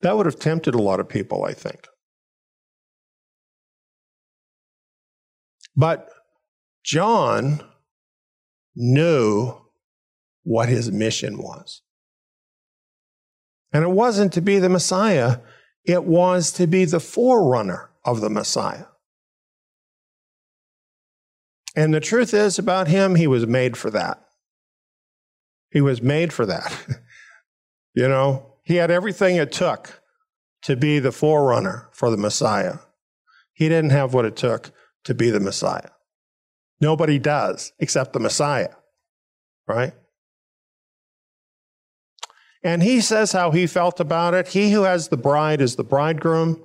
That 0.01 0.17
would 0.17 0.25
have 0.25 0.39
tempted 0.39 0.75
a 0.75 0.81
lot 0.81 0.99
of 0.99 1.07
people, 1.07 1.43
I 1.43 1.53
think. 1.53 1.87
But 5.75 6.09
John 6.83 7.63
knew 8.75 9.55
what 10.43 10.69
his 10.69 10.91
mission 10.91 11.37
was. 11.37 11.81
And 13.71 13.83
it 13.83 13.91
wasn't 13.91 14.33
to 14.33 14.41
be 14.41 14.59
the 14.59 14.69
Messiah, 14.69 15.39
it 15.85 16.03
was 16.03 16.51
to 16.53 16.67
be 16.67 16.85
the 16.85 16.99
forerunner 16.99 17.89
of 18.05 18.21
the 18.21 18.29
Messiah. 18.29 18.85
And 21.75 21.93
the 21.93 21.99
truth 21.99 22.33
is 22.33 22.59
about 22.59 22.87
him, 22.87 23.15
he 23.15 23.25
was 23.25 23.47
made 23.47 23.75
for 23.75 23.89
that. 23.89 24.23
He 25.71 25.81
was 25.81 26.03
made 26.03 26.31
for 26.31 26.45
that. 26.45 26.85
you 27.95 28.07
know, 28.07 28.53
he 28.63 28.75
had 28.75 28.91
everything 28.91 29.37
it 29.37 29.51
took 29.51 30.01
to 30.61 30.75
be 30.75 30.99
the 30.99 31.11
forerunner 31.11 31.89
for 31.91 32.11
the 32.11 32.17
Messiah. 32.17 32.77
He 33.53 33.69
didn't 33.69 33.89
have 33.89 34.13
what 34.13 34.25
it 34.25 34.35
took 34.35 34.71
to 35.05 35.13
be 35.13 35.29
the 35.29 35.39
Messiah. 35.39 35.89
Nobody 36.79 37.19
does 37.19 37.71
except 37.79 38.13
the 38.13 38.19
Messiah, 38.19 38.73
right? 39.67 39.93
And 42.63 42.81
he 42.81 43.01
says 43.01 43.33
how 43.33 43.51
he 43.51 43.67
felt 43.67 43.99
about 43.99 44.33
it. 44.33 44.49
He 44.49 44.71
who 44.71 44.83
has 44.83 45.09
the 45.09 45.17
bride 45.17 45.61
is 45.61 45.75
the 45.75 45.83
bridegroom, 45.83 46.63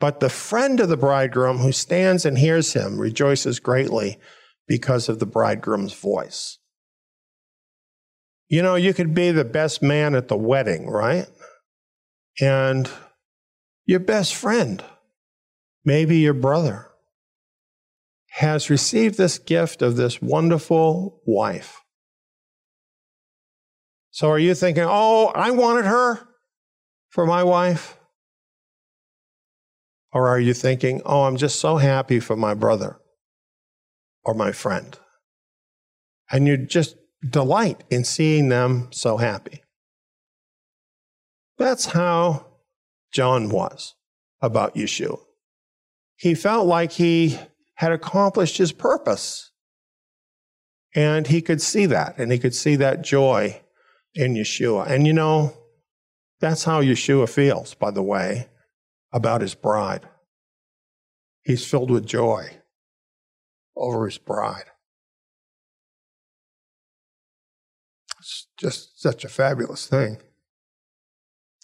but 0.00 0.20
the 0.20 0.28
friend 0.28 0.80
of 0.80 0.88
the 0.88 0.96
bridegroom 0.96 1.58
who 1.58 1.72
stands 1.72 2.24
and 2.24 2.36
hears 2.36 2.72
him 2.72 2.98
rejoices 2.98 3.60
greatly 3.60 4.18
because 4.66 5.08
of 5.08 5.20
the 5.20 5.26
bridegroom's 5.26 5.94
voice. 5.94 6.58
You 8.48 8.62
know, 8.62 8.74
you 8.74 8.92
could 8.92 9.14
be 9.14 9.30
the 9.30 9.44
best 9.44 9.82
man 9.82 10.14
at 10.14 10.28
the 10.28 10.36
wedding, 10.36 10.88
right? 10.88 11.26
And 12.40 12.90
your 13.86 14.00
best 14.00 14.34
friend, 14.34 14.82
maybe 15.84 16.18
your 16.18 16.34
brother, 16.34 16.90
has 18.34 18.68
received 18.68 19.16
this 19.16 19.38
gift 19.38 19.80
of 19.80 19.94
this 19.94 20.20
wonderful 20.20 21.22
wife. 21.24 21.82
So 24.10 24.28
are 24.28 24.40
you 24.40 24.56
thinking, 24.56 24.82
oh, 24.84 25.26
I 25.36 25.52
wanted 25.52 25.84
her 25.84 26.26
for 27.10 27.26
my 27.26 27.44
wife? 27.44 27.96
Or 30.12 30.26
are 30.26 30.40
you 30.40 30.52
thinking, 30.52 31.00
oh, 31.06 31.22
I'm 31.22 31.36
just 31.36 31.60
so 31.60 31.76
happy 31.76 32.18
for 32.18 32.34
my 32.34 32.54
brother 32.54 32.98
or 34.24 34.34
my 34.34 34.50
friend? 34.50 34.98
And 36.28 36.48
you 36.48 36.56
just 36.56 36.96
delight 37.28 37.84
in 37.88 38.02
seeing 38.02 38.48
them 38.48 38.88
so 38.90 39.16
happy. 39.16 39.62
That's 41.56 41.86
how 41.86 42.46
John 43.12 43.48
was 43.48 43.94
about 44.40 44.74
Yeshua. 44.74 45.18
He 46.16 46.34
felt 46.34 46.66
like 46.66 46.92
he 46.92 47.38
had 47.74 47.92
accomplished 47.92 48.58
his 48.58 48.72
purpose. 48.72 49.50
And 50.94 51.26
he 51.26 51.42
could 51.42 51.60
see 51.60 51.86
that, 51.86 52.18
and 52.18 52.30
he 52.30 52.38
could 52.38 52.54
see 52.54 52.76
that 52.76 53.02
joy 53.02 53.60
in 54.14 54.34
Yeshua. 54.34 54.88
And 54.88 55.06
you 55.06 55.12
know, 55.12 55.52
that's 56.40 56.64
how 56.64 56.82
Yeshua 56.82 57.28
feels, 57.28 57.74
by 57.74 57.90
the 57.90 58.02
way, 58.02 58.48
about 59.12 59.40
his 59.40 59.54
bride. 59.54 60.08
He's 61.42 61.66
filled 61.66 61.90
with 61.90 62.06
joy 62.06 62.58
over 63.76 64.06
his 64.06 64.18
bride. 64.18 64.64
It's 68.20 68.46
just 68.56 69.02
such 69.02 69.24
a 69.24 69.28
fabulous 69.28 69.86
thing. 69.86 70.18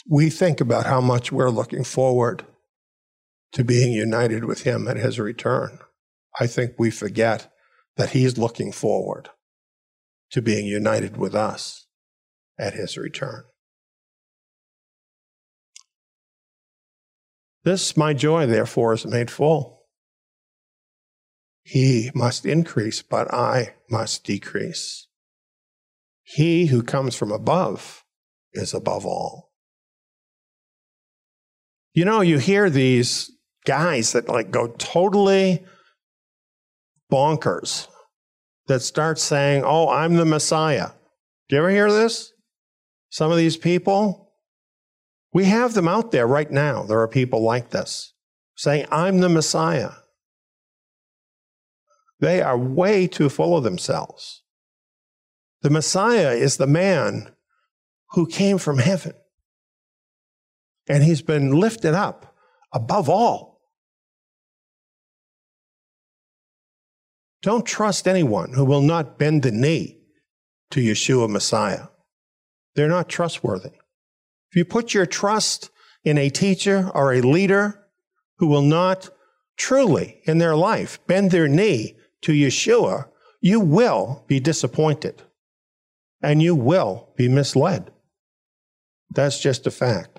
We 0.09 0.29
think 0.29 0.61
about 0.61 0.87
how 0.87 1.01
much 1.01 1.31
we're 1.31 1.51
looking 1.51 1.85
forward 1.85 2.45
to 3.53 3.65
being 3.65 3.93
united 3.93 4.45
with 4.45 4.63
him 4.63 4.89
at 4.89 4.97
his 4.97 5.19
return. 5.19 5.79
I 6.39 6.47
think 6.47 6.73
we 6.79 6.91
forget 6.91 7.53
that 7.97 8.11
he's 8.11 8.39
looking 8.39 8.73
forward 8.73 9.31
to 10.31 10.41
being 10.41 10.67
united 10.67 11.17
with 11.17 11.35
us 11.35 11.87
at 12.59 12.75
his 12.75 12.97
return. 12.97 13.45
This, 17.65 17.97
my 17.97 18.15
joy, 18.15 18.47
therefore, 18.47 18.95
is 18.95 19.05
made 19.05 19.31
full. 19.31 19.81
He 21.63 22.11
must 22.15 22.47
increase, 22.47 23.03
but 23.03 23.33
I 23.35 23.75
must 23.91 24.25
decrease. 24.25 25.09
He 26.23 26.67
who 26.67 26.83
comes 26.83 27.15
from 27.15 27.33
above 27.33 28.05
is 28.53 28.73
above 28.73 29.05
all. 29.05 29.51
You 31.93 32.05
know, 32.05 32.21
you 32.21 32.39
hear 32.39 32.71
these 32.71 33.31
guys 33.67 34.13
that 34.13 34.29
like 34.29 34.51
go 34.51 34.69
totally 34.79 35.65
bonkers 37.11 37.89
that 38.67 38.81
start 38.81 39.19
saying, 39.19 39.63
Oh, 39.65 39.89
I'm 39.89 40.15
the 40.15 40.25
Messiah. 40.25 40.91
Do 41.49 41.57
you 41.57 41.63
ever 41.63 41.71
hear 41.71 41.91
this? 41.91 42.33
Some 43.11 43.33
of 43.33 43.37
these 43.37 43.57
people, 43.57 44.33
we 45.33 45.45
have 45.45 45.75
them 45.75 45.89
out 45.89 46.13
there 46.13 46.27
right 46.27 46.51
now. 46.51 46.85
There 46.85 47.01
are 47.01 47.09
people 47.09 47.43
like 47.43 47.71
this 47.71 48.15
saying, 48.57 48.87
I'm 48.91 49.19
the 49.19 49.29
Messiah. 49.29 49.91
They 52.21 52.43
are 52.43 52.59
way 52.59 53.07
too 53.07 53.29
full 53.29 53.57
of 53.57 53.65
themselves. 53.65 54.43
The 55.63 55.71
Messiah 55.71 56.33
is 56.33 56.57
the 56.57 56.67
man 56.67 57.35
who 58.11 58.27
came 58.27 58.59
from 58.59 58.79
heaven. 58.79 59.15
And 60.89 61.03
he's 61.03 61.23
been 61.23 61.53
lifted 61.53 61.95
up 61.95 62.35
above 62.73 63.09
all. 63.09 63.50
Don't 67.43 67.65
trust 67.65 68.07
anyone 68.07 68.53
who 68.53 68.65
will 68.65 68.83
not 68.83 69.19
bend 69.19 69.43
the 69.43 69.51
knee 69.51 69.99
to 70.71 70.81
Yeshua 70.81 71.29
Messiah 71.29 71.87
they're 72.75 72.89
not 72.89 73.09
trustworthy. 73.09 73.73
If 74.51 74.57
you 74.57 74.65
put 74.65 74.95
your 74.95 75.07
trust 75.07 75.71
in 76.05 76.19
a 76.19 76.31
teacher 76.31 76.91
or 76.95 77.13
a 77.13 77.21
leader 77.21 77.87
who 78.39 78.47
will 78.47 78.63
not 78.63 79.11
truly 79.57 80.21
in 80.25 80.39
their 80.39 80.57
life 80.57 80.99
bend 81.07 81.31
their 81.31 81.49
knee 81.49 81.97
to 82.23 82.33
Yeshua, 82.33 83.09
you 83.41 83.61
will 83.61 84.25
be 84.27 84.41
disappointed 84.41 85.23
and 86.23 86.43
you 86.43 86.55
will 86.55 87.13
be 87.17 87.29
misled. 87.29 87.91
That's 89.15 89.41
just 89.41 89.67
a 89.67 89.71
fact. 89.71 90.10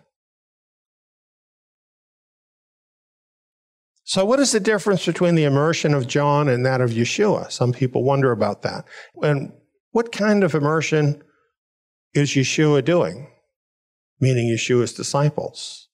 So, 4.11 4.25
what 4.25 4.41
is 4.41 4.51
the 4.51 4.59
difference 4.59 5.05
between 5.05 5.35
the 5.35 5.45
immersion 5.45 5.93
of 5.93 6.05
John 6.05 6.49
and 6.49 6.65
that 6.65 6.81
of 6.81 6.89
Yeshua? 6.89 7.49
Some 7.49 7.71
people 7.71 8.03
wonder 8.03 8.33
about 8.33 8.61
that. 8.63 8.83
And 9.21 9.53
what 9.91 10.11
kind 10.11 10.43
of 10.43 10.53
immersion 10.53 11.23
is 12.13 12.31
Yeshua 12.31 12.83
doing? 12.83 13.29
Meaning 14.19 14.53
Yeshua's 14.53 14.91
disciples. 14.91 15.87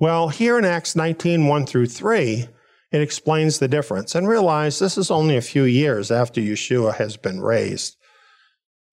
Well, 0.00 0.30
here 0.30 0.58
in 0.58 0.64
Acts 0.64 0.96
19, 0.96 1.46
1 1.46 1.66
through 1.66 1.88
3, 1.88 2.48
it 2.90 3.02
explains 3.02 3.58
the 3.58 3.68
difference. 3.68 4.14
And 4.14 4.26
realize 4.26 4.78
this 4.78 4.96
is 4.96 5.10
only 5.10 5.36
a 5.36 5.42
few 5.42 5.64
years 5.64 6.10
after 6.10 6.40
Yeshua 6.40 6.94
has 6.94 7.18
been 7.18 7.42
raised. 7.42 7.98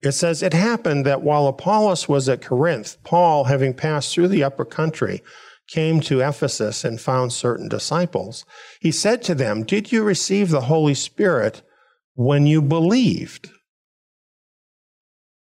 It 0.02 0.12
says, 0.12 0.44
It 0.44 0.52
happened 0.52 1.06
that 1.06 1.22
while 1.22 1.48
Apollos 1.48 2.10
was 2.10 2.28
at 2.28 2.42
Corinth, 2.42 2.98
Paul, 3.06 3.46
having 3.46 3.74
passed 3.74 4.14
through 4.14 4.28
the 4.28 4.44
upper 4.44 4.66
country, 4.66 5.24
came 5.72 6.02
to 6.02 6.20
Ephesus 6.20 6.84
and 6.84 7.00
found 7.00 7.32
certain 7.32 7.70
disciples. 7.70 8.46
He 8.82 8.92
said 8.92 9.22
to 9.24 9.36
them, 9.36 9.64
Did 9.64 9.92
you 9.92 10.04
receive 10.04 10.50
the 10.50 10.62
Holy 10.62 10.94
Spirit 10.94 11.62
when 12.14 12.46
you 12.46 12.62
believed? 12.62 13.50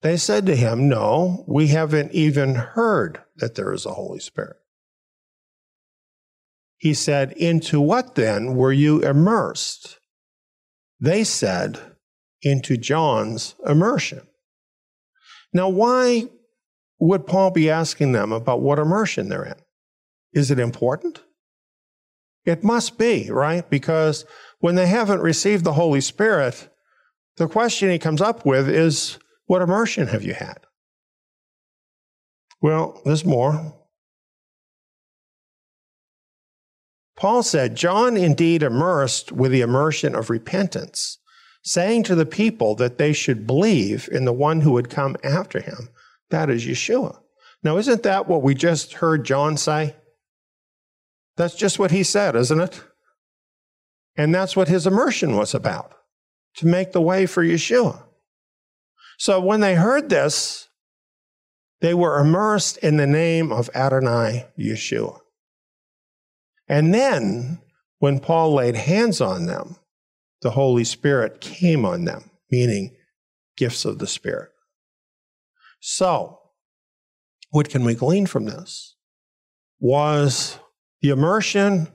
They 0.01 0.17
said 0.17 0.45
to 0.47 0.55
him, 0.55 0.89
No, 0.89 1.45
we 1.47 1.67
haven't 1.67 2.11
even 2.13 2.55
heard 2.55 3.21
that 3.35 3.55
there 3.55 3.71
is 3.73 3.85
a 3.85 3.93
Holy 3.93 4.19
Spirit. 4.19 4.57
He 6.77 6.93
said, 6.93 7.31
Into 7.33 7.79
what 7.79 8.15
then 8.15 8.55
were 8.55 8.73
you 8.73 9.01
immersed? 9.01 9.99
They 10.99 11.23
said, 11.23 11.79
Into 12.41 12.77
John's 12.77 13.55
immersion. 13.65 14.21
Now, 15.53 15.69
why 15.69 16.25
would 16.99 17.27
Paul 17.27 17.51
be 17.51 17.69
asking 17.69 18.11
them 18.11 18.31
about 18.31 18.61
what 18.61 18.79
immersion 18.79 19.29
they're 19.29 19.45
in? 19.45 19.55
Is 20.33 20.51
it 20.51 20.59
important? 20.59 21.21
It 22.45 22.63
must 22.63 22.97
be, 22.97 23.29
right? 23.29 23.69
Because 23.69 24.25
when 24.59 24.75
they 24.75 24.87
haven't 24.87 25.21
received 25.21 25.63
the 25.63 25.73
Holy 25.73 26.01
Spirit, 26.01 26.69
the 27.37 27.47
question 27.47 27.89
he 27.89 27.99
comes 27.99 28.21
up 28.21 28.45
with 28.45 28.69
is 28.69 29.19
what 29.45 29.61
immersion 29.61 30.07
have 30.07 30.23
you 30.23 30.33
had? 30.33 30.59
Well, 32.61 33.01
there's 33.05 33.25
more. 33.25 33.73
Paul 37.15 37.43
said, 37.43 37.75
John 37.75 38.15
indeed 38.15 38.63
immersed 38.63 39.31
with 39.31 39.51
the 39.51 39.61
immersion 39.61 40.15
of 40.15 40.29
repentance, 40.29 41.17
saying 41.63 42.03
to 42.03 42.15
the 42.15 42.25
people 42.25 42.75
that 42.75 42.97
they 42.97 43.11
should 43.11 43.47
believe 43.47 44.07
in 44.11 44.25
the 44.25 44.33
one 44.33 44.61
who 44.61 44.71
would 44.73 44.89
come 44.89 45.17
after 45.23 45.59
him, 45.59 45.89
that 46.29 46.49
is 46.49 46.65
Yeshua. 46.65 47.17
Now, 47.63 47.77
isn't 47.77 48.03
that 48.03 48.27
what 48.27 48.43
we 48.43 48.53
just 48.53 48.93
heard 48.93 49.25
John 49.25 49.57
say? 49.57 49.95
That's 51.37 51.55
just 51.55 51.79
what 51.79 51.91
he 51.91 52.03
said, 52.03 52.35
isn't 52.35 52.59
it? 52.59 52.83
And 54.17 54.35
that's 54.35 54.55
what 54.55 54.67
his 54.67 54.85
immersion 54.85 55.37
was 55.37 55.53
about 55.53 55.93
to 56.55 56.65
make 56.65 56.91
the 56.91 57.01
way 57.01 57.25
for 57.25 57.43
Yeshua. 57.43 58.03
So 59.17 59.39
when 59.39 59.61
they 59.61 59.75
heard 59.75 60.09
this, 60.09 60.67
They 61.79 61.93
were 61.93 62.19
immersed 62.19 62.77
in 62.77 62.97
the 62.97 63.07
name 63.07 63.51
of 63.51 63.69
Adonai 63.75 64.47
Yeshua. 64.57 65.19
And 66.67 66.93
then, 66.93 67.59
when 67.99 68.19
Paul 68.19 68.53
laid 68.53 68.75
hands 68.75 69.21
on 69.21 69.45
them, 69.45 69.77
the 70.41 70.51
Holy 70.51 70.83
Spirit 70.83 71.39
came 71.39 71.85
on 71.85 72.05
them, 72.05 72.31
meaning 72.51 72.95
gifts 73.55 73.85
of 73.85 73.99
the 73.99 74.07
Spirit. 74.07 74.49
So, 75.79 76.39
what 77.51 77.69
can 77.69 77.85
we 77.85 77.95
glean 77.95 78.25
from 78.25 78.45
this? 78.45 78.95
Was 79.79 80.59
the 81.01 81.09
immersion 81.09 81.87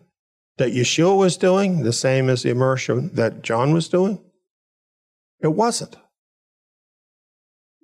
that 0.58 0.72
Yeshua 0.72 1.16
was 1.16 1.36
doing 1.36 1.82
the 1.82 1.92
same 1.92 2.28
as 2.28 2.42
the 2.42 2.50
immersion 2.50 3.10
that 3.14 3.42
John 3.42 3.72
was 3.72 3.88
doing? 3.88 4.20
It 5.40 5.54
wasn't. 5.54 5.96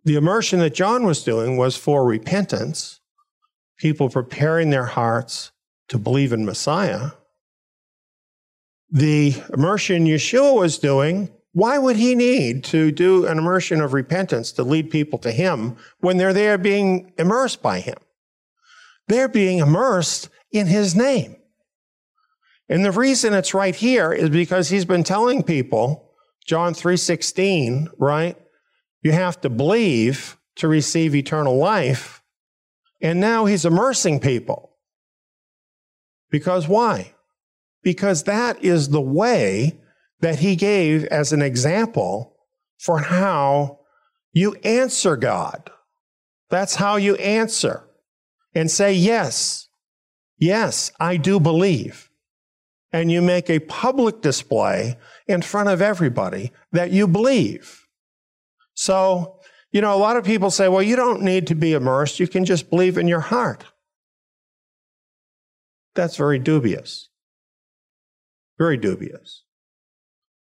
The 0.04 0.16
immersion 0.16 0.60
that 0.60 0.74
John 0.74 1.04
was 1.04 1.24
doing 1.24 1.56
was 1.56 1.76
for 1.76 2.06
repentance, 2.06 3.00
people 3.78 4.08
preparing 4.08 4.70
their 4.70 4.86
hearts 4.86 5.50
to 5.88 5.98
believe 5.98 6.32
in 6.32 6.46
Messiah. 6.46 7.10
The 8.90 9.42
immersion 9.52 10.06
Yeshua 10.06 10.58
was 10.58 10.78
doing, 10.78 11.30
why 11.52 11.78
would 11.78 11.96
he 11.96 12.14
need 12.14 12.64
to 12.64 12.90
do 12.92 13.26
an 13.26 13.38
immersion 13.38 13.80
of 13.80 13.92
repentance 13.92 14.52
to 14.52 14.62
lead 14.62 14.90
people 14.90 15.18
to 15.18 15.32
him 15.32 15.76
when 16.00 16.16
they're 16.16 16.32
there 16.32 16.58
being 16.58 17.12
immersed 17.18 17.60
by 17.60 17.80
him? 17.80 17.98
They're 19.08 19.28
being 19.28 19.58
immersed 19.58 20.28
in 20.52 20.66
his 20.66 20.94
name. 20.94 21.36
And 22.68 22.84
the 22.84 22.92
reason 22.92 23.32
it's 23.32 23.54
right 23.54 23.74
here 23.74 24.12
is 24.12 24.30
because 24.30 24.68
he's 24.68 24.84
been 24.84 25.04
telling 25.04 25.42
people, 25.42 26.12
John 26.46 26.74
3:16, 26.74 27.88
right? 27.98 28.36
You 29.02 29.12
have 29.12 29.40
to 29.42 29.50
believe 29.50 30.36
to 30.56 30.68
receive 30.68 31.14
eternal 31.14 31.56
life. 31.56 32.22
And 33.00 33.20
now 33.20 33.44
he's 33.46 33.64
immersing 33.64 34.20
people. 34.20 34.76
Because 36.30 36.68
why? 36.68 37.14
Because 37.82 38.24
that 38.24 38.62
is 38.62 38.88
the 38.88 39.00
way 39.00 39.80
that 40.20 40.40
he 40.40 40.56
gave 40.56 41.04
as 41.04 41.32
an 41.32 41.42
example 41.42 42.36
for 42.78 42.98
how 42.98 43.78
you 44.32 44.54
answer 44.64 45.16
God. 45.16 45.70
That's 46.50 46.74
how 46.74 46.96
you 46.96 47.14
answer 47.16 47.88
and 48.54 48.70
say, 48.70 48.92
Yes, 48.92 49.67
yes, 50.38 50.90
I 50.98 51.16
do 51.16 51.38
believe. 51.38 52.10
And 52.92 53.12
you 53.12 53.20
make 53.20 53.50
a 53.50 53.58
public 53.58 54.22
display 54.22 54.96
in 55.26 55.42
front 55.42 55.68
of 55.68 55.82
everybody 55.82 56.52
that 56.72 56.90
you 56.90 57.06
believe. 57.06 57.86
So, 58.74 59.40
you 59.72 59.82
know, 59.82 59.94
a 59.94 59.98
lot 59.98 60.16
of 60.16 60.24
people 60.24 60.50
say, 60.50 60.68
well, 60.68 60.82
you 60.82 60.96
don't 60.96 61.20
need 61.20 61.46
to 61.48 61.54
be 61.54 61.74
immersed. 61.74 62.18
You 62.18 62.26
can 62.26 62.44
just 62.46 62.70
believe 62.70 62.96
in 62.96 63.06
your 63.06 63.20
heart. 63.20 63.64
That's 65.94 66.16
very 66.16 66.38
dubious. 66.38 67.08
Very 68.56 68.76
dubious. 68.76 69.44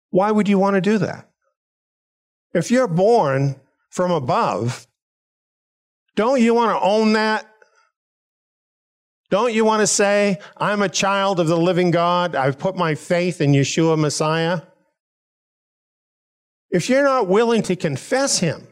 Why 0.10 0.32
would 0.32 0.50
you 0.50 0.60
want 0.60 0.76
to 0.76 0.82
do 0.82 0.98
that? 0.98 1.30
If 2.54 2.70
you're 2.70 2.88
born 2.88 3.60
from 3.90 4.12
above, 4.12 4.88
don't 6.16 6.42
you 6.42 6.54
want 6.54 6.78
to 6.78 6.86
own 6.86 7.14
that? 7.14 7.48
Don't 9.34 9.52
you 9.52 9.66
want 9.66 9.80
to 9.80 9.88
say, 9.88 10.38
I'm 10.58 10.84
a 10.84 10.88
child 10.88 11.40
of 11.40 11.48
the 11.48 11.58
living 11.58 11.90
God? 11.90 12.36
I've 12.36 12.60
put 12.60 12.76
my 12.76 12.94
faith 12.94 13.42
in 13.42 13.52
Yeshua 13.52 13.98
Messiah? 13.98 14.62
If 16.70 16.88
you're 16.88 17.04
not 17.04 17.28
willing 17.28 17.64
to 17.64 17.76
confess 17.76 18.38
Him, 18.38 18.68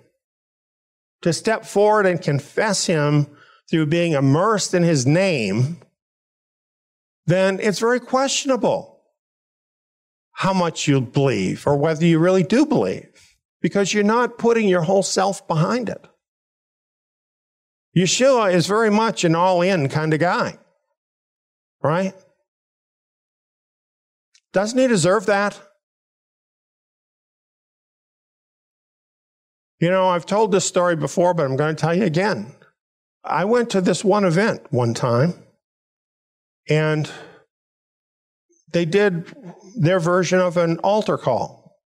to 1.23 1.33
step 1.33 1.65
forward 1.65 2.05
and 2.05 2.21
confess 2.21 2.85
Him 2.85 3.25
through 3.71 3.87
being 3.87 4.11
immersed 4.11 4.75
in 4.75 4.83
His 4.83 5.07
name, 5.07 5.79
then 7.25 7.59
it's 7.59 7.79
very 7.79 7.99
questionable 7.99 9.01
how 10.33 10.53
much 10.53 10.87
you 10.87 11.01
believe 11.01 11.65
or 11.65 11.75
whether 11.75 12.05
you 12.05 12.19
really 12.19 12.43
do 12.43 12.67
believe 12.67 13.35
because 13.61 13.95
you're 13.95 14.03
not 14.03 14.37
putting 14.37 14.69
your 14.69 14.83
whole 14.83 15.01
self 15.01 15.47
behind 15.47 15.89
it. 15.89 16.05
Yeshua 17.95 18.53
is 18.53 18.67
very 18.67 18.89
much 18.89 19.23
an 19.23 19.35
all 19.35 19.61
in 19.61 19.89
kind 19.89 20.13
of 20.13 20.19
guy, 20.19 20.57
right? 21.83 22.13
Doesn't 24.53 24.79
he 24.79 24.87
deserve 24.87 25.25
that? 25.25 25.59
You 29.79 29.89
know, 29.89 30.07
I've 30.09 30.25
told 30.25 30.51
this 30.51 30.65
story 30.65 30.95
before, 30.95 31.33
but 31.33 31.45
I'm 31.45 31.55
going 31.55 31.75
to 31.75 31.81
tell 31.81 31.95
you 31.95 32.03
again. 32.03 32.53
I 33.23 33.45
went 33.45 33.71
to 33.71 33.81
this 33.81 34.03
one 34.03 34.25
event 34.25 34.61
one 34.69 34.93
time, 34.93 35.33
and 36.69 37.09
they 38.71 38.85
did 38.85 39.33
their 39.75 39.99
version 39.99 40.39
of 40.39 40.57
an 40.57 40.77
altar 40.79 41.17
call. 41.17 41.79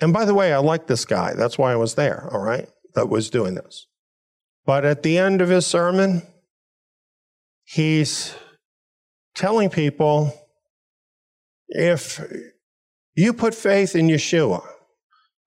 And 0.00 0.12
by 0.12 0.24
the 0.24 0.34
way, 0.34 0.52
I 0.52 0.58
like 0.58 0.86
this 0.86 1.04
guy. 1.04 1.34
That's 1.34 1.58
why 1.58 1.72
I 1.72 1.76
was 1.76 1.94
there, 1.94 2.28
all 2.32 2.40
right, 2.40 2.68
that 2.94 3.08
was 3.08 3.30
doing 3.30 3.54
this. 3.54 3.86
But 4.64 4.84
at 4.84 5.02
the 5.02 5.18
end 5.18 5.40
of 5.40 5.48
his 5.48 5.66
sermon, 5.66 6.22
he's 7.64 8.34
telling 9.34 9.70
people 9.70 10.32
if 11.68 12.20
you 13.14 13.32
put 13.32 13.54
faith 13.54 13.96
in 13.96 14.08
Yeshua, 14.08 14.62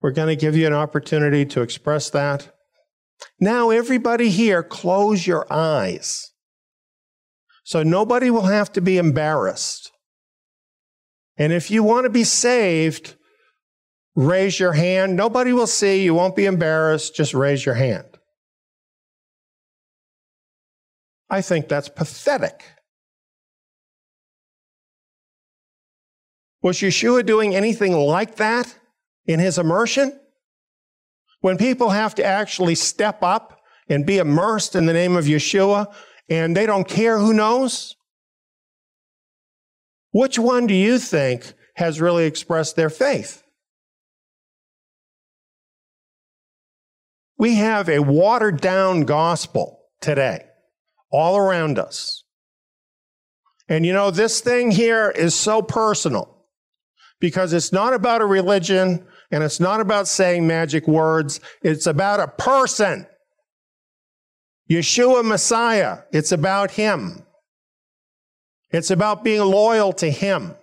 we're 0.02 0.10
going 0.10 0.28
to 0.28 0.40
give 0.40 0.56
you 0.56 0.66
an 0.66 0.72
opportunity 0.72 1.44
to 1.46 1.62
express 1.62 2.10
that. 2.10 2.52
Now, 3.40 3.70
everybody 3.70 4.28
here, 4.28 4.62
close 4.62 5.26
your 5.26 5.50
eyes. 5.52 6.32
So 7.64 7.82
nobody 7.82 8.30
will 8.30 8.42
have 8.42 8.72
to 8.74 8.80
be 8.80 8.98
embarrassed. 8.98 9.90
And 11.36 11.52
if 11.52 11.70
you 11.70 11.82
want 11.82 12.04
to 12.04 12.10
be 12.10 12.24
saved, 12.24 13.14
raise 14.14 14.60
your 14.60 14.72
hand. 14.72 15.16
Nobody 15.16 15.52
will 15.52 15.66
see. 15.66 16.02
You 16.02 16.14
won't 16.14 16.36
be 16.36 16.46
embarrassed. 16.46 17.14
Just 17.14 17.34
raise 17.34 17.66
your 17.66 17.74
hand. 17.74 18.15
I 21.28 21.40
think 21.40 21.68
that's 21.68 21.88
pathetic. 21.88 22.62
Was 26.62 26.78
Yeshua 26.78 27.24
doing 27.24 27.54
anything 27.54 27.92
like 27.92 28.36
that 28.36 28.76
in 29.26 29.40
his 29.40 29.58
immersion? 29.58 30.18
When 31.40 31.58
people 31.58 31.90
have 31.90 32.14
to 32.16 32.24
actually 32.24 32.74
step 32.74 33.22
up 33.22 33.60
and 33.88 34.06
be 34.06 34.18
immersed 34.18 34.74
in 34.74 34.86
the 34.86 34.92
name 34.92 35.16
of 35.16 35.26
Yeshua, 35.26 35.94
and 36.28 36.56
they 36.56 36.66
don't 36.66 36.88
care 36.88 37.18
who 37.18 37.32
knows? 37.32 37.94
Which 40.10 40.38
one 40.38 40.66
do 40.66 40.74
you 40.74 40.98
think 40.98 41.52
has 41.74 42.00
really 42.00 42.24
expressed 42.24 42.74
their 42.74 42.90
faith? 42.90 43.42
We 47.38 47.56
have 47.56 47.88
a 47.88 48.00
watered 48.00 48.60
down 48.60 49.02
gospel 49.02 49.82
today 50.00 50.45
all 51.16 51.36
around 51.36 51.78
us. 51.78 52.24
And 53.68 53.86
you 53.86 53.92
know, 53.92 54.10
this 54.10 54.40
thing 54.40 54.70
here 54.70 55.10
is 55.10 55.34
so 55.34 55.62
personal 55.62 56.44
because 57.20 57.52
it's 57.52 57.72
not 57.72 57.94
about 57.94 58.20
a 58.20 58.26
religion 58.26 59.06
and 59.30 59.42
it's 59.42 59.58
not 59.58 59.80
about 59.80 60.06
saying 60.06 60.46
magic 60.46 60.86
words. 60.86 61.40
It's 61.62 61.86
about 61.86 62.20
a 62.20 62.28
person. 62.28 63.06
Yeshua 64.70 65.24
Messiah, 65.24 66.00
it's 66.12 66.32
about 66.32 66.72
Him. 66.72 67.24
It's 68.70 68.90
about 68.90 69.24
being 69.24 69.40
loyal 69.40 69.92
to 69.94 70.10
Him. 70.10 70.54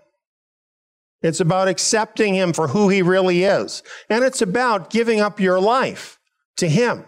It's 1.21 1.39
about 1.39 1.67
accepting 1.67 2.35
Him 2.35 2.53
for 2.53 2.67
who 2.67 2.89
He 2.89 3.01
really 3.01 3.43
is. 3.43 3.81
And 4.09 4.23
it's 4.23 4.41
about 4.41 4.91
giving 4.91 5.19
up 5.19 5.39
your 5.39 5.59
life 5.59 6.19
to 6.57 6.69
Him. 6.69 7.05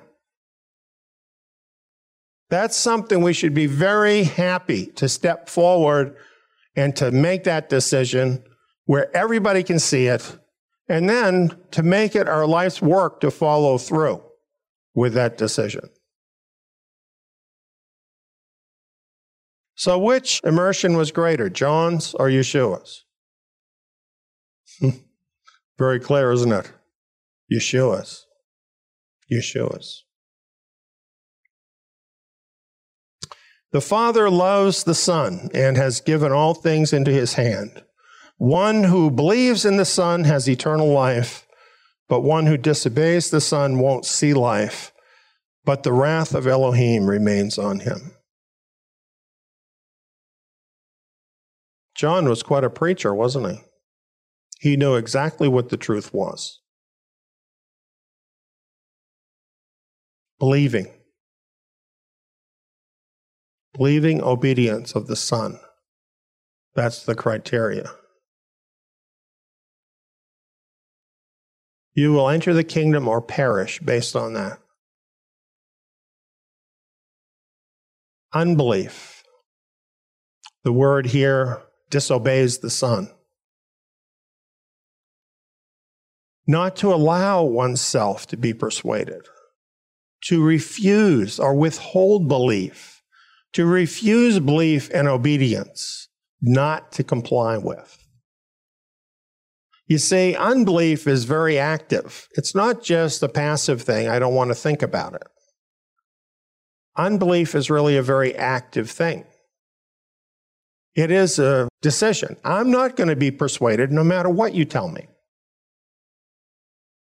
That's 2.49 2.77
something 2.77 3.21
we 3.21 3.33
should 3.33 3.53
be 3.53 3.65
very 3.65 4.23
happy 4.23 4.87
to 4.95 5.09
step 5.09 5.49
forward 5.49 6.15
and 6.75 6.95
to 6.97 7.11
make 7.11 7.43
that 7.45 7.69
decision 7.69 8.43
where 8.85 9.15
everybody 9.15 9.63
can 9.63 9.79
see 9.79 10.05
it, 10.07 10.37
and 10.87 11.09
then 11.09 11.57
to 11.71 11.81
make 11.81 12.15
it 12.15 12.27
our 12.29 12.45
life's 12.45 12.81
work 12.81 13.19
to 13.21 13.31
follow 13.31 13.77
through 13.77 14.21
with 14.93 15.13
that 15.13 15.37
decision. 15.37 15.89
So, 19.75 19.97
which 19.97 20.39
immersion 20.43 20.95
was 20.95 21.11
greater, 21.11 21.49
John's 21.49 22.13
or 22.13 22.29
Yeshua's? 22.29 23.03
Hmm. 24.79 24.89
Very 25.77 25.99
clear, 25.99 26.31
isn't 26.31 26.51
it? 26.51 26.71
Yeshua's. 27.51 28.25
Yeshua's. 29.31 30.04
The 33.75 33.81
Father 33.81 34.29
loves 34.29 34.85
the 34.85 34.95
Son 34.95 35.49
and 35.53 35.75
has 35.75 35.99
given 35.99 36.31
all 36.31 36.53
things 36.53 36.93
into 36.93 37.11
his 37.11 37.33
hand. 37.33 37.83
One 38.37 38.85
who 38.85 39.11
believes 39.11 39.65
in 39.65 39.75
the 39.75 39.83
Son 39.83 40.23
has 40.23 40.49
eternal 40.49 40.87
life, 40.87 41.45
but 42.07 42.21
one 42.21 42.45
who 42.45 42.55
disobeys 42.55 43.29
the 43.29 43.41
Son 43.41 43.79
won't 43.79 44.05
see 44.05 44.33
life, 44.33 44.93
but 45.65 45.83
the 45.83 45.91
wrath 45.91 46.33
of 46.33 46.47
Elohim 46.47 47.05
remains 47.05 47.57
on 47.57 47.81
him. 47.81 48.13
John 51.95 52.29
was 52.29 52.43
quite 52.43 52.63
a 52.63 52.69
preacher, 52.69 53.13
wasn't 53.13 53.51
he? 53.51 53.61
He 54.61 54.77
knew 54.77 54.95
exactly 54.95 55.49
what 55.49 55.67
the 55.67 55.75
truth 55.75 56.13
was. 56.13 56.61
Believing. 60.39 60.87
Believing 63.77 64.21
obedience 64.21 64.95
of 64.95 65.07
the 65.07 65.15
Son. 65.15 65.59
That's 66.75 67.03
the 67.03 67.15
criteria. 67.15 67.91
You 71.93 72.11
will 72.11 72.29
enter 72.29 72.53
the 72.53 72.63
kingdom 72.63 73.07
or 73.07 73.21
perish 73.21 73.79
based 73.79 74.15
on 74.15 74.33
that. 74.33 74.59
Unbelief. 78.33 79.23
The 80.63 80.73
word 80.73 81.07
here 81.07 81.61
disobeys 81.89 82.59
the 82.59 82.69
Son. 82.69 83.09
Not 86.47 86.75
to 86.77 86.93
allow 86.93 87.43
oneself 87.43 88.27
to 88.27 88.37
be 88.37 88.53
persuaded, 88.53 89.27
to 90.25 90.43
refuse 90.43 91.39
or 91.39 91.55
withhold 91.55 92.27
belief, 92.27 92.94
to 93.55 93.65
refuse 93.65 94.37
belief 94.39 94.89
and 94.93 95.07
obedience, 95.07 96.09
not 96.41 96.91
to 96.91 97.05
comply 97.05 97.57
with. 97.57 97.97
You 99.87 99.97
see, 99.97 100.35
unbelief 100.35 101.07
is 101.07 101.23
very 101.23 101.57
active. 101.57 102.27
It's 102.33 102.53
not 102.53 102.83
just 102.83 103.23
a 103.23 103.29
passive 103.29 103.81
thing, 103.81 104.09
I 104.09 104.19
don't 104.19 104.35
want 104.35 104.49
to 104.49 104.55
think 104.55 104.81
about 104.81 105.13
it. 105.13 105.27
Unbelief 106.97 107.55
is 107.55 107.69
really 107.69 107.95
a 107.95 108.01
very 108.03 108.35
active 108.35 108.91
thing. 108.91 109.23
It 110.93 111.09
is 111.09 111.39
a 111.39 111.69
decision. 111.81 112.35
I'm 112.43 112.71
not 112.71 112.97
going 112.97 113.09
to 113.09 113.15
be 113.15 113.31
persuaded 113.31 113.89
no 113.89 114.03
matter 114.03 114.29
what 114.29 114.53
you 114.53 114.65
tell 114.65 114.89
me. 114.89 115.07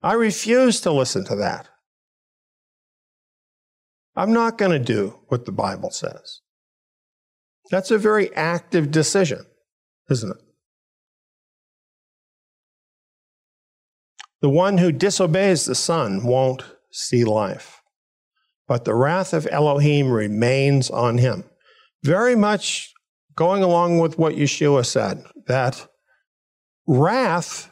I 0.01 0.13
refuse 0.13 0.81
to 0.81 0.91
listen 0.91 1.23
to 1.25 1.37
that. 1.37 1.69
I'm 4.16 4.34
not 4.34 4.57
going 4.57 4.72
to 4.72 4.80
do 4.80 5.20
what 5.28 5.45
the 5.45 5.51
Bible 5.51 5.89
says. 5.89 6.41
That's 7.72 7.91
a 7.91 7.97
very 7.97 8.34
active 8.36 8.91
decision, 8.91 9.45
isn't 10.09 10.32
it? 10.32 10.38
The 14.41 14.49
one 14.49 14.78
who 14.78 14.91
disobeys 14.91 15.66
the 15.66 15.74
Son 15.74 16.26
won't 16.26 16.64
see 16.91 17.24
life, 17.24 17.82
but 18.68 18.86
the 18.86 18.93
wrath 18.93 19.34
of 19.34 19.47
Elohim 19.49 20.11
remains 20.11 20.89
on 20.89 21.18
him. 21.18 21.45
Very 22.03 22.36
much 22.36 22.93
going 23.36 23.64
along 23.64 23.99
with 23.99 24.20
what 24.20 24.36
Yeshua 24.36 24.86
said, 24.86 25.24
that 25.47 25.88
wrath 26.86 27.72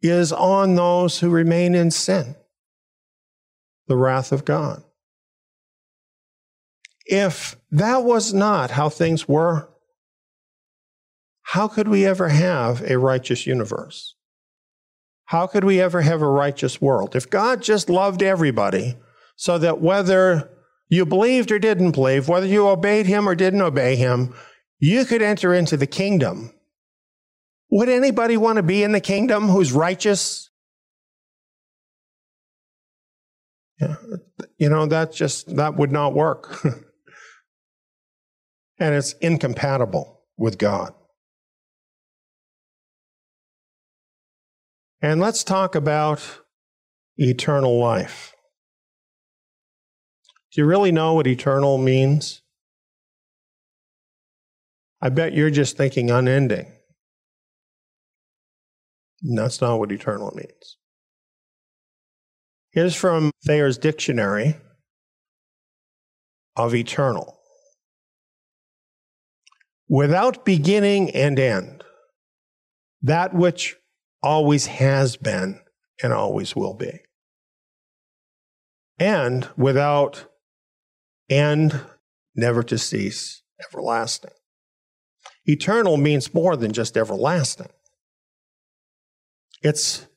is 0.00 0.32
on 0.32 0.76
those 0.76 1.18
who 1.18 1.28
remain 1.28 1.74
in 1.74 1.90
sin, 1.90 2.36
the 3.88 3.96
wrath 3.96 4.32
of 4.32 4.44
God. 4.44 4.82
If 7.06 7.56
that 7.70 8.04
was 8.04 8.32
not 8.32 8.70
how 8.70 8.88
things 8.88 9.28
were, 9.28 9.68
how 11.42 11.68
could 11.68 11.88
we 11.88 12.06
ever 12.06 12.28
have 12.28 12.82
a 12.90 12.98
righteous 12.98 13.46
universe? 13.46 14.14
How 15.26 15.46
could 15.46 15.64
we 15.64 15.80
ever 15.80 16.02
have 16.02 16.22
a 16.22 16.28
righteous 16.28 16.80
world? 16.80 17.14
If 17.14 17.28
God 17.28 17.62
just 17.62 17.88
loved 17.88 18.22
everybody 18.22 18.96
so 19.36 19.58
that 19.58 19.80
whether 19.80 20.50
you 20.88 21.06
believed 21.06 21.50
or 21.50 21.58
didn't 21.58 21.92
believe, 21.92 22.28
whether 22.28 22.46
you 22.46 22.68
obeyed 22.68 23.06
him 23.06 23.28
or 23.28 23.34
didn't 23.34 23.62
obey 23.62 23.96
him, 23.96 24.34
you 24.78 25.04
could 25.04 25.22
enter 25.22 25.54
into 25.54 25.76
the 25.76 25.86
kingdom. 25.86 26.52
Would 27.70 27.88
anybody 27.88 28.36
want 28.36 28.56
to 28.56 28.62
be 28.62 28.82
in 28.82 28.92
the 28.92 29.00
kingdom 29.00 29.48
who's 29.48 29.72
righteous? 29.72 30.50
You 34.58 34.68
know, 34.68 34.86
that 34.86 35.12
just 35.12 35.56
that 35.56 35.76
would 35.76 35.90
not 35.90 36.14
work. 36.14 36.64
and 38.78 38.94
it's 38.94 39.12
incompatible 39.14 40.22
with 40.36 40.58
God. 40.58 40.92
And 45.00 45.20
let's 45.20 45.44
talk 45.44 45.74
about 45.74 46.22
eternal 47.18 47.78
life. 47.78 48.34
Do 50.52 50.60
you 50.60 50.66
really 50.66 50.92
know 50.92 51.14
what 51.14 51.26
eternal 51.26 51.78
means? 51.78 52.40
I 55.00 55.10
bet 55.10 55.34
you're 55.34 55.50
just 55.50 55.76
thinking 55.76 56.10
unending. 56.10 56.72
that's 59.22 59.60
not 59.60 59.78
what 59.78 59.92
eternal 59.92 60.32
means. 60.34 60.78
Here's 62.70 62.94
from 62.94 63.30
Thayer's 63.46 63.78
Dictionary 63.78 64.56
of 66.56 66.74
Eternal 66.74 67.38
without 69.94 70.44
beginning 70.44 71.08
and 71.10 71.38
end, 71.38 71.84
that 73.00 73.32
which 73.32 73.76
always 74.24 74.66
has 74.66 75.16
been 75.16 75.60
and 76.02 76.12
always 76.12 76.56
will 76.56 76.74
be. 76.74 76.98
And 78.98 79.48
without 79.56 80.24
end, 81.30 81.80
never 82.34 82.64
to 82.64 82.76
cease, 82.76 83.42
everlasting. 83.68 84.32
Eternal 85.44 85.96
means 85.96 86.34
more 86.34 86.56
than 86.56 86.72
just 86.72 86.96
everlasting. 86.96 87.70
It's 89.62 90.08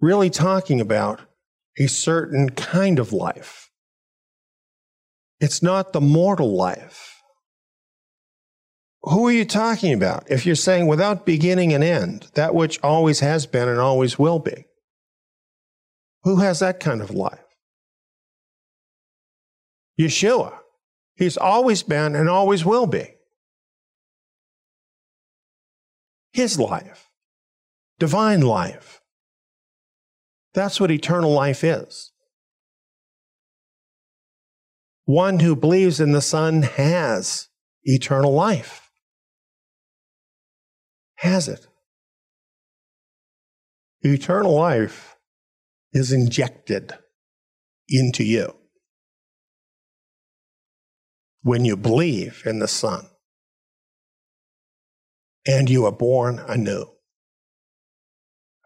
really 0.00 0.30
talking 0.30 0.80
about 0.80 1.20
a 1.78 1.86
certain 1.86 2.48
kind 2.48 2.98
of 2.98 3.12
life. 3.12 3.70
It's 5.38 5.62
not 5.62 5.92
the 5.92 6.00
mortal 6.00 6.56
life. 6.56 7.17
Who 9.02 9.26
are 9.26 9.32
you 9.32 9.44
talking 9.44 9.92
about 9.92 10.28
if 10.30 10.44
you're 10.44 10.56
saying 10.56 10.86
without 10.86 11.24
beginning 11.24 11.72
and 11.72 11.84
end, 11.84 12.28
that 12.34 12.54
which 12.54 12.80
always 12.82 13.20
has 13.20 13.46
been 13.46 13.68
and 13.68 13.78
always 13.78 14.18
will 14.18 14.38
be? 14.38 14.66
Who 16.24 16.36
has 16.36 16.58
that 16.60 16.80
kind 16.80 17.00
of 17.00 17.10
life? 17.10 17.38
Yeshua. 19.98 20.58
He's 21.16 21.36
always 21.36 21.82
been 21.82 22.14
and 22.14 22.28
always 22.28 22.64
will 22.64 22.86
be. 22.86 23.14
His 26.32 26.58
life, 26.58 27.08
divine 27.98 28.42
life. 28.42 29.00
That's 30.54 30.80
what 30.80 30.90
eternal 30.90 31.32
life 31.32 31.64
is. 31.64 32.12
One 35.04 35.40
who 35.40 35.56
believes 35.56 35.98
in 35.98 36.12
the 36.12 36.20
Son 36.20 36.62
has 36.62 37.48
eternal 37.84 38.32
life 38.32 38.87
has 41.18 41.48
it. 41.48 41.66
Eternal 44.02 44.54
life 44.54 45.16
is 45.92 46.12
injected 46.12 46.92
into 47.88 48.22
you 48.22 48.54
when 51.42 51.64
you 51.64 51.76
believe 51.76 52.42
in 52.46 52.58
the 52.58 52.68
Son 52.68 53.06
and 55.46 55.68
you 55.68 55.86
are 55.86 55.92
born 55.92 56.38
anew. 56.46 56.84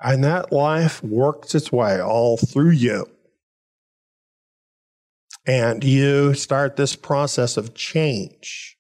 And 0.01 0.25
that 0.25 0.53
life 0.53 1.03
works 1.03 1.55
its 1.55 1.71
way 1.71 2.01
all 2.01 2.37
through 2.37 2.71
you. 2.73 3.07
And 5.47 5.83
you 5.85 6.35
start 6.35 6.77
this 6.77 6.97
process 6.97 7.57
of 7.57 7.75
change 7.75 8.77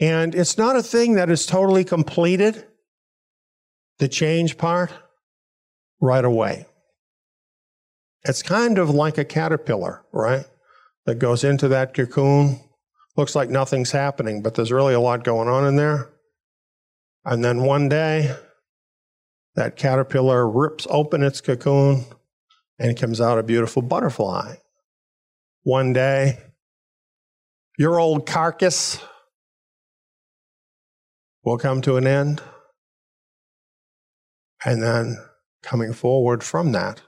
and 0.00 0.34
it's 0.34 0.56
not 0.56 0.76
a 0.76 0.82
thing 0.82 1.14
that 1.14 1.30
is 1.30 1.44
totally 1.44 1.84
completed, 1.84 2.66
the 3.98 4.08
change 4.08 4.56
part, 4.56 4.90
right 6.00 6.24
away. 6.24 6.66
It's 8.24 8.42
kind 8.42 8.78
of 8.78 8.90
like 8.90 9.18
a 9.18 9.24
caterpillar, 9.24 10.02
right? 10.12 10.44
That 11.04 11.18
goes 11.18 11.44
into 11.44 11.68
that 11.68 11.94
cocoon. 11.94 12.60
Looks 13.16 13.34
like 13.34 13.50
nothing's 13.50 13.90
happening, 13.90 14.42
but 14.42 14.54
there's 14.54 14.72
really 14.72 14.94
a 14.94 15.00
lot 15.00 15.24
going 15.24 15.48
on 15.48 15.66
in 15.66 15.76
there. 15.76 16.08
And 17.24 17.44
then 17.44 17.62
one 17.62 17.88
day, 17.88 18.34
that 19.54 19.76
caterpillar 19.76 20.48
rips 20.48 20.86
open 20.88 21.22
its 21.22 21.40
cocoon 21.40 22.04
and 22.78 22.98
comes 22.98 23.20
out 23.20 23.38
a 23.38 23.42
beautiful 23.42 23.82
butterfly. 23.82 24.56
One 25.62 25.92
day, 25.92 26.38
your 27.78 27.98
old 27.98 28.26
carcass 28.26 29.02
will 31.44 31.58
come 31.58 31.80
to 31.82 31.96
an 31.96 32.06
end. 32.06 32.42
And 34.64 34.82
then 34.82 35.18
coming 35.62 35.92
forward 35.92 36.42
from 36.42 36.72
that 36.72 37.00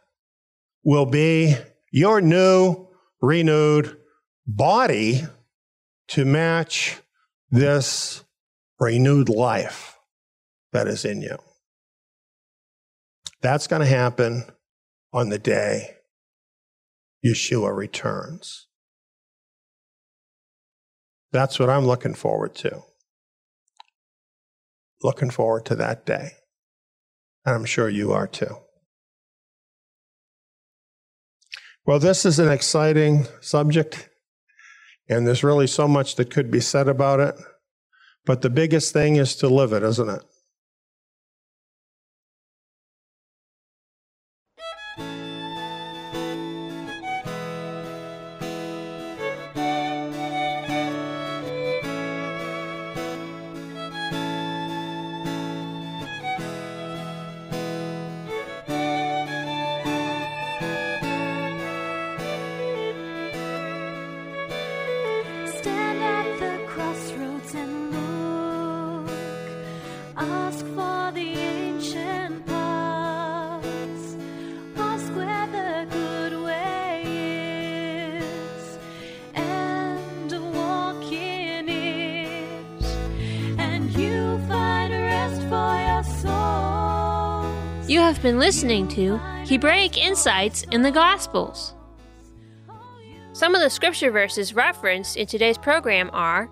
will 0.85 1.07
be 1.07 1.57
your 1.91 2.21
new, 2.21 2.89
renewed 3.21 3.97
body 4.47 5.23
to 6.09 6.25
match 6.25 6.99
this 7.51 8.25
renewed 8.81 9.29
life 9.29 9.99
that 10.73 10.89
is 10.89 11.05
in 11.05 11.23
you. 11.23 11.39
That's 13.43 13.67
going 13.67 13.81
to 13.81 13.87
happen 13.87 14.45
on 15.13 15.29
the 15.29 15.39
day 15.39 15.97
Yeshua 17.25 17.75
returns. 17.77 18.67
That's 21.33 21.59
what 21.59 21.71
I'm 21.71 21.87
looking 21.87 22.15
forward 22.15 22.55
to. 22.57 22.83
Looking 25.03 25.31
forward 25.31 25.65
to 25.67 25.75
that 25.77 26.07
day. 26.07 26.31
And 27.45 27.55
I'm 27.55 27.65
sure 27.65 27.89
you 27.89 28.13
are 28.13 28.27
too. 28.27 28.57
Well, 31.85 31.99
this 31.99 32.25
is 32.25 32.39
an 32.39 32.49
exciting 32.49 33.27
subject, 33.41 34.09
and 35.09 35.27
there's 35.27 35.43
really 35.43 35.67
so 35.67 35.89
much 35.89 36.15
that 36.15 36.31
could 36.31 36.49
be 36.49 36.61
said 36.61 36.87
about 36.87 37.19
it. 37.19 37.35
But 38.25 38.43
the 38.43 38.51
biggest 38.51 38.93
thing 38.93 39.17
is 39.17 39.35
to 39.37 39.49
live 39.49 39.73
it, 39.73 39.83
isn't 39.83 40.09
it? 40.09 40.23
Been 88.23 88.39
listening 88.39 88.87
to 88.91 89.17
Hebraic 89.49 89.99
Insights 89.99 90.63
in 90.71 90.83
the 90.83 90.93
Gospels. 90.93 91.75
Some 93.33 93.57
of 93.57 93.61
the 93.61 93.69
scripture 93.69 94.13
verses 94.13 94.55
referenced 94.55 95.17
in 95.17 95.27
today's 95.27 95.59
program 95.59 96.09
are 96.13 96.49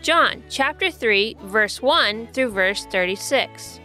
John 0.00 0.42
chapter 0.48 0.90
3 0.90 1.36
verse 1.42 1.82
1 1.82 2.28
through 2.28 2.52
verse 2.52 2.86
36. 2.86 3.80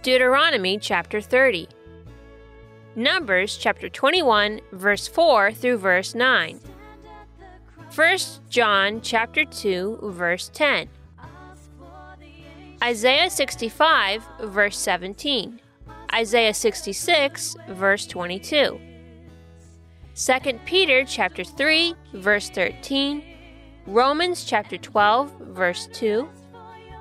Deuteronomy 0.00 0.78
chapter 0.78 1.20
30. 1.20 1.68
Numbers 2.96 3.58
chapter 3.58 3.90
21 3.90 4.62
verse 4.72 5.06
4 5.06 5.52
through 5.52 5.76
verse 5.76 6.14
9. 6.14 6.60
1 7.94 8.18
John 8.48 9.02
chapter 9.02 9.44
2 9.44 9.98
verse 10.14 10.50
10. 10.54 10.88
Isaiah 12.82 13.28
65 13.28 14.24
verse 14.44 14.78
17. 14.78 15.60
Isaiah 16.14 16.54
66 16.54 17.56
verse 17.70 18.06
22. 18.06 18.80
2 20.14 20.60
Peter 20.64 21.04
chapter 21.04 21.42
3 21.42 21.94
verse 22.14 22.50
13, 22.50 23.24
Romans 23.86 24.44
chapter 24.44 24.78
12 24.78 25.32
verse 25.40 25.88
2, 25.92 26.28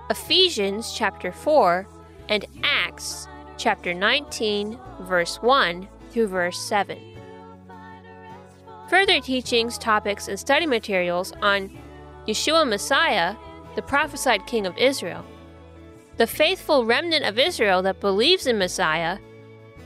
Ephesians 0.10 0.94
chapter 0.94 1.32
4, 1.32 1.88
and 2.30 2.46
Acts 2.64 3.28
chapter 3.58 3.94
19 3.94 4.80
verse 5.02 5.38
1 5.44 5.88
through 6.10 6.28
verse 6.28 6.60
7. 6.60 6.98
Further 8.90 9.20
teachings, 9.20 9.78
topics, 9.78 10.28
and 10.28 10.40
study 10.40 10.66
materials 10.66 11.34
on 11.44 11.70
Yeshua 12.28 12.68
Messiah, 12.68 13.36
the 13.76 13.82
prophesied 13.84 14.48
King 14.48 14.66
of 14.66 14.78
Israel, 14.78 15.24
the 16.18 16.28
faithful 16.28 16.86
remnant 16.86 17.24
of 17.24 17.38
Israel 17.38 17.82
that 17.84 18.00
believes 18.00 18.48
in 18.48 18.58
Messiah, 18.58 19.20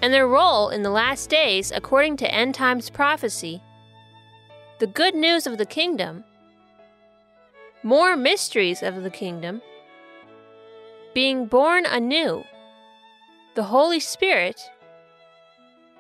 and 0.02 0.14
their 0.14 0.28
role 0.28 0.70
in 0.70 0.82
the 0.82 0.90
last 0.90 1.30
days 1.30 1.72
according 1.72 2.18
to 2.18 2.34
end 2.34 2.56
times 2.56 2.90
prophecy, 2.90 3.62
the 4.80 4.88
good 4.88 5.14
news 5.14 5.46
of 5.46 5.58
the 5.58 5.66
kingdom, 5.66 6.24
more 7.84 8.16
mysteries 8.16 8.82
of 8.82 9.04
the 9.04 9.10
kingdom, 9.10 9.62
being 11.14 11.46
born 11.46 11.86
anew, 11.86 12.44
the 13.56 13.64
Holy 13.64 14.00
Spirit, 14.00 14.72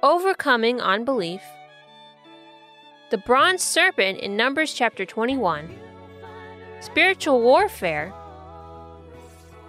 overcoming 0.01 0.79
unbelief, 0.79 1.41
the 3.09 3.17
bronze 3.17 3.61
serpent 3.61 4.17
in 4.19 4.37
Numbers 4.37 4.73
chapter 4.73 5.05
21, 5.05 5.69
spiritual 6.79 7.41
warfare, 7.41 8.13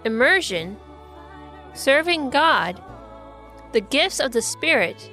immersion, 0.05 0.77
serving 1.73 2.29
God, 2.29 2.81
the 3.71 3.81
gifts 3.81 4.19
of 4.19 4.31
the 4.31 4.41
Spirit, 4.41 5.09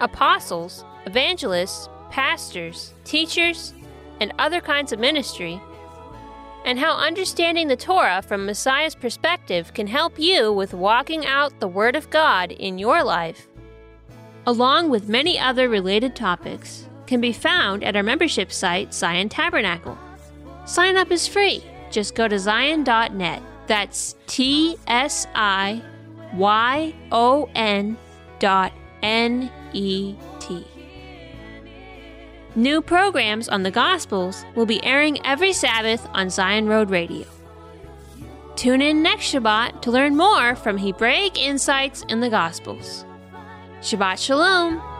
apostles, 0.00 0.84
evangelists, 1.06 1.88
pastors, 2.10 2.94
teachers, 3.04 3.74
and 4.20 4.32
other 4.38 4.60
kinds 4.60 4.92
of 4.92 4.98
ministry, 4.98 5.60
and 6.64 6.78
how 6.78 6.96
understanding 6.96 7.68
the 7.68 7.76
Torah 7.76 8.22
from 8.22 8.44
Messiah's 8.44 8.94
perspective 8.94 9.72
can 9.74 9.86
help 9.86 10.18
you 10.18 10.52
with 10.52 10.74
walking 10.74 11.24
out 11.24 11.60
the 11.60 11.68
Word 11.68 11.96
of 11.96 12.10
God 12.10 12.52
in 12.52 12.78
your 12.78 13.02
life, 13.04 13.48
along 14.46 14.90
with 14.90 15.08
many 15.08 15.38
other 15.38 15.68
related 15.68 16.16
topics, 16.16 16.88
can 17.06 17.20
be 17.20 17.32
found 17.32 17.84
at 17.84 17.96
our 17.96 18.02
membership 18.02 18.52
site, 18.52 18.90
Tsiyon 18.90 19.28
Tabernacle. 19.30 19.96
Sign 20.66 20.96
up 20.96 21.10
is 21.10 21.26
free. 21.26 21.62
Just 21.90 22.14
go 22.14 22.28
to 22.28 22.36
tsiyon.net. 22.36 23.42
That's 23.68 24.16
T 24.26 24.76
S 24.86 25.26
I 25.34 25.82
Y 26.34 26.94
O 27.12 27.48
N 27.54 27.96
dot 28.38 28.72
N 29.02 29.50
E 29.72 30.16
T. 30.40 30.66
New 32.56 32.82
programs 32.82 33.48
on 33.48 33.62
the 33.62 33.70
Gospels 33.70 34.44
will 34.56 34.66
be 34.66 34.82
airing 34.82 35.24
every 35.24 35.52
Sabbath 35.52 36.08
on 36.12 36.26
Tsiyon 36.28 36.66
Road 36.66 36.90
Radio. 36.90 37.26
Tune 38.56 38.82
in 38.82 39.02
next 39.02 39.32
Shabbat 39.32 39.82
to 39.82 39.92
learn 39.92 40.16
more 40.16 40.56
from 40.56 40.78
Hebraic 40.78 41.38
insights 41.38 42.04
in 42.08 42.18
the 42.20 42.30
Gospels. 42.30 43.04
Shabbat 43.80 44.18
Shalom! 44.18 44.97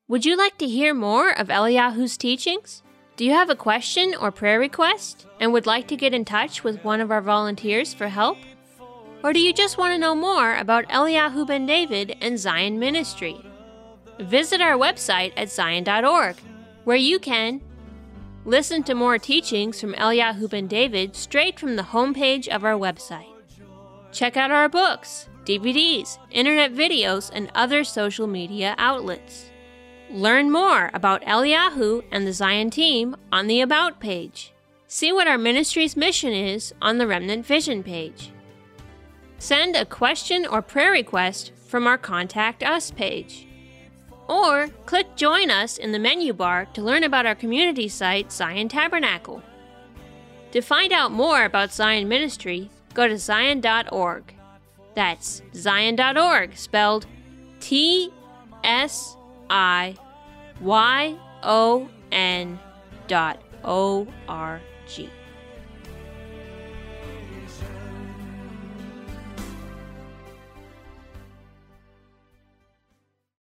Would 0.07 0.25
you 0.25 0.37
like 0.37 0.57
to 0.59 0.67
hear 0.67 0.93
more 0.93 1.37
of 1.37 1.49
Eliyahu's 1.49 2.15
teachings? 2.15 2.81
Do 3.17 3.25
you 3.25 3.31
have 3.31 3.49
a 3.49 3.55
question 3.55 4.15
or 4.15 4.31
prayer 4.31 4.57
request 4.57 5.25
and 5.41 5.51
would 5.51 5.65
like 5.65 5.89
to 5.89 5.97
get 5.97 6.13
in 6.13 6.23
touch 6.23 6.63
with 6.63 6.81
one 6.85 7.01
of 7.01 7.11
our 7.11 7.19
volunteers 7.19 7.93
for 7.93 8.07
help? 8.07 8.37
Or 9.21 9.33
do 9.33 9.39
you 9.41 9.51
just 9.51 9.77
want 9.77 9.93
to 9.93 9.97
know 9.97 10.15
more 10.15 10.55
about 10.55 10.87
Eliyahu 10.87 11.45
Ben 11.45 11.65
David 11.65 12.15
and 12.21 12.35
Tsiyon 12.35 12.77
Ministry? 12.77 13.35
Visit 14.17 14.61
our 14.61 14.77
website 14.77 15.33
at 15.35 15.49
tsiyon.org, 15.49 16.37
where 16.85 16.95
you 16.95 17.19
can 17.19 17.59
listen 18.45 18.81
to 18.83 18.95
more 18.95 19.17
teachings 19.17 19.81
from 19.81 19.93
Eliyahu 19.95 20.49
Ben 20.49 20.67
David 20.67 21.17
straight 21.17 21.59
from 21.59 21.75
the 21.75 21.83
homepage 21.83 22.47
of 22.47 22.63
our 22.63 22.75
website. 22.75 23.26
Check 24.17 24.35
out 24.35 24.49
our 24.49 24.67
books, 24.67 25.29
DVDs, 25.45 26.17
internet 26.31 26.73
videos, 26.73 27.29
and 27.31 27.51
other 27.53 27.83
social 27.83 28.25
media 28.25 28.73
outlets. 28.79 29.51
Learn 30.09 30.49
more 30.49 30.89
about 30.95 31.21
Eliyahu 31.21 32.03
and 32.11 32.25
the 32.25 32.31
Tsiyon 32.31 32.71
team 32.71 33.15
on 33.31 33.45
the 33.45 33.61
About 33.61 33.99
page. 33.99 34.53
See 34.87 35.13
what 35.13 35.27
our 35.27 35.37
ministry's 35.37 35.95
mission 35.95 36.33
is 36.33 36.73
on 36.81 36.97
the 36.97 37.05
Remnant 37.05 37.45
Vision 37.45 37.83
page. 37.83 38.31
Send 39.37 39.75
a 39.75 39.85
question 39.85 40.47
or 40.47 40.63
prayer 40.63 40.93
request 40.93 41.51
from 41.67 41.85
our 41.85 41.99
Contact 41.99 42.63
Us 42.63 42.89
page. 42.89 43.47
Or 44.27 44.69
click 44.87 45.15
Join 45.15 45.51
Us 45.51 45.77
in 45.77 45.91
the 45.91 45.99
menu 45.99 46.33
bar 46.33 46.65
to 46.73 46.81
learn 46.81 47.03
about 47.03 47.27
our 47.27 47.35
community 47.35 47.87
site, 47.87 48.29
Tsiyon 48.29 48.67
Tabernacle. 48.67 49.43
To 50.53 50.61
find 50.61 50.91
out 50.91 51.11
more 51.11 51.43
about 51.43 51.69
Tsiyon 51.69 52.07
Ministry, 52.07 52.71
go 52.97 53.07
to 53.07 53.13
tsiyon.org. 53.13 54.33
That's 54.95 55.43
tsiyon.org, 55.53 56.57
spelled 56.57 57.05
T 57.59 58.11
S 58.63 59.15
I 59.49 59.95
Y 60.59 61.15
O 61.43 61.87
N 62.11 62.59
dot 63.07 63.39
O 63.63 64.07
R 64.27 64.59
G. 64.87 65.09